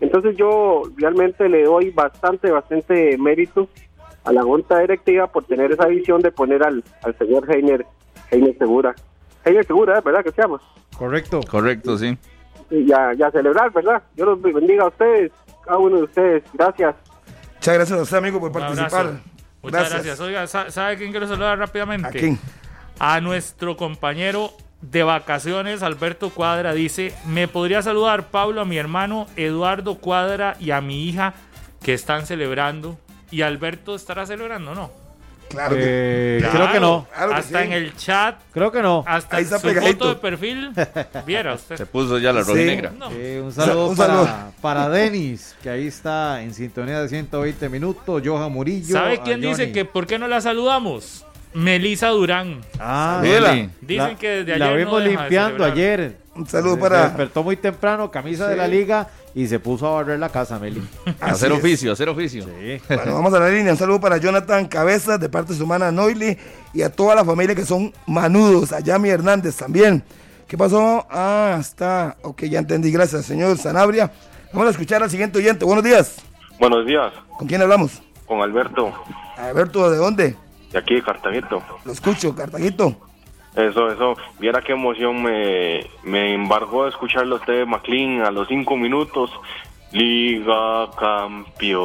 [0.00, 3.68] Entonces yo realmente le doy bastante, bastante mérito
[4.24, 7.86] a la junta directiva por tener esa visión de poner al, al señor Heiner,
[8.32, 8.94] Heiner Segura.
[9.44, 10.00] Heiner Segura.
[10.00, 10.60] ¿verdad que se llama?
[11.00, 11.40] Correcto.
[11.50, 12.18] Correcto, sí.
[12.70, 14.02] Y ya, ya celebrar, ¿verdad?
[14.16, 15.32] Yo los bendiga a ustedes,
[15.64, 16.42] cada uno de ustedes.
[16.52, 16.94] Gracias.
[17.54, 19.00] Muchas gracias a usted, amigo, por Un participar.
[19.06, 19.20] abrazo.
[19.62, 20.20] Muchas gracias.
[20.20, 22.06] Oiga, ¿sa- ¿sabe quién quiero saludar rápidamente?
[22.06, 22.38] ¿A quién?
[22.98, 24.50] A nuestro compañero
[24.82, 30.70] de vacaciones, Alberto Cuadra, dice, me podría saludar Pablo a mi hermano Eduardo Cuadra y
[30.70, 31.32] a mi hija
[31.82, 32.98] que están celebrando.
[33.30, 34.90] ¿Y Alberto estará celebrando o no?
[35.50, 37.06] Claro que- Eh, Claro, Creo que no.
[37.12, 37.64] Claro que hasta sí.
[37.66, 39.04] en el chat, Creo que no.
[39.06, 39.92] hasta Ahí está su pegadito.
[40.04, 40.72] foto de perfil,
[41.26, 41.76] viera usted.
[41.76, 42.50] Se puso ya la Sí.
[42.52, 42.92] rojinegra.
[42.96, 43.10] No.
[43.12, 44.24] Eh, un saludo, Un saludo.
[44.24, 48.22] Para, para Denis, que ahí está en sintonía de 120 minutos.
[48.24, 48.92] Johan Murillo.
[48.94, 51.26] ¿Sabe quién dice que por qué no la saludamos?
[51.54, 52.60] Melisa Durán.
[52.78, 53.70] Ah, Meli.
[53.80, 56.16] Dicen la- que desde La ayer no vimos limpiando ayer.
[56.34, 59.86] Un saludo Se- para- se despertó muy temprano, camisa de la liga y se puso
[59.88, 60.80] a barrer la casa, Meli.
[61.20, 61.58] Hacer es.
[61.58, 62.44] oficio, hacer oficio.
[62.44, 62.80] Sí.
[62.88, 63.72] Bueno, vamos a la línea.
[63.72, 66.38] Un saludo para Jonathan Cabezas, de parte de su hermana Noily,
[66.72, 68.72] y a toda la familia que son manudos.
[68.72, 70.02] A Yami Hernández también.
[70.46, 71.04] ¿Qué pasó?
[71.10, 72.16] Ah, está.
[72.22, 72.90] Ok, ya entendí.
[72.92, 74.10] Gracias, señor Sanabria.
[74.52, 75.64] Vamos a escuchar al siguiente oyente.
[75.64, 76.16] Buenos días.
[76.58, 78.02] Buenos días, ¿Con quién hablamos?
[78.26, 78.92] con Alberto,
[79.36, 80.36] Alberto, ¿de dónde?
[80.70, 81.62] De aquí de Cartaguito.
[81.84, 82.96] Lo escucho, Cartaguito.
[83.56, 88.76] Eso, eso, viera qué emoción me, me embargó escucharlo a usted, McLean, a los cinco
[88.76, 89.30] minutos.
[89.92, 91.80] Liga campeón.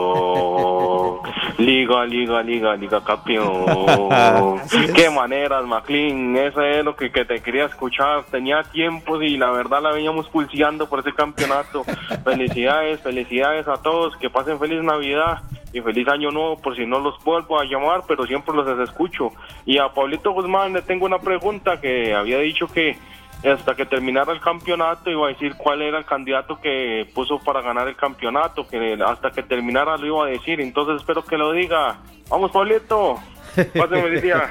[1.58, 3.66] Liga, liga, liga, liga campeón.
[4.96, 6.36] Qué maneras, McLean.
[6.38, 8.24] Eso es lo que, que te quería escuchar.
[8.30, 11.84] Tenía tiempo y la verdad la veníamos pulseando por ese campeonato.
[12.24, 14.16] Felicidades, felicidades a todos.
[14.18, 15.42] Que pasen feliz Navidad
[15.74, 19.32] y feliz año nuevo por si no los vuelvo a llamar, pero siempre los escucho.
[19.66, 22.96] Y a Pablito Guzmán le tengo una pregunta que había dicho que
[23.44, 27.62] hasta que terminara el campeonato iba a decir cuál era el candidato que puso para
[27.62, 31.52] ganar el campeonato, que hasta que terminara lo iba a decir, entonces espero que lo
[31.52, 31.98] diga.
[32.30, 33.20] Vamos, Pablito.
[33.56, 34.50] Pásenme feliz día.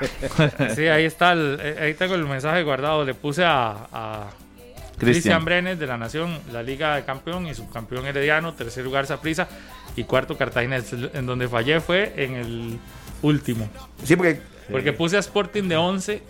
[0.75, 3.05] Sí, ahí está, el- eh, ahí tengo el mensaje guardado.
[3.05, 4.31] Le puse a, a
[4.97, 9.49] Cristian Brenes de la Nación, la Liga de Campeón y subcampeón Herediano, tercer lugar Saprissa
[9.97, 10.93] y cuarto Cartaginés.
[11.13, 12.79] En donde fallé fue en el
[13.23, 13.69] último.
[14.05, 14.41] Sí, porque
[14.71, 16.23] Porque puse a Sporting de 11.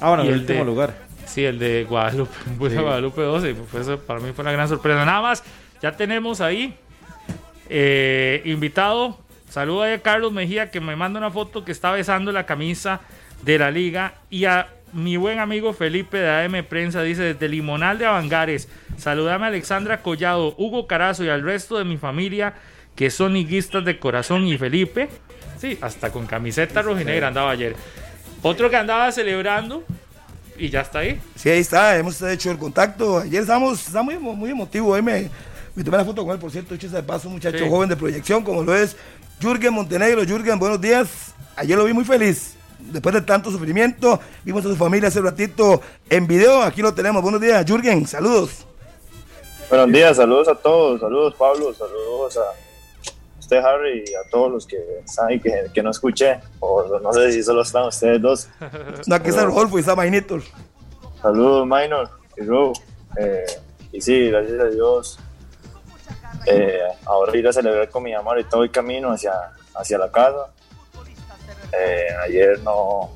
[0.00, 0.94] Ah, bueno, y en el último de- lugar.
[1.26, 2.34] Sí, el de Guadalupe.
[2.78, 3.50] A Guadalupe 12.
[3.50, 5.04] y pues eso para mí fue una gran sorpresa.
[5.04, 5.42] Nada más,
[5.82, 6.74] ya tenemos ahí
[7.68, 9.18] eh, invitado.
[9.48, 13.00] Saluda a Carlos Mejía que me manda una foto que está besando la camisa
[13.42, 14.14] de la liga.
[14.30, 18.68] Y a mi buen amigo Felipe de AM Prensa dice desde Limonal de Avangares.
[18.96, 22.54] Saludame a Alexandra Collado, Hugo Carazo y al resto de mi familia
[22.94, 25.08] que son liguistas de corazón y Felipe.
[25.58, 27.74] Sí, hasta con camiseta rojinegra andaba ayer.
[28.42, 29.84] Otro que andaba celebrando
[30.56, 31.20] y ya está ahí.
[31.36, 33.18] Sí, ahí está, hemos hecho el contacto.
[33.18, 34.94] Ayer estábamos, está muy, muy emotivo.
[34.94, 35.30] Ahí me,
[35.74, 37.68] me tomé la foto con él, por cierto, hecho de paso, un muchacho Sí.
[37.68, 38.96] joven de proyección, como lo es
[39.40, 40.24] Jürgen Montenegro.
[40.24, 41.08] Jürgen, buenos días.
[41.56, 42.54] Ayer lo vi muy feliz.
[42.78, 46.62] Después de tanto sufrimiento, vimos a su familia hace ratito en video.
[46.62, 47.22] Aquí lo tenemos.
[47.22, 48.06] Buenos días, Jürgen.
[48.06, 48.66] Saludos.
[49.70, 52.42] Buenos días, saludos a todos, saludos Pablo, saludos a
[53.44, 54.78] usted Harry y a todos los que
[55.26, 58.48] ahí que, que no escuché, o no sé si solo están ustedes dos.
[59.06, 60.42] No, aquí está Rodolfo y está Mainitor.
[61.20, 62.72] Saludos Minor y Ro.
[63.18, 63.44] Eh,
[63.92, 65.18] y sí, gracias a Dios.
[66.46, 69.32] eh, ahora ir a celebrar con mi mamá, ahorita voy camino hacia,
[69.74, 70.52] hacia la casa.
[71.72, 73.10] Eh, ayer no,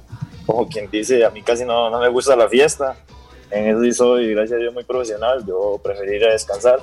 [0.46, 2.96] como quien dice, a mí casi no, no me gusta la fiesta.
[3.50, 5.44] En eso sí soy, gracias a Dios, muy profesional.
[5.46, 6.80] Yo preferí ir a descansar.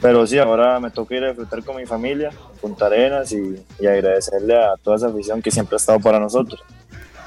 [0.00, 2.30] Pero sí, ahora me toca ir a disfrutar con mi familia,
[2.60, 6.62] Punta Arenas, y, y agradecerle a toda esa afición que siempre ha estado para nosotros.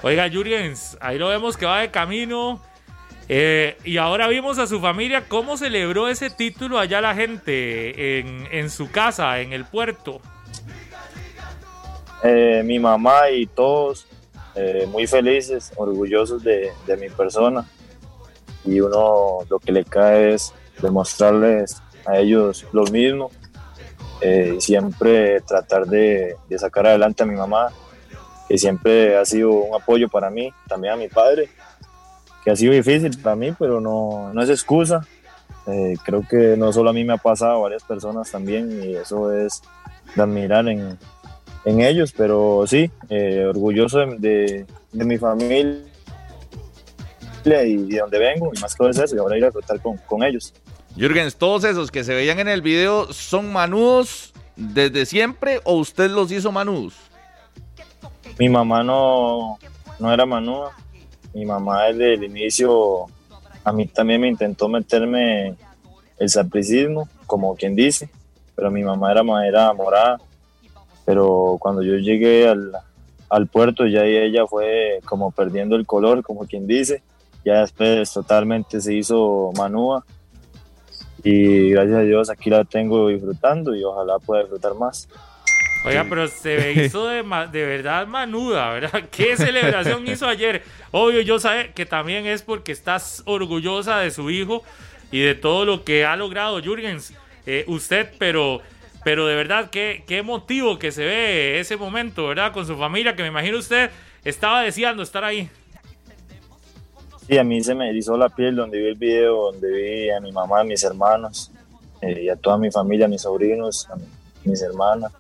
[0.03, 2.61] Oiga, Jürgens, ahí lo vemos que va de camino.
[3.27, 8.48] Eh, y ahora vimos a su familia cómo celebró ese título allá la gente en,
[8.52, 10.19] en su casa, en el puerto.
[12.23, 14.06] Eh, mi mamá y todos
[14.56, 17.65] eh, muy felices, orgullosos de, de mi persona.
[18.65, 23.32] Y uno lo que le cae es demostrarles a ellos lo mismo.
[24.23, 27.69] eh, siempre tratar de, de sacar adelante a mi mamá,
[28.48, 31.49] que siempre ha sido un apoyo para mí, también a mi padre,
[32.44, 35.06] que ha sido difícil para mí, pero no, no es excusa.
[35.68, 38.95] Eh, creo que no solo a mí me ha pasado, a varias personas también, y
[38.95, 39.61] eso es
[40.15, 40.98] de admirar en,
[41.65, 45.82] en ellos, pero sí, eh, orgulloso de, de- de mi familia
[47.44, 49.80] y de donde vengo, y más que todo es eso, y ahora ir a disfrutar
[49.80, 50.53] con, con ellos.
[50.96, 56.12] Jürgens, todos esos que se veían en el video, ¿son manudos desde siempre o usted
[56.12, 56.96] los hizo manudos?
[58.38, 59.58] Mi mamá no,
[60.00, 60.76] no era manúa,
[61.34, 63.06] mi mamá desde el inicio
[63.64, 65.56] a mí también me intentó meterme
[66.18, 68.10] el sapricismo, como quien dice,
[68.56, 70.20] pero mi mamá era madera morada,
[71.06, 72.72] pero cuando yo llegué al,
[73.30, 77.02] al puerto ya ella fue como perdiendo el color, como quien dice,
[77.46, 80.06] ya después totalmente se hizo manúa
[81.23, 85.07] y gracias a Dios aquí la tengo disfrutando y ojalá pueda disfrutar más.
[85.84, 89.03] Oiga, pero se hizo de, ma- de verdad manuda, ¿verdad?
[89.11, 90.61] ¿Qué celebración hizo ayer?
[90.91, 94.64] Obvio, yo sé que también es porque estás orgullosa de su hijo
[95.11, 97.14] y de todo lo que ha logrado Jürgens,
[97.48, 98.61] eh, usted, pero,
[99.03, 102.52] pero de verdad, qué, qué emotivo que se ve ese momento, ¿verdad?
[102.53, 103.89] Con su familia, que me imagino usted
[104.23, 105.49] estaba deseando estar ahí.
[107.32, 110.20] Sí, a mí se me erizó la piel donde vi el video, donde vi a
[110.20, 111.49] mi mamá, a mis hermanos
[112.02, 114.03] eh, y a toda mi familia, a mis sobrinos, a mi-
[114.44, 115.14] mis hermanas,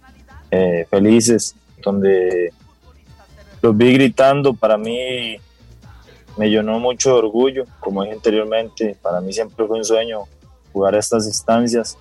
[0.51, 2.51] eh, felices, donde
[3.61, 5.37] los vi gritando, para mí
[6.35, 10.23] me llenó mucho de orgullo, como dije anteriormente, para mí siempre fue un sueño
[10.73, 11.97] jugar a estas instancias.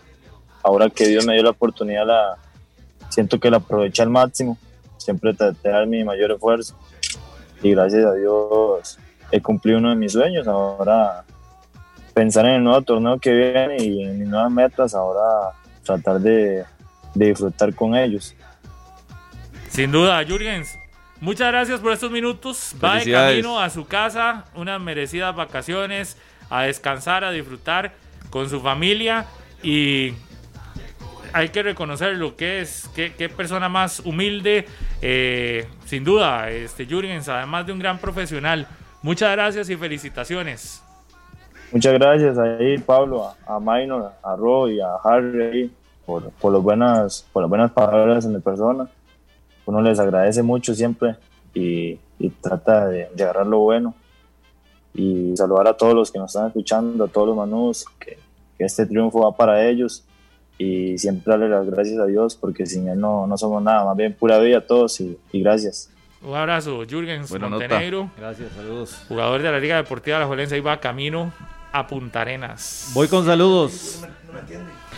[0.64, 2.36] Ahora que Dios me dio la oportunidad, la,
[3.10, 4.58] siento que la aproveché al máximo,
[4.96, 6.74] siempre traté de dar mi mayor esfuerzo
[7.62, 8.98] y gracias a Dios
[9.30, 10.46] he cumplido uno de mis sueños.
[10.46, 11.24] Ahora
[12.14, 15.52] pensar en el nuevo torneo que viene y en mis nuevas metas, ahora
[15.84, 16.64] tratar de,
[17.14, 18.34] de disfrutar con ellos.
[19.68, 20.76] Sin duda, Jürgens.
[21.20, 22.74] Muchas gracias por estos minutos.
[22.82, 26.16] Va de camino a su casa, unas merecidas vacaciones,
[26.48, 27.92] a descansar, a disfrutar
[28.30, 29.26] con su familia.
[29.62, 30.14] y
[31.32, 34.66] hay que reconocer lo que es, qué, qué persona más humilde,
[35.00, 38.66] eh, sin duda, este Jürgens, además de un gran profesional.
[39.02, 40.82] Muchas gracias y felicitaciones.
[41.72, 45.72] Muchas gracias ahí, Pablo, a, a Minor, a Ro y a Harry
[46.04, 48.90] por, por, los buenas, por las buenas palabras en mi persona.
[49.64, 51.16] Uno les agradece mucho siempre
[51.54, 51.98] y,
[52.42, 53.94] trata de, agarrar lo bueno.
[54.92, 58.18] Y saludar a todos los que nos están escuchando, a todos los manudos, que,
[58.58, 60.04] este triunfo va para ellos.
[60.58, 63.96] Y siempre darle las gracias a Dios, porque sin Él no, no somos nada, más
[63.96, 65.90] bien pura vida a todos y gracias.
[66.22, 68.04] Un abrazo, Jürgens Buena Montenegro.
[68.04, 68.14] nota.
[68.18, 69.04] Gracias, saludos.
[69.08, 71.32] Jugador de la Liga Deportiva de la Jolense, ahí va camino
[71.72, 72.90] a Punta Arenas.
[72.92, 74.02] Voy con saludos.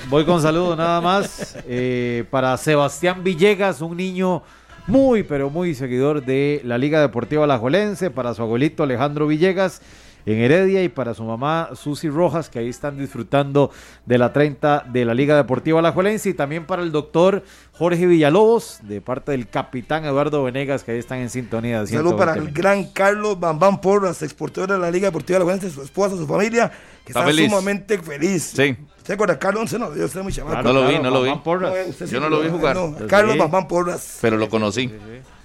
[0.08, 1.56] Voy con saludos nada más.
[1.66, 4.42] Eh, para Sebastián Villegas, un niño
[4.88, 8.10] muy, pero muy seguidor de la Liga Deportiva Alajuelense.
[8.10, 9.80] Para su abuelito Alejandro Villegas
[10.26, 13.70] en Heredia y para su mamá Susi Rojas, que ahí están disfrutando
[14.06, 16.30] de la 30 de la Liga Deportiva Alajuelense.
[16.30, 17.42] Y también para el doctor
[17.72, 21.86] Jorge Villalobos, de parte del capitán Eduardo Venegas, que ahí están en sintonía.
[21.86, 25.52] Saludos para 120 el gran Carlos Bambán Porras, exportador de la Liga Deportiva de la
[25.52, 26.70] Juventud, su esposa, su familia,
[27.04, 27.50] que Está está, feliz.
[27.50, 28.52] sumamente feliz.
[28.54, 28.76] Sí.
[29.02, 29.36] ¿Se acuerda?
[29.36, 30.62] Carlos, no, yo soy muy chamaco.
[30.62, 31.30] no lo vi, no lo vi.
[31.30, 32.76] No, usted Yo no lo vi jugar.
[32.76, 34.18] no, Carlos Bambán Porras.
[34.20, 34.92] Pero lo conocí.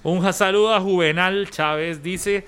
[0.04, 2.00] Un saludo a Juvenal Chávez.
[2.02, 2.46] Dice: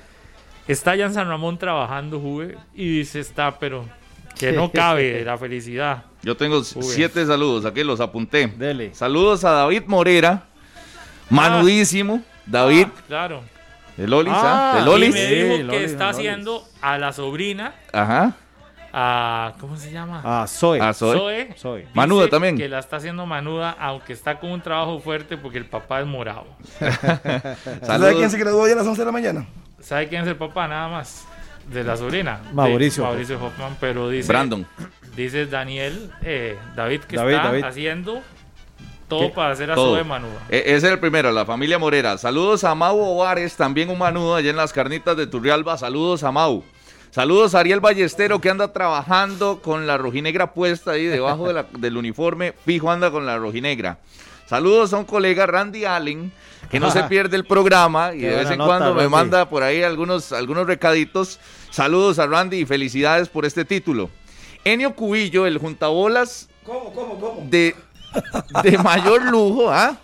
[0.71, 2.57] Está ya en San Ramón trabajando, Juve.
[2.75, 3.85] Y dice: Está, pero
[4.39, 6.05] que no cabe la felicidad.
[6.23, 8.47] Yo tengo siete saludos, aquí los apunté.
[8.49, 8.95] Dele.
[8.95, 10.45] Saludos a David Morera,
[11.31, 12.23] manudísimo.
[12.47, 13.43] David, Ah, claro.
[13.97, 14.77] de Lolis, Ah, ¿ah?
[14.77, 15.15] De Y Lolis.
[15.15, 18.33] me dijo Sí, que Lolis, está haciendo a la sobrina, Ajá.
[18.93, 19.55] a.
[19.61, 20.21] ¿Cómo se llama?
[20.25, 20.79] Ah, soy.
[20.83, 21.17] Ah, soy.
[21.19, 21.53] Zoe.
[21.57, 21.81] Soy.
[21.83, 22.57] Dice Manuda también.
[22.57, 26.07] Que la está haciendo manuda, aunque está con un trabajo fuerte porque el papá es
[26.07, 26.47] morado.
[26.81, 28.15] ¿Sabe Saludos.
[28.17, 29.47] quién se graduó hoy a las 11 de la mañana?
[29.81, 30.69] ¿Sabe quién es el papá?
[30.69, 31.27] Nada más.
[31.71, 32.41] De la sobrina.
[32.49, 33.05] de Mauricio.
[33.05, 34.29] Mauricio Hoffman, pero dice.
[34.29, 34.67] Brandon.
[35.15, 37.65] Dice Daniel, eh, David, que David, está David.
[37.65, 38.23] haciendo
[39.09, 39.35] todo ¿Qué?
[39.35, 40.03] para hacer a Todo.
[40.05, 40.41] Manuda.
[40.49, 42.17] E- ese es el primero, la familia Morera.
[42.17, 45.77] Saludos a Mau Ovares, también un manudo allá en las carnitas de Turrialba.
[45.79, 46.65] Saludos a Mau.
[47.11, 51.67] Saludos a Ariel Ballestero que anda trabajando con la rojinegra puesta ahí debajo de la-
[51.77, 52.55] del uniforme.
[52.65, 53.99] Fijo anda con la rojinegra.
[54.51, 56.33] Saludos a un colega, Randy Allen,
[56.73, 59.11] que no se pierde el programa y Qué de vez en nota, cuando me Randy.
[59.13, 61.39] manda por ahí algunos, algunos recaditos.
[61.71, 64.11] Saludos a Randy y felicidades por este título.
[64.65, 67.47] Enio Cubillo, el juntabolas ¿Cómo, cómo, cómo?
[67.49, 67.77] de,
[68.65, 69.97] de mayor lujo, ¿ah?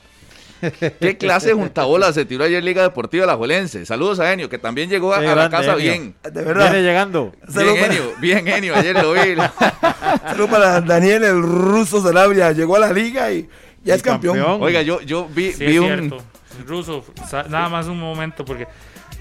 [1.00, 3.84] ¿Qué clase de juntabola se tiró ayer Liga Deportiva La Juelense?
[3.84, 5.76] Saludos a Enio, que también llegó a, a la casa Enio.
[5.76, 6.14] bien.
[6.22, 6.70] De verdad.
[6.70, 7.32] Viene llegando.
[7.48, 9.34] Bien, para, Enio, bien, Enio, ayer lo vi.
[10.24, 12.52] saludos para Daniel, el ruso Sanabria.
[12.52, 13.48] Llegó a la liga y
[13.86, 14.36] ya es campeón.
[14.36, 14.62] campeón.
[14.62, 15.86] Oiga, yo, yo vi, Sí, vi es un...
[15.86, 16.18] cierto.
[16.66, 17.04] Ruso,
[17.48, 18.66] nada más un momento, porque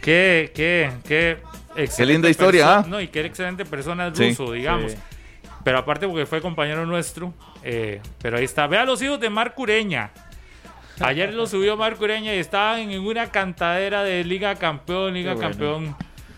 [0.01, 1.37] qué, qué, qué
[1.75, 2.85] excelente linda historia, ¿ah?
[2.87, 4.29] No, y qué excelente persona es Sí.
[4.29, 4.91] ruso, digamos.
[4.93, 4.97] Sí.
[5.63, 7.33] Pero aparte porque fue compañero nuestro,
[7.63, 8.67] eh, pero ahí está.
[8.67, 10.11] Vea los hijos de Marco Ureña.
[11.01, 15.39] Ayer lo subió Marco Ureña y estaban en una cantadera de Liga Campeón, Liga Qué
[15.39, 15.97] bueno.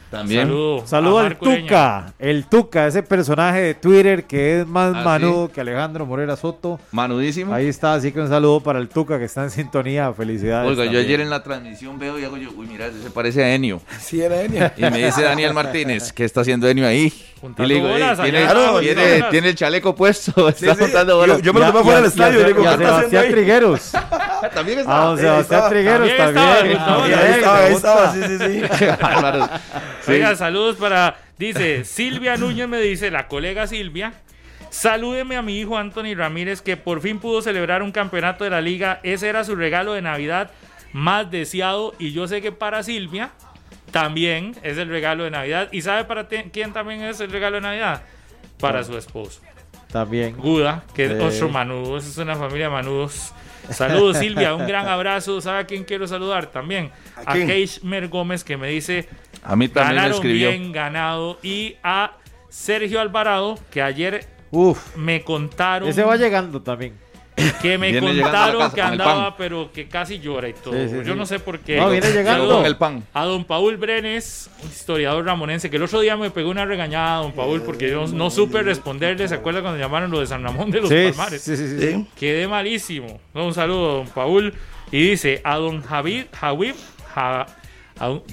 [0.10, 0.44] También.
[0.48, 1.62] Saludo, Saludo a al Ureña.
[1.64, 6.36] Tuca, el Tuca, ese personaje de Twitter que es más Ah, manudo que Alejandro Morera
[6.38, 6.80] Soto.
[6.92, 7.54] Manudísimo.
[7.54, 10.14] Ahí está, así que un saludo para el Tuca que está en sintonía.
[10.14, 10.70] Felicidades.
[10.70, 13.44] Oiga, yo ayer en la transmisión veo y hago yo, uy, mira, ese se parece
[13.44, 13.82] a Enio.
[14.00, 14.72] Sí, era Enio.
[14.78, 17.08] Y me dice Daniel Martínez, ¿qué está haciendo Enio ahí?
[17.08, 19.30] Y Juntando le digo, bolas, "Eh, tiene, claro, tiene- bolas".
[19.30, 20.82] tiene el chaleco puesto, está sí.
[20.84, 21.38] juntando bolas.
[21.38, 22.42] Yo- yo me lo tomé fuera del estadio.
[22.42, 23.32] y digo, ya ¿qué está haciendo Sebastián ahí?
[23.32, 23.92] Trigueros.
[24.54, 24.98] También A está.
[25.02, 25.70] don Sebastián estaba.
[25.70, 28.62] Trigueros También estaba, estaba, Ahí estaba, ahí estaba, sí, sí, sí.
[30.02, 30.12] Sí.
[30.14, 31.18] Oiga, saludos para.
[31.38, 34.14] Dice Silvia Núñez, me dice la colega Silvia.
[34.70, 38.60] Salúdeme a mi hijo Anthony Ramírez, que por fin pudo celebrar un campeonato de la
[38.62, 39.00] liga.
[39.04, 40.52] Ese era su regalo de Navidad
[40.94, 41.94] más deseado.
[42.00, 43.30] Y yo sé que para Silvia
[43.92, 45.70] también es el regalo de Navidad.
[45.72, 48.02] ¿Y sabe para quién también es el regalo de Navidad?
[48.60, 49.42] Para su esposo.
[49.92, 50.36] También.
[50.36, 51.18] Guda, que es Sí.
[51.22, 51.98] otro manudo.
[51.98, 53.32] Es una familia de manudos.
[53.70, 54.54] Saludos, Silvia.
[54.56, 55.40] Un gran abrazo.
[55.40, 56.92] ¿Sabe a quién quiero saludar también?
[57.26, 57.34] ¿A A?
[57.36, 59.08] Keishmer Gómez, que me dice
[59.50, 60.50] A mí también me ganaron escribió.
[60.50, 62.12] bien ganado y a
[62.50, 66.94] Sergio Alvarado que ayer Uf, me contaron ese va llegando también.
[67.62, 70.74] que me Viene a contaron casa que con andaba pero que casi llora y todo
[70.74, 71.20] Sí, sí, yo sí.
[71.20, 72.56] no sé por qué No, viene llegando.
[72.58, 73.04] Con el pan.
[73.14, 77.18] a don Paul Brenes un historiador ramonense que el otro día me pegó una regañada
[77.22, 80.72] don Paul porque yo no supe responderle se acuerda cuando llamaron lo de San Ramón
[80.72, 81.80] de los Sí, Palmares sí, sí, sí.
[81.94, 82.08] Sí.
[82.20, 83.20] Quedé malísimo.
[83.34, 84.54] Un saludo a don Paul.
[84.92, 86.76] Y dice a don Javid, Jawib,
[87.14, 87.46] Ja-
[88.00, 88.24] a un-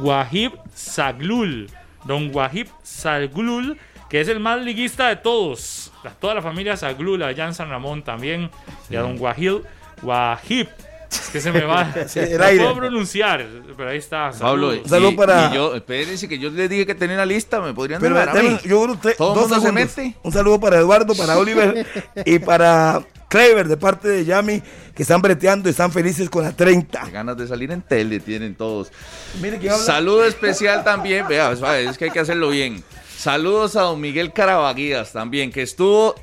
[0.00, 1.70] Wahib Saglul.
[2.04, 3.76] Don Wahib Saglul,
[4.08, 5.90] que es el más liguista de todos.
[6.04, 8.50] La- toda la familia Saglul allá en San Ramón también.
[8.90, 9.64] Y a don Wahib,
[10.02, 10.68] Wahib
[11.10, 11.92] Es que se me va.
[12.08, 12.62] Sí, el no aire.
[12.64, 13.44] puedo pronunciar,
[13.76, 14.30] pero ahí está.
[14.32, 14.80] Pablo, saludos.
[14.84, 17.72] y, Saludo para- y yo, espérense que yo les dije que tenía una lista, me
[17.74, 20.16] podrían Pero dar a yo creo que Todo dos mundo se mete.
[20.22, 21.86] Un saludo para Eduardo, para Oliver
[22.24, 24.62] y para Clever de parte de Yami,
[24.94, 27.02] que están breteando y están felices con la 30.
[27.04, 28.92] Qué ganas de salir en tele tienen todos.
[29.40, 29.76] Mire habla.
[29.78, 32.84] Saludo especial también, vea, es que hay que hacerlo bien.
[33.16, 36.14] Saludos a don Miguel Carabaguías también, que estuvo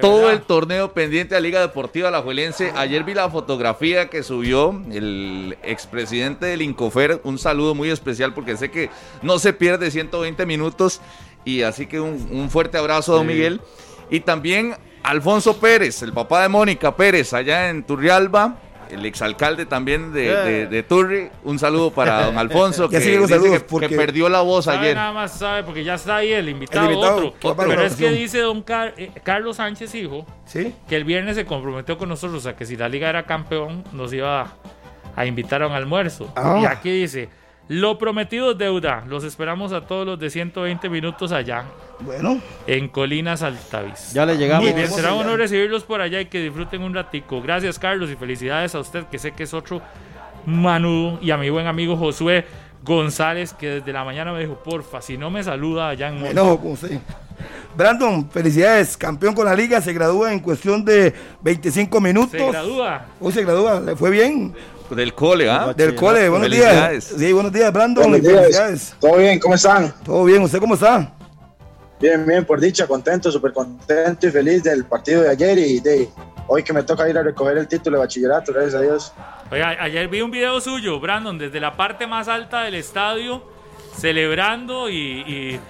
[0.00, 2.72] todo el torneo pendiente a Liga Deportiva Alajuelense.
[2.76, 7.20] Ayer vi la fotografía que subió el expresidente del Incofer.
[7.24, 8.90] Un saludo muy especial porque sé que
[9.22, 11.00] no se pierde 120 minutos.
[11.44, 13.32] Y así que un, un fuerte abrazo a don Sí.
[13.34, 13.60] Miguel.
[14.12, 18.56] Y también Alfonso Pérez, el papá de Mónica Pérez, allá en Turrialba.
[18.90, 21.30] El exalcalde también de, de, de Turri.
[21.44, 24.96] Un saludo para don Alfonso, que, dice perdió la voz Sabe ayer.
[24.96, 27.34] nada más sabe, porque ya está ahí el invitado, El invitado, otro.
[27.40, 30.74] que va para Pero es que dice don Car- eh, Carlos Sánchez, hijo, ¿Sí?
[30.90, 34.12] que el viernes se comprometió con nosotros a que si la liga era campeón, nos
[34.12, 34.52] iba a,
[35.16, 36.30] a invitar a un almuerzo.
[36.36, 36.58] Ah.
[36.62, 37.30] Y aquí dice,
[37.68, 39.04] lo prometido es deuda.
[39.06, 41.64] Los esperamos a todos los de 120 minutos allá,
[42.00, 44.12] Bueno, en Colinas Altavis.
[44.12, 44.64] Ya le llegamos.
[44.64, 47.40] Muy bien, será un honor recibirlos por allá y que disfruten un ratico.
[47.40, 49.80] Gracias, Carlos, y felicidades a usted, que sé que es otro
[50.44, 52.44] manudo, y a mi buen amigo Josué
[52.84, 56.20] González, que desde la mañana me dijo, porfa, si no me saluda allá en me
[56.20, 56.32] Monte".
[56.32, 56.98] enojo con usted.
[57.76, 62.32] Brandon, felicidades, campeón con la liga, se gradúa en cuestión de 25 minutos.
[62.32, 63.06] Se gradúa.
[63.20, 64.52] Hoy se gradúa, le fue bien.
[64.94, 65.72] Del cole, ¿ah?
[65.74, 67.04] Del cole, buenos días.
[67.16, 68.10] Sí, buenos días, Brandon.
[68.10, 68.96] Buenos días.
[69.00, 69.38] ¿Todo bien?
[69.38, 69.92] ¿Cómo están?
[70.04, 71.12] Todo bien, ¿usted cómo está?
[72.00, 76.08] Bien, bien, por dicha, contento, súper contento y feliz del partido de ayer y de
[76.48, 79.12] hoy que me toca ir a recoger el título de bachillerato, gracias a Dios.
[79.50, 83.42] Oiga, ayer vi un video suyo, Brandon, desde la parte más alta del estadio,
[83.96, 85.60] celebrando y, y-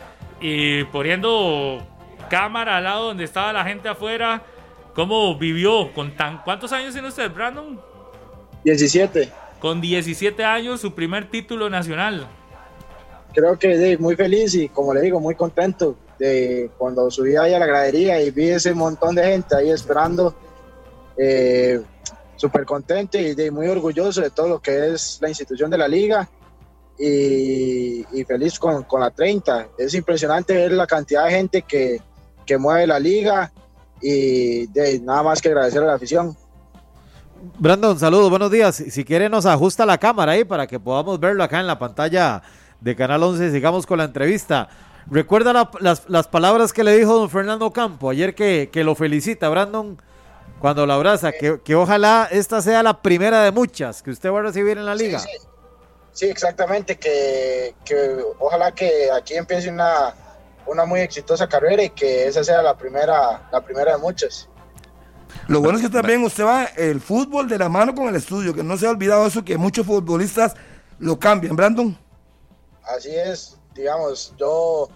[0.40, 1.80] y poniendo
[2.28, 4.42] cámara al lado donde estaba la gente afuera.
[4.94, 5.92] ¿Cómo vivió?
[5.94, 7.80] con tan ¿Cuántos años tiene usted, Brandon?
[8.64, 9.28] 17.
[9.60, 12.26] Con 17 años, su primer título nacional.
[13.32, 17.58] Creo que muy feliz y como le digo, muy contento de cuando subí ahí a
[17.58, 20.34] la gradería y vi ese montón de gente ahí esperando.
[21.16, 21.80] Eh,
[22.36, 25.86] súper contento y de, muy orgulloso de todo lo que es la institución de la
[25.86, 26.28] liga
[26.98, 29.68] y, y feliz con, con la 30.
[29.78, 32.00] Es impresionante ver la cantidad de gente que,
[32.44, 33.52] que mueve la liga
[34.00, 36.36] y de, nada más que agradecer a la afición.
[37.58, 38.76] Brandon, saludos, buenos días.
[38.76, 42.40] Si quiere nos ajusta la cámara ahí para que podamos verlo acá en la pantalla
[42.80, 44.68] de Canal 11 y sigamos con la entrevista.
[45.10, 48.94] Recuerda la- las, las palabras que le dijo don Fernando Campo ayer que, que lo
[48.94, 50.00] felicita, Brandon,
[50.60, 54.38] cuando lo abraza, que, que ojalá esta sea la primera de muchas que usted va
[54.38, 55.18] a recibir en la liga.
[55.18, 55.48] Sí, sí.
[56.12, 60.14] Sí, exactamente, que, que ojalá que aquí empiece una,
[60.66, 64.46] una muy exitosa carrera y que esa sea la primera, la primera de muchas.
[65.48, 68.54] Lo bueno es que también usted va el fútbol de la mano con el estudio,
[68.54, 70.54] que no se ha olvidado eso, que muchos futbolistas
[70.98, 71.96] lo cambian, Brandon.
[72.84, 74.88] Así es, digamos, yo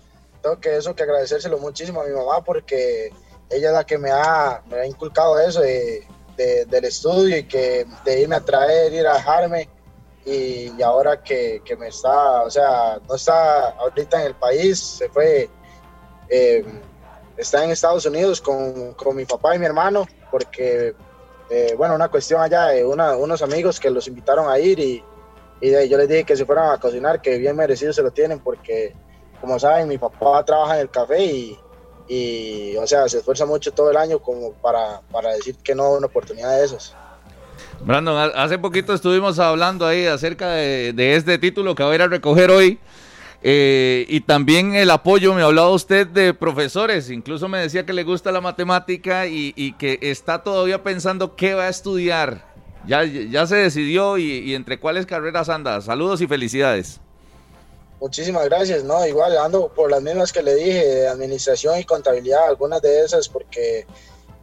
[0.43, 3.13] tengo que eso que agradecérselo muchísimo a mi mamá porque
[3.51, 6.07] ella es la que me ha, me ha inculcado eso de,
[6.37, 9.69] de- del estudio y que de irme a traer, ir a dejarme.
[10.25, 14.79] Y, y ahora que, que me está, o sea, no está ahorita en el país,
[14.81, 15.49] se fue,
[16.29, 16.65] eh,
[17.37, 20.95] está en Estados Unidos con, con mi papá y mi hermano porque,
[21.51, 25.03] eh, bueno, una cuestión allá de unos amigos que los invitaron a ir y,
[25.61, 28.41] y yo les dije que se fueran a cocinar, que bien merecido se lo tienen,
[28.41, 28.95] porque
[29.41, 31.59] como saben, mi papá trabaja en el café y,
[32.09, 35.85] y, o sea, se esfuerza mucho todo el año como para, para decir que no
[35.85, 36.95] a una oportunidad de esas.
[37.81, 41.95] Brandon, ha- hace poquito estuvimos hablando ahí acerca de, de este título que va a
[41.95, 42.79] ir a recoger hoy.
[43.43, 48.05] Eh, y también el apoyo, me hablaba usted de profesores, incluso me decía que le
[48.05, 52.55] gusta la matemática y, y que está todavía pensando qué va a estudiar.
[52.87, 55.81] Ya, ya se decidió y, y entre cuáles carreras anda.
[55.81, 57.01] Saludos y felicidades.
[58.01, 59.07] Muchísimas gracias, ¿no?
[59.07, 63.29] Igual ando por las mismas que le dije, de administración y contabilidad, algunas de esas
[63.29, 63.87] porque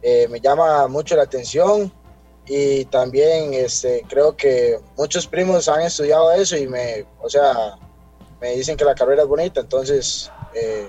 [0.02, 1.92] eh, me llama mucho la atención
[2.46, 7.78] y también este, creo que muchos primos han estudiado eso y me, o sea,
[8.44, 10.86] me dicen que la carrera es bonita, entonces eh,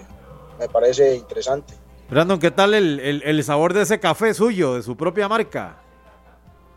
[0.60, 1.73] me parece interesante.
[2.10, 5.77] Brandon, ¿qué tal el, el- el sabor de ese café suyo, de su propia marca?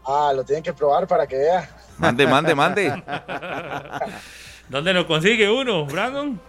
[0.06, 1.68] Ah, lo tienen que probar para que vea.
[1.98, 3.02] Mande, mande, mande.
[4.68, 6.40] ¿Dónde lo consigue uno, Brandon?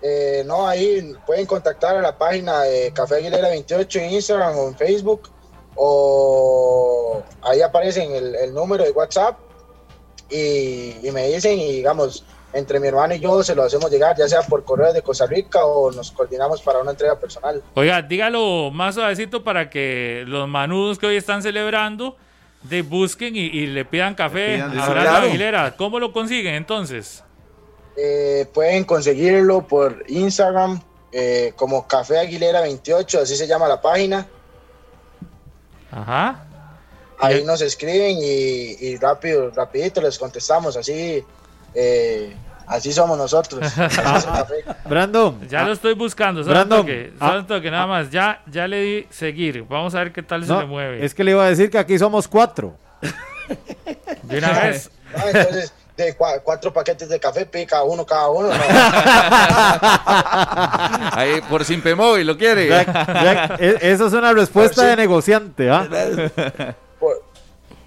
[0.00, 4.68] Eh, no, ahí pueden contactar a la página de Café Aguilera 28 en Instagram o
[4.68, 5.28] en Facebook
[5.74, 9.36] o ahí aparece el, el número de WhatsApp
[10.30, 14.16] y, y me dicen y digamos, entre mi hermano y yo se lo hacemos llegar,
[14.16, 17.62] ya sea por correo de Costa Rica o nos coordinamos para una entrega personal.
[17.74, 22.16] Oiga, dígalo más suavecito para que los manudos que hoy están celebrando
[22.62, 25.26] de busquen y, y le pidan café Pidan, a claro.
[25.28, 25.76] Aguilera.
[25.76, 27.24] ¿Cómo lo consiguen entonces?
[27.96, 30.80] Eh, pueden conseguirlo por Instagram
[31.12, 34.26] eh, como Café Aguilera 28, así se llama la página.
[35.90, 36.46] Ajá.
[37.18, 41.22] Ahí nos escriben y, y rápido, rapidito les contestamos, así,
[41.74, 42.34] eh,
[42.66, 43.60] así somos nosotros.
[43.78, 44.54] Así.
[44.88, 45.48] Brandon.
[45.48, 46.42] Ya lo estoy buscando.
[46.42, 48.10] Solo Brandon, toque, ah, solo toque, nada más.
[48.10, 49.64] Ya, ya le di seguir.
[49.68, 51.04] Vamos a ver qué tal se No, le mueve.
[51.04, 52.74] es que le iba a decir que aquí somos cuatro.
[54.22, 54.90] De una vez.
[55.12, 58.46] Ah, entonces, de cua- cuatro paquetes de café, pica uno cada uno.
[58.46, 58.54] ¿no?
[61.12, 62.68] Ahí por Simpe Móvil, ¿lo quiere?
[62.68, 65.88] Jack, Jack, e- eso es una respuesta de negociante, ¿ah?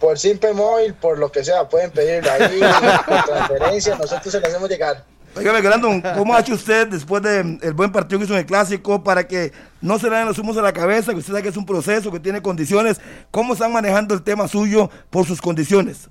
[0.03, 2.59] Por Simple Móvil, por lo que sea, pueden pedirlo ahí,
[3.07, 5.05] por transferencia, nosotros se lo hacemos llegar.
[5.33, 9.01] Oígame, Brandon, ¿cómo ha hecho usted después del buen partido que hizo en el Clásico
[9.01, 11.49] para que no se le den los humos a la cabeza, que usted sabe que
[11.49, 12.99] es un proceso, que tiene condiciones?
[13.31, 16.09] ¿Cómo están manejando el tema suyo por sus condiciones?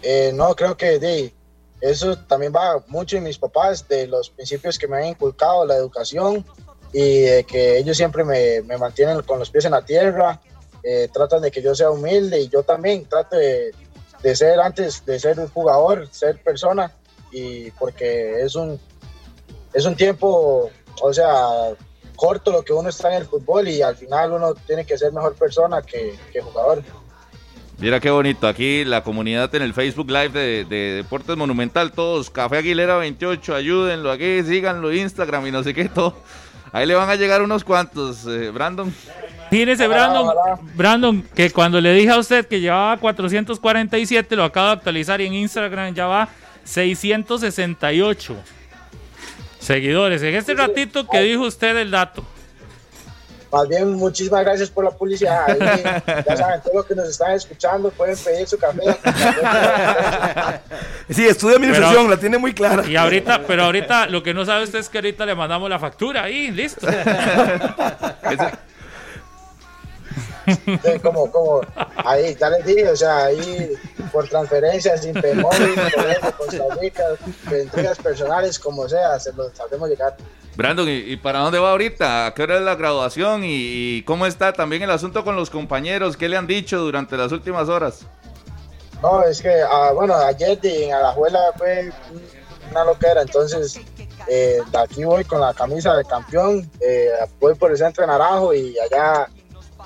[0.00, 1.34] Eh, no, creo que de,
[1.82, 5.76] eso también va mucho en mis papás, de los principios que me han inculcado, la
[5.76, 6.42] educación,
[6.90, 10.40] y de que ellos siempre me, me mantienen con los pies en la tierra,
[10.82, 13.72] eh, tratan de que yo sea humilde y yo también trato de,
[14.34, 16.92] ser antes de ser un jugador, ser persona,
[17.30, 18.78] y porque es un,
[19.72, 21.74] es un tiempo, o sea,
[22.16, 25.12] corto lo que uno está en el fútbol y al final uno tiene que ser
[25.12, 26.82] mejor persona que, jugador.
[27.78, 32.30] Mira qué bonito, aquí la comunidad en el Facebook Live de, de Deportes Monumental, todos,
[32.30, 36.14] Café Aguilera 28, ayúdenlo aquí, síganlo, Instagram y no sé qué, todo.
[36.72, 38.94] Ahí le van a llegar unos cuantos, eh, Brandon.
[39.52, 40.34] Fíjese, Brandon,
[40.74, 45.26] Brandon, que cuando le dije a usted que llevaba 447, lo acabo de actualizar y
[45.26, 46.30] en Instagram ya va
[46.64, 48.34] 668
[49.60, 50.22] seguidores.
[50.22, 52.24] En este ratito que dijo usted el dato.
[53.52, 55.46] Más bien, muchísimas gracias por la publicidad.
[56.26, 58.80] Ya saben, todos los que nos están escuchando pueden pedir su café.
[61.10, 62.86] Sí, estudia administración, Pero- la tiene muy clara.
[62.86, 65.78] Y ahorita, pero ahorita lo que no sabe usted es que ahorita le mandamos la
[65.78, 66.86] factura ahí, listo.
[71.02, 71.60] Como, como,
[71.96, 73.72] ahí, ya les dije, o sea, ahí
[74.12, 75.22] por transferencia, sin por
[76.36, 77.02] Costa Rica,
[77.50, 80.16] entregas personales, como sea, se los hacemos llegar.
[80.56, 82.26] Brandon, ¿y, y para dónde va ahorita?
[82.26, 83.44] ¿A qué hora es la graduación?
[83.44, 83.48] ¿Y,
[83.98, 86.16] y cómo está también el asunto con los compañeros?
[86.16, 88.06] ¿Qué le han dicho durante las últimas horas?
[89.02, 91.90] No, es que, ah, bueno, ayer en Alajuela fue
[92.70, 93.80] una loquera, entonces
[94.28, 97.08] eh, de aquí voy con la camisa de campeón, eh,
[97.40, 99.28] voy por el centro de Naranjo y allá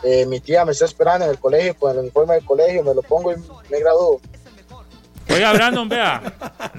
[0.05, 2.95] eh, mi tía me está esperando en el colegio con el uniforme del colegio, me
[2.95, 3.37] lo pongo y
[3.71, 4.21] me gradúo.
[5.29, 6.23] Oiga, Brandon, vea,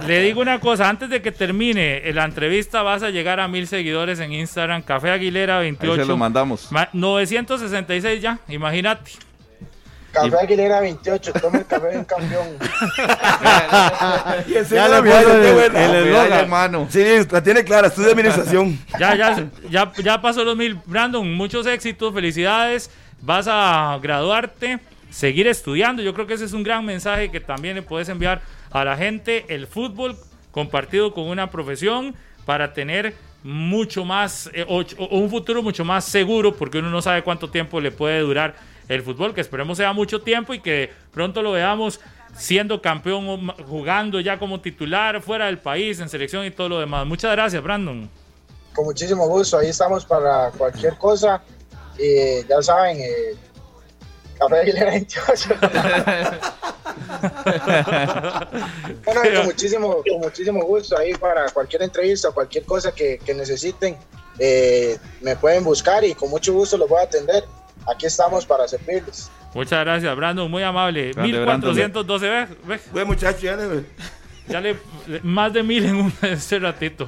[0.08, 3.68] le digo una cosa, antes de que termine la entrevista vas a llegar a mil
[3.68, 5.94] seguidores en Instagram, Café Aguilera 28.
[5.94, 6.72] Ahí se lo mandamos.
[6.72, 9.12] Ma- 966 ya, imagínate.
[10.14, 12.48] Café Aguilera 28, toma el café de un campeón.
[14.48, 16.32] Ya es le la puso medalla, el- eslogan.
[16.40, 16.88] hermano.
[16.90, 18.80] Sí, la tiene clara, estudia administración.
[19.00, 20.80] Ya, ya, ya, ya pasó los mil.
[20.86, 22.90] Brandon, muchos éxitos, felicidades.
[23.22, 24.80] Vas a graduarte,
[25.10, 26.02] seguir estudiando.
[26.02, 28.42] Yo creo que ese es un gran mensaje que también le puedes enviar
[28.72, 29.46] a la gente.
[29.50, 30.16] El fútbol
[30.52, 32.16] compartido con una profesión
[32.46, 37.50] para tener mucho más, eh, un futuro mucho más seguro, porque uno no sabe cuánto
[37.50, 38.56] tiempo le puede durar
[38.90, 42.00] el fútbol, que esperemos sea mucho tiempo y que pronto lo veamos
[42.36, 47.06] siendo campeón, jugando ya como titular fuera del país, en selección y todo lo demás.
[47.06, 48.10] Muchas gracias, Brandon.
[48.74, 51.42] Con muchísimo gusto, ahí estamos para cualquier cosa.
[51.98, 53.36] Y ya saben, eh,
[54.38, 55.50] Café Aguilera 28.
[59.06, 63.98] bueno, con muchísimo, con muchísimo gusto ahí para cualquier entrevista, cualquier cosa que, que necesiten,
[64.40, 67.44] eh, me pueden buscar y con mucho gusto los voy a atender.
[67.88, 69.32] Aquí estamos para servirles.
[69.54, 71.14] Muchas gracias, Brandon, muy amable.
[71.14, 72.50] Grande, 1412, ¿ves?
[72.66, 72.92] ¿ves?
[72.92, 73.58] Buen muchacho, ya
[74.50, 77.06] Ya le, le- más de mil en un este ratito.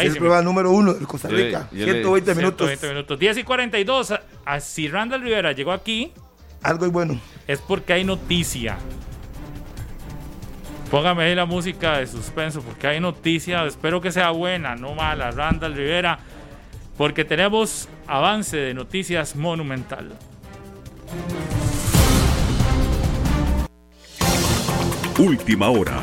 [0.00, 1.68] es prueba número uno de Costa Yo le- Rica.
[1.72, 2.66] yo le- 120 minutos.
[2.68, 3.18] 120 minutos.
[3.18, 4.10] 10 y 42.
[4.12, 6.12] A- a- Si Randall Rivera llegó aquí,
[6.62, 7.20] Algo es bueno.
[7.46, 8.76] es porque hay noticia.
[10.90, 13.64] Póngame ahí la música de suspenso porque hay noticia.
[13.66, 15.30] Espero que sea buena, no mala.
[15.32, 16.18] Randall Rivera.
[16.96, 20.12] Porque tenemos avance de noticias monumental.
[25.18, 26.00] Última hora.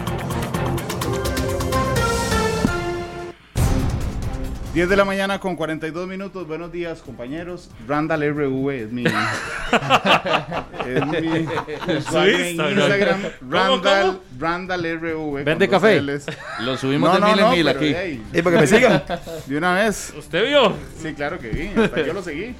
[4.75, 6.45] 10 de la mañana con 42 minutos.
[6.45, 7.69] Buenos días, compañeros.
[7.87, 9.05] Randall RV es mi,
[10.85, 11.47] es mi
[11.95, 12.79] usuario en Instagram.
[12.79, 13.21] Instagram.
[13.39, 14.19] ¿Cómo, Randall, cómo?
[14.37, 15.43] Randall RV.
[15.45, 16.01] ¿Vende café?
[16.01, 17.93] Lo subimos de mil en mil pero, aquí.
[17.95, 19.03] hey, Y para que me sigan.
[19.45, 20.13] de una vez.
[20.17, 20.73] ¿Usted vio?
[21.01, 21.81] Sí, claro que vi.
[21.81, 22.53] Hasta yo lo seguí.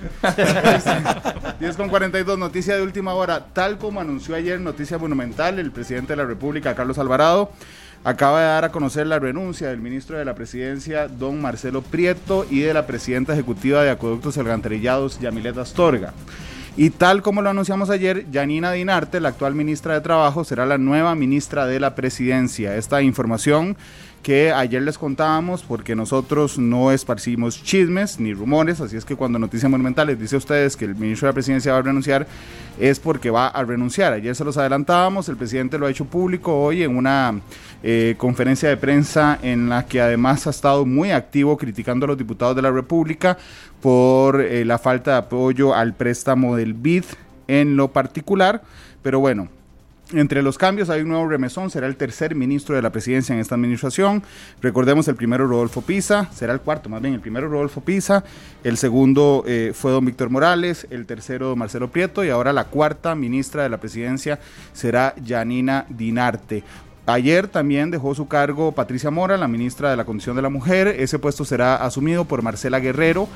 [1.60, 3.48] 10 con 42, noticia de última hora.
[3.52, 7.52] Tal como anunció ayer Noticia Monumental, el presidente de la República, Carlos Alvarado,
[8.06, 12.46] acaba de dar a conocer la renuncia del ministro de la Presidencia, don Marcelo Prieto,
[12.50, 16.14] y de la presidenta ejecutiva de Acueductos y Yamilet Astorga.
[16.78, 20.78] Y tal como lo anunciamos ayer, Yanina Dinarte, la actual ministra de Trabajo, será la
[20.78, 22.76] nueva ministra de la Presidencia.
[22.76, 23.76] Esta información
[24.26, 29.38] que ayer les contábamos porque nosotros no esparcimos chismes ni rumores, así es que cuando
[29.38, 32.26] Noticias Monumentales dice a ustedes que el ministro de la Presidencia va a renunciar,
[32.80, 34.14] es porque va a renunciar.
[34.14, 37.40] Ayer se los adelantábamos, el presidente lo ha hecho público hoy en una
[37.88, 42.18] eh, conferencia de prensa en la que además ha estado muy activo criticando a los
[42.18, 43.38] diputados de la República
[43.80, 47.04] por eh, la falta de apoyo al préstamo del BID
[47.48, 48.64] en lo particular,
[49.04, 49.50] pero bueno,
[50.14, 53.42] entre los cambios hay un nuevo remesón, será el tercer ministro de la presidencia en
[53.42, 54.24] esta administración.
[54.62, 58.24] Recordemos el primero Rodolfo Pisa, será el cuarto más bien, el primero Rodolfo Pisa,
[58.64, 62.66] el segundo eh, fue don Víctor Morales, el tercero don Marcelo Prieto y ahora la
[62.66, 64.40] cuarta ministra de la presidencia
[64.74, 66.64] será Yanina Dinarte.
[67.08, 70.88] Ayer también dejó su cargo Patricia Mora, la ministra de la Condición de la Mujer.
[70.88, 73.28] Ese puesto será asumido por Marcela Guerrero,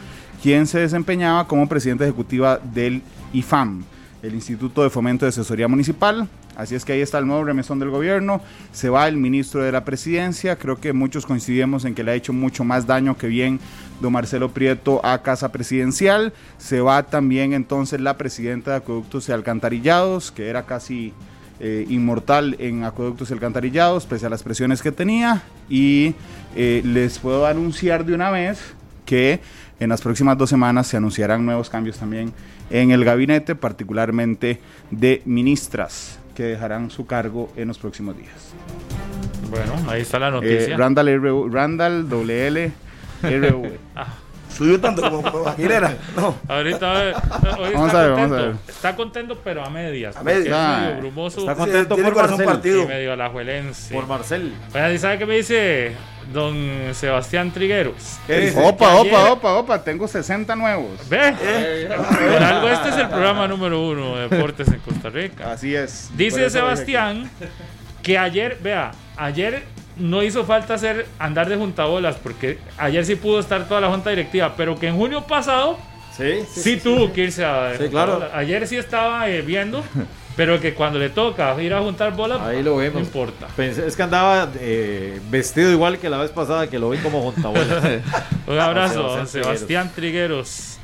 [0.42, 3.84] quien se desempeñaba como presidenta ejecutiva del IFAM,
[4.24, 6.28] el Instituto de Fomento de Asesoría Municipal.
[6.56, 8.42] Así es que ahí está el nuevo remesón del gobierno.
[8.74, 10.58] Se va el ministro de la presidencia.
[10.58, 13.60] Creo que muchos coincidimos en que le ha hecho mucho más daño que bien
[14.02, 16.34] don Marcelo Prieto a Casa Presidencial.
[16.58, 21.14] Se va también entonces la presidenta de Acueductos y Alcantarillados, que era casi
[21.60, 25.44] eh, inmortal en Acueductos y Alcantarillados, pese a las presiones que tenía.
[25.70, 26.16] Y
[26.56, 28.74] eh, les puedo anunciar de una vez
[29.06, 29.40] que
[29.80, 32.34] en las próximas dos semanas se anunciarán nuevos cambios también
[32.70, 34.60] en el gabinete, particularmente
[34.92, 38.54] de ministras que dejarán su cargo en los próximos días.
[39.50, 40.78] Bueno, ahí está la Eh, noticia.
[40.78, 42.72] Randall, RU Randall WL
[43.24, 43.72] RV.
[43.96, 44.08] Ah.
[44.56, 45.96] Subió tanto como, Aguilera.
[46.16, 46.36] No.
[46.48, 47.16] Ahorita a ver,
[47.60, 48.36] hoy Vamos está a ver, vamos contento.
[48.36, 48.56] a ver.
[48.68, 50.16] Está contento, pero a medias.
[50.18, 50.54] A medias.
[50.58, 51.40] Ah, brumoso.
[51.42, 52.46] Está contento por Marcel.
[52.46, 52.84] partido.
[52.84, 53.94] y medio alajuelense.
[53.94, 54.54] Por Marcel.
[54.72, 55.92] Bueno, ¿y sabe qué me dice
[56.34, 56.56] don
[56.94, 58.18] Sebastián Trigueros?
[58.28, 61.08] Eh, Dice opa, ayer- opa, opa, opa, tengo 60 nuevos.
[61.10, 61.34] ¿Ve?
[61.88, 65.52] Por algo este es el programa número uno de deportes en Costa Rica.
[65.54, 66.10] Así es.
[66.16, 67.30] Dice Sebastián
[68.04, 69.64] que ayer, vea, ayer
[70.00, 74.10] no hizo falta hacer andar de juntabolas porque ayer sí pudo estar toda la junta
[74.10, 75.78] directiva, pero que en junio pasado
[76.18, 78.14] Sí, sí, tuvo que irse a Sí, claro.
[78.14, 78.38] juntabolas.
[78.38, 79.82] Ayer sí estaba eh, viendo,
[80.36, 82.96] pero que cuando le toca ir a juntar bolas, Ahí lo vemos.
[82.96, 83.48] no importa.
[83.56, 87.22] Pensé- es que andaba eh, vestido igual que la vez pasada que lo vi como
[87.22, 88.02] juntabolas.
[88.48, 90.78] Un abrazo, Sebastián don Sebastián Trigueros.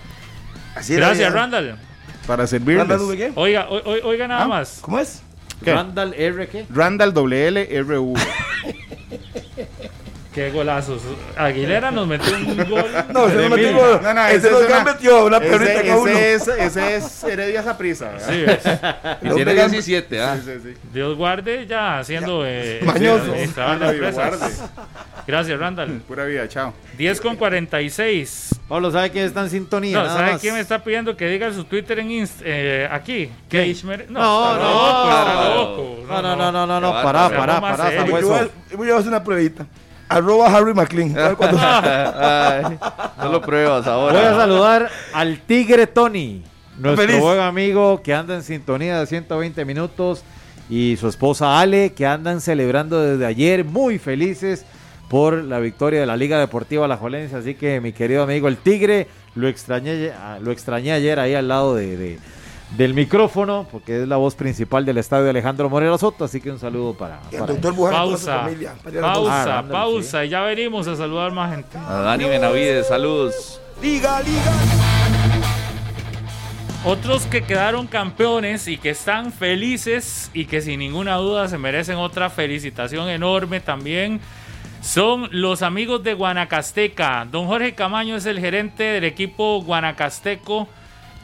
[0.75, 1.33] Así era Gracias.
[1.33, 1.77] Randall.
[2.27, 2.87] Para servirles.
[2.87, 3.31] ¿Randall?
[3.35, 4.47] Oiga, o- o- oiga nada ¿Ah?
[4.47, 4.79] más.
[4.81, 5.21] ¿Cómo es?
[5.63, 5.73] ¿Qué?
[5.73, 6.47] Randall R.
[6.47, 6.65] ¿qué?
[6.69, 8.13] Randall WL RV.
[10.35, 11.01] Qué golazos.
[11.37, 12.83] Aguilera nos metió un gol.
[13.13, 14.01] No, ese no metió.
[14.01, 16.11] No, no, ese ese no es una- metió una perrita ese, cada uno.
[16.11, 18.09] ese es, ese es Heredia Saprissa.
[18.09, 19.17] ¿verdad?
[19.21, 20.37] Sí, No tiene pegan- 17, ¿ah?
[20.43, 20.73] Sí, sí, sí.
[20.93, 23.33] Dios guarde ya haciendo eh, Mañoso.
[23.33, 24.63] empresas.
[25.25, 26.01] Gracias, Randall.
[26.05, 26.73] Pura vida, chao.
[26.97, 28.49] 10 con 46.
[28.67, 29.99] Pablo, ¿sabe quién está en sintonía?
[30.03, 30.41] No, ¿sabe más.
[30.41, 33.31] quién me está pidiendo que diga su Twitter en Inst eh, aquí?
[33.47, 34.11] Keishmer.
[34.11, 36.05] No, No, no, no.
[36.07, 37.25] No, no, no, no, no, no, a
[38.97, 39.65] hacer una pruebita.
[40.09, 41.15] Arroba Harry McLean.
[41.17, 42.77] Ay,
[43.17, 44.13] no lo pruebas ahora.
[44.19, 46.43] Voy a saludar al Tigre Tony,
[46.77, 47.19] nuestro Feliz.
[47.21, 50.23] buen amigo que anda en sintonía de 120 minutos
[50.69, 54.65] y su esposa Ale que andan celebrando desde ayer muy felices
[55.09, 57.35] por la victoria de la Liga Deportiva La Jolense.
[57.35, 60.11] Así que mi querido amigo el Tigre, lo extrañé,
[60.41, 62.19] lo extrañé ayer ahí al lado de, de-
[62.71, 66.25] del micrófono porque es la voz principal del estadio Alejandro Moreno Soto.
[66.25, 68.73] Así que un saludo para, Y el para doctor Buján y toda su Pausa, familia.
[68.83, 70.25] Para ir a la pausa, Ah, pausa.
[70.25, 71.77] Y ya venimos a saludar más gente.
[71.77, 73.61] A Dani Benavides, saludos.
[73.81, 74.51] Liga, liga.
[76.85, 81.95] Otros que quedaron campeones y que están felices y que sin ninguna duda se merecen
[81.97, 84.19] otra felicitación enorme también
[84.81, 87.25] son los amigos de Guanacasteca.
[87.31, 90.67] Don Jorge Camaño es el gerente del equipo guanacasteco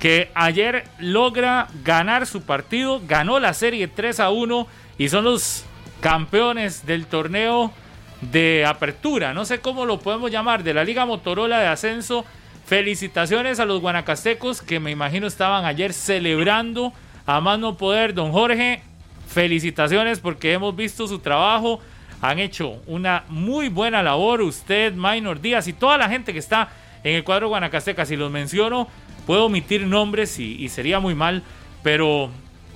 [0.02, 4.68] que ayer logra ganar su partido, ganó la serie 3 a 1
[4.98, 5.64] y son los
[6.00, 7.72] campeones del torneo
[8.20, 12.26] de apertura, no sé cómo lo podemos llamar, de la Liga Motorola de Ascenso.
[12.66, 16.94] Felicitaciones a los guanacastecos que me imagino estaban ayer celebrando
[17.28, 18.16] a más no poder.
[18.16, 18.82] Don Jorge,
[19.28, 21.80] felicitaciones porque hemos visto su trabajo.
[22.22, 24.42] han hecho una muy buena labor.
[24.42, 26.70] Usted, Minor Díaz y toda la gente que está
[27.04, 28.06] en el cuadro Guanacasteca.
[28.06, 28.88] Si los menciono,
[29.26, 31.44] puedo omitir nombres y, sería muy mal,
[31.84, 32.30] pero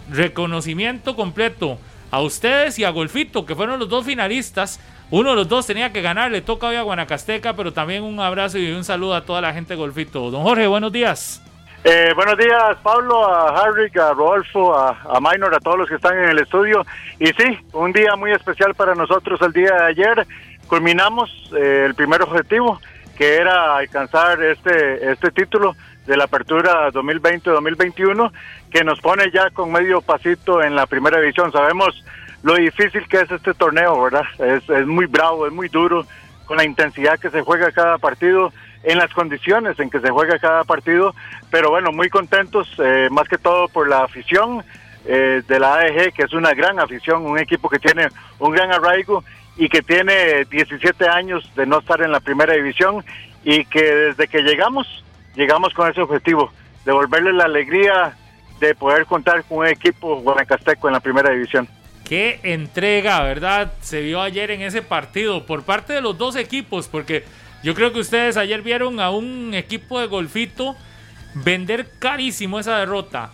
[0.09, 1.77] reconocimiento completo
[2.11, 4.79] a ustedes y a Golfito, que fueron los dos finalistas.
[5.11, 8.19] Uno de los dos tenía que ganar, le toca hoy a Guanacasteca, pero también un
[8.19, 10.31] abrazo y un saludo a toda la gente de Golfito.
[10.31, 11.41] Don Jorge, buenos días.
[11.87, 15.95] Eh, buenos días, Pablo, a Harry, a Rodolfo, a, a, Minor, a todos los que
[15.95, 16.83] están en el estudio.
[17.19, 20.27] Y sí, un día muy especial para nosotros el día de ayer.
[20.65, 22.81] Culminamos eh, el primer objetivo,
[23.15, 25.75] que era alcanzar este, este título
[26.05, 28.31] de la apertura 2020-2021,
[28.71, 31.51] que nos pone ya con medio pasito en la primera división.
[31.51, 32.03] Sabemos
[32.43, 34.25] lo difícil que es este torneo, ¿verdad?
[34.39, 36.05] Es, es muy bravo, es muy duro,
[36.45, 38.51] con la intensidad que se juega cada partido
[38.85, 41.15] en las condiciones en que se juega cada partido,
[41.49, 44.63] pero bueno, muy contentos, eh, más que todo por la afición
[45.05, 48.07] eh, de la AEG, que es una gran afición, un equipo que tiene
[48.39, 49.23] un gran arraigo
[49.57, 53.03] y que tiene 17 años de no estar en la primera división
[53.43, 55.03] y que desde que llegamos,
[55.35, 56.51] llegamos con ese objetivo,
[56.85, 58.15] devolverle la alegría
[58.59, 61.67] de poder contar con un equipo guanacasteco en la primera división.
[62.03, 63.73] Qué entrega, ¿verdad?
[63.81, 67.23] Se vio ayer en ese partido por parte de los dos equipos, porque
[67.63, 70.75] yo creo que ustedes ayer vieron a un equipo de golfito
[71.33, 73.31] vender carísimo esa derrota.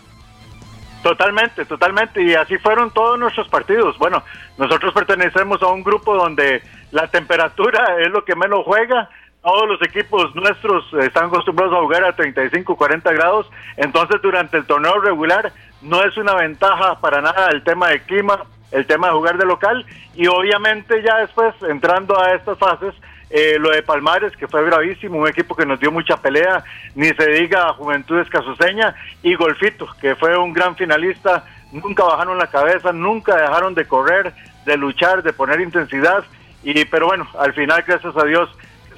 [1.02, 2.22] Totalmente, totalmente.
[2.22, 3.98] Y así fueron todos nuestros partidos.
[3.98, 4.22] Bueno,
[4.56, 6.62] nosotros pertenecemos a un grupo donde
[6.92, 9.10] la temperatura es lo que menos juega.
[9.42, 13.50] Todos los equipos nuestros están acostumbrados a jugar a 35, 40 grados.
[13.76, 18.44] Entonces, durante el torneo regular no es una ventaja para nada el tema de clima,
[18.70, 19.84] el tema de jugar de local.
[20.14, 22.94] Y obviamente ya después, entrando a estas fases,
[23.30, 26.62] eh, lo de Palmares, que fue bravísimo, un equipo que nos dio mucha pelea,
[26.94, 28.94] ni se diga Juventud Escasoseña,
[29.24, 34.32] y Golfito, que fue un gran finalista, nunca bajaron la cabeza, nunca dejaron de correr,
[34.66, 36.22] de luchar, de poner intensidad,
[36.62, 38.48] y pero bueno, al final, gracias a Dios,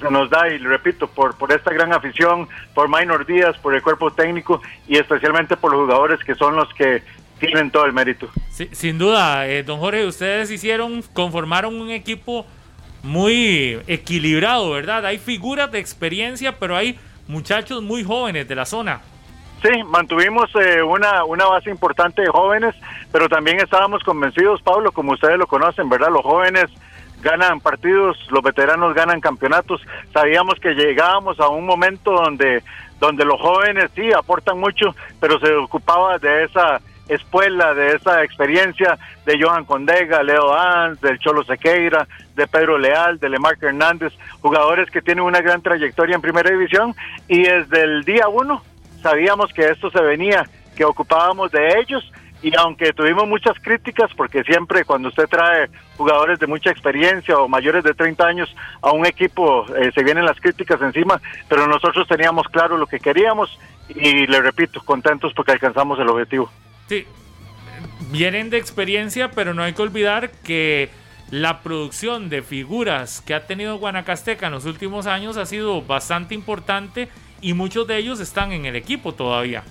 [0.05, 3.73] se nos da, y le repito, por, por esta gran afición, por Minor Díaz, por
[3.73, 7.01] el cuerpo técnico, y especialmente por los jugadores que son los que
[7.39, 8.29] tienen todo el mérito.
[8.49, 12.45] sin duda, eh, don Jorge, ustedes hicieron, conformaron un equipo
[13.03, 15.05] muy equilibrado, ¿verdad?
[15.05, 19.01] Hay figuras de experiencia, pero hay muchachos muy jóvenes de la zona.
[19.61, 22.75] Sí, mantuvimos eh, una, una base importante de jóvenes,
[23.11, 26.09] pero también estábamos convencidos, Pablo, como ustedes lo conocen, ¿verdad?
[26.11, 26.65] Los jóvenes
[27.21, 29.81] ganan partidos, los veteranos ganan campeonatos.
[30.13, 32.63] Sabíamos que llegábamos a un momento donde,
[32.99, 38.97] donde los jóvenes sí aportan mucho, pero se ocupaba de esa espuela, de esa experiencia
[39.25, 44.89] de Johan Condega, Leo Ans, del Cholo Sequeira, de Pedro Leal, de Lemar Hernández, jugadores
[44.89, 46.95] que tienen una gran trayectoria en primera división
[47.27, 48.63] y desde el día uno
[49.01, 50.43] sabíamos que esto se venía,
[50.75, 52.11] que ocupábamos de ellos
[52.45, 55.67] y aunque tuvimos muchas críticas, porque siempre cuando usted trae
[55.97, 60.25] jugadores de mucha experiencia o mayores de 30 años a un equipo eh, se vienen
[60.25, 61.19] las críticas encima,
[61.49, 63.57] pero nosotros teníamos claro lo que queríamos
[63.89, 66.51] y le repito, contentos porque alcanzamos el objetivo.
[66.87, 67.07] Sí,
[68.11, 70.91] vienen de experiencia, pero no hay que olvidar que
[71.31, 76.35] la producción de figuras que ha tenido Guanacasteca en los últimos años ha sido bastante
[76.35, 77.09] importante
[77.41, 79.63] y muchos de ellos están en el equipo todavía.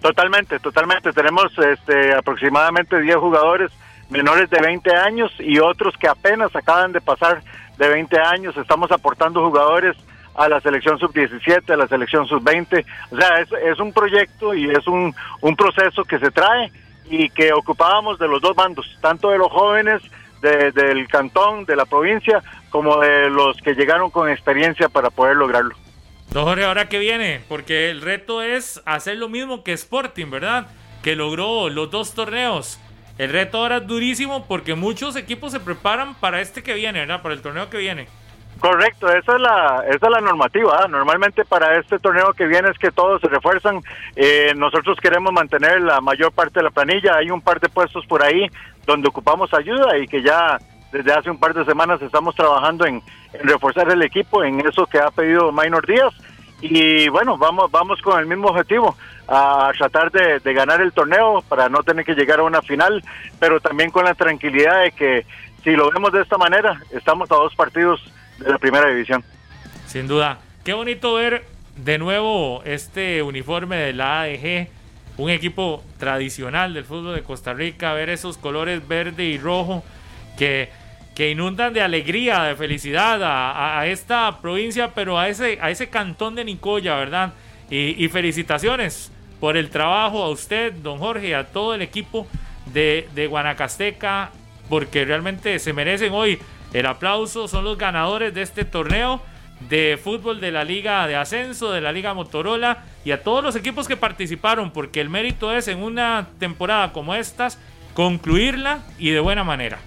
[0.00, 1.12] Totalmente, totalmente.
[1.12, 3.70] Tenemos este, aproximadamente 10 jugadores
[4.10, 7.42] menores de 20 años y otros que apenas acaban de pasar
[7.76, 8.56] de 20 años.
[8.56, 9.96] Estamos aportando jugadores
[10.34, 12.84] a la selección sub-17, a la selección sub-20.
[13.10, 16.70] O sea, es, un proyecto y es un, un proceso que se trae
[17.10, 20.02] y que ocupábamos de los dos bandos, tanto de los jóvenes
[20.40, 25.74] del cantón, de la provincia, como de los que llegaron con experiencia para poder lograrlo.
[26.30, 27.40] Don Jorge, ¿ahora qué viene?
[27.48, 30.66] Porque el reto es hacer lo mismo que Sporting, ¿verdad?
[31.02, 32.78] Que logró los dos torneos.
[33.16, 37.22] El reto ahora es durísimo porque muchos equipos se preparan para este que viene, ¿verdad?
[37.22, 38.08] Para el torneo que viene.
[38.60, 40.78] Correcto, esa es la, esa es la normativa.
[40.78, 40.86] ¿ah?
[40.86, 43.80] Normalmente para este torneo que viene es que todos se refuerzan.
[44.14, 47.16] Eh, nosotros queremos mantener la mayor parte de la planilla.
[47.16, 48.46] Hay un par de puestos por ahí
[48.84, 50.58] donde ocupamos ayuda y que ya
[50.92, 53.02] desde hace un par de semanas estamos trabajando en,
[53.32, 56.14] reforzar el equipo, en eso que ha pedido Minor Díaz.
[56.60, 58.96] Y bueno, vamos, vamos con el mismo objetivo,
[59.28, 63.02] a tratar de, de ganar el torneo para no tener que llegar a una final,
[63.38, 65.26] pero también con la tranquilidad de que
[65.62, 68.00] si lo vemos de esta manera, estamos a dos partidos
[68.38, 69.24] de la primera división.
[69.86, 70.38] Sin duda.
[70.64, 71.44] Qué bonito ver
[71.76, 74.68] de nuevo este uniforme de la AEG,
[75.16, 79.84] un equipo tradicional del fútbol de Costa Rica, ver esos colores verde y rojo
[80.36, 80.70] que,
[81.18, 86.36] que inundan de alegría, de felicidad a, esta provincia, pero a ese, a ese cantón
[86.36, 87.32] de Nicoya, ¿verdad?
[87.68, 92.28] Y, felicitaciones por el trabajo a usted, don Jorge, y a todo el equipo
[92.72, 94.30] de, de Guanacasteca,
[94.68, 96.38] porque realmente se merecen hoy
[96.72, 99.20] el aplauso, son los ganadores de este torneo
[99.68, 103.56] de fútbol de la Liga de Ascenso, de la Liga Motorola y a todos los
[103.56, 107.58] equipos que participaron, porque el mérito es en una temporada como estas
[107.92, 109.80] concluirla y de buena manera.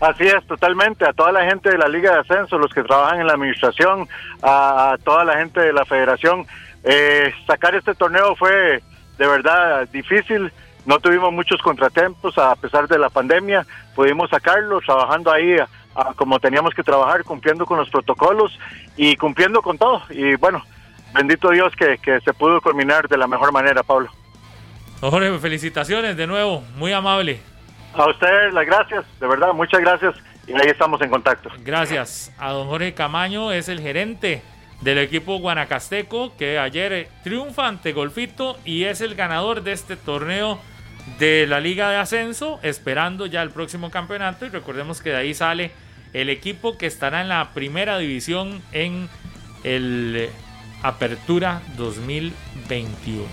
[0.00, 1.04] Así es, totalmente.
[1.04, 4.08] A toda la gente de la Liga de Ascenso, los que trabajan en la administración,
[4.42, 6.46] a toda la gente de la federación.
[6.84, 8.82] Eh, sacar este torneo fue
[9.18, 10.52] de verdad difícil.
[10.86, 13.66] No tuvimos muchos contratiempos a pesar de la pandemia.
[13.94, 15.56] Pudimos sacarlo trabajando ahí
[16.16, 18.56] como teníamos que trabajar, cumpliendo con los protocolos
[18.96, 20.02] y cumpliendo con todo.
[20.10, 20.62] Y bueno,
[21.12, 24.08] bendito Dios que, que se pudo culminar de la mejor manera, Pablo.
[25.40, 27.40] Felicitaciones de nuevo, muy amable.
[27.94, 30.14] A usted las gracias, de verdad, muchas gracias
[30.46, 31.50] y ahí estamos en contacto.
[31.64, 32.32] Gracias.
[32.38, 34.42] A don Jorge Camaño es el gerente
[34.80, 40.58] del equipo guanacasteco que ayer triunfa ante Golfito y es el ganador de este torneo
[41.18, 45.34] de la Liga de Ascenso, esperando ya el próximo campeonato y recordemos que de ahí
[45.34, 45.72] sale
[46.12, 49.08] el equipo que estará en la primera división en
[49.64, 50.30] el
[50.82, 53.24] Apertura 2021.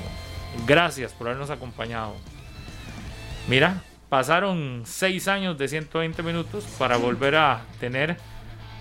[0.66, 2.16] Gracias por habernos acompañado.
[3.48, 8.18] Mira, pasaron seis años de 120 minutos para volver a tener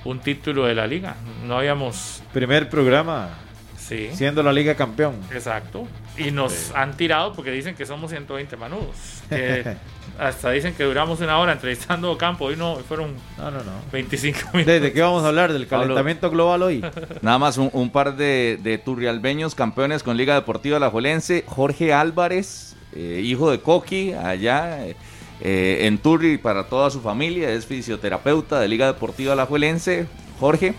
[0.05, 1.17] un título de la liga.
[1.47, 2.23] No habíamos...
[2.33, 3.31] Primer programa.
[3.79, 4.09] Sí.
[4.15, 5.17] Siendo la liga campeón.
[5.33, 5.87] Exacto.
[6.17, 9.23] Y nos han tirado porque dicen que somos 120 manudos.
[10.19, 12.47] hasta dicen que duramos una hora entrevistando campo.
[12.47, 13.73] Hoy no, fueron no, no, no.
[13.93, 14.81] 25 minutos.
[14.81, 15.53] ¿De, qué vamos a hablar?
[15.53, 16.85] ¿Del calentamiento global hoy?
[17.23, 21.45] Nada más un, par de, de, turrialbeños campeones con Liga Deportiva La Juelense.
[21.47, 24.87] Jorge Álvarez, eh, hijo de Coqui, allá.
[24.87, 24.97] Eh,
[25.40, 30.06] eh, en Turri para toda su familia, es fisioterapeuta de Liga Deportiva Alajuelense,
[30.39, 30.74] Jorge,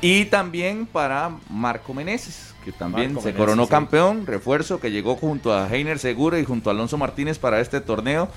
[0.00, 5.68] y también para Marco Meneses, que también se coronó campeón, refuerzo que llegó junto a
[5.68, 8.28] Heiner Segura y junto a Alonso Martínez para este torneo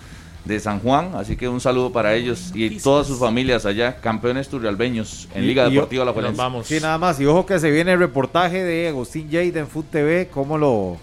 [0.46, 4.48] de San Juan, así que un saludo para ellos y todas sus familias allá, campeones
[4.48, 6.38] turrialbeños en Liga Deportiva Alajuelense.
[6.38, 6.68] Vamos.
[6.68, 9.86] Sí, nada más, y ojo que se viene el reportaje de Agustín Jade en Food
[9.86, 10.98] TV, cómo lo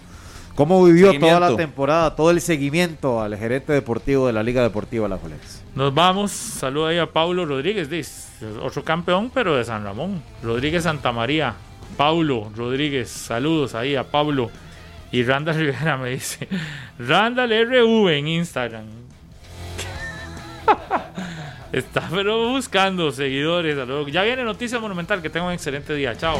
[0.55, 5.07] ¿Cómo vivió toda la temporada, todo el seguimiento al gerente deportivo de la Liga Deportiva
[5.07, 5.63] La Juelense?
[5.73, 8.29] Nos vamos, saludo ahí a Paulo Rodríguez,
[8.61, 10.21] otro campeón, pero de San Ramón.
[10.43, 11.55] Rodríguez Santa María,
[11.97, 14.51] Paulo Rodríguez, saludos ahí a Pablo.
[15.11, 16.47] Y Randall Rivera me dice,
[16.99, 18.85] Randall RV en Instagram.
[21.71, 23.75] Está pero buscando seguidores.
[24.11, 26.15] Ya viene Noticia Monumental, que tenga un excelente día.
[26.15, 26.39] Chao.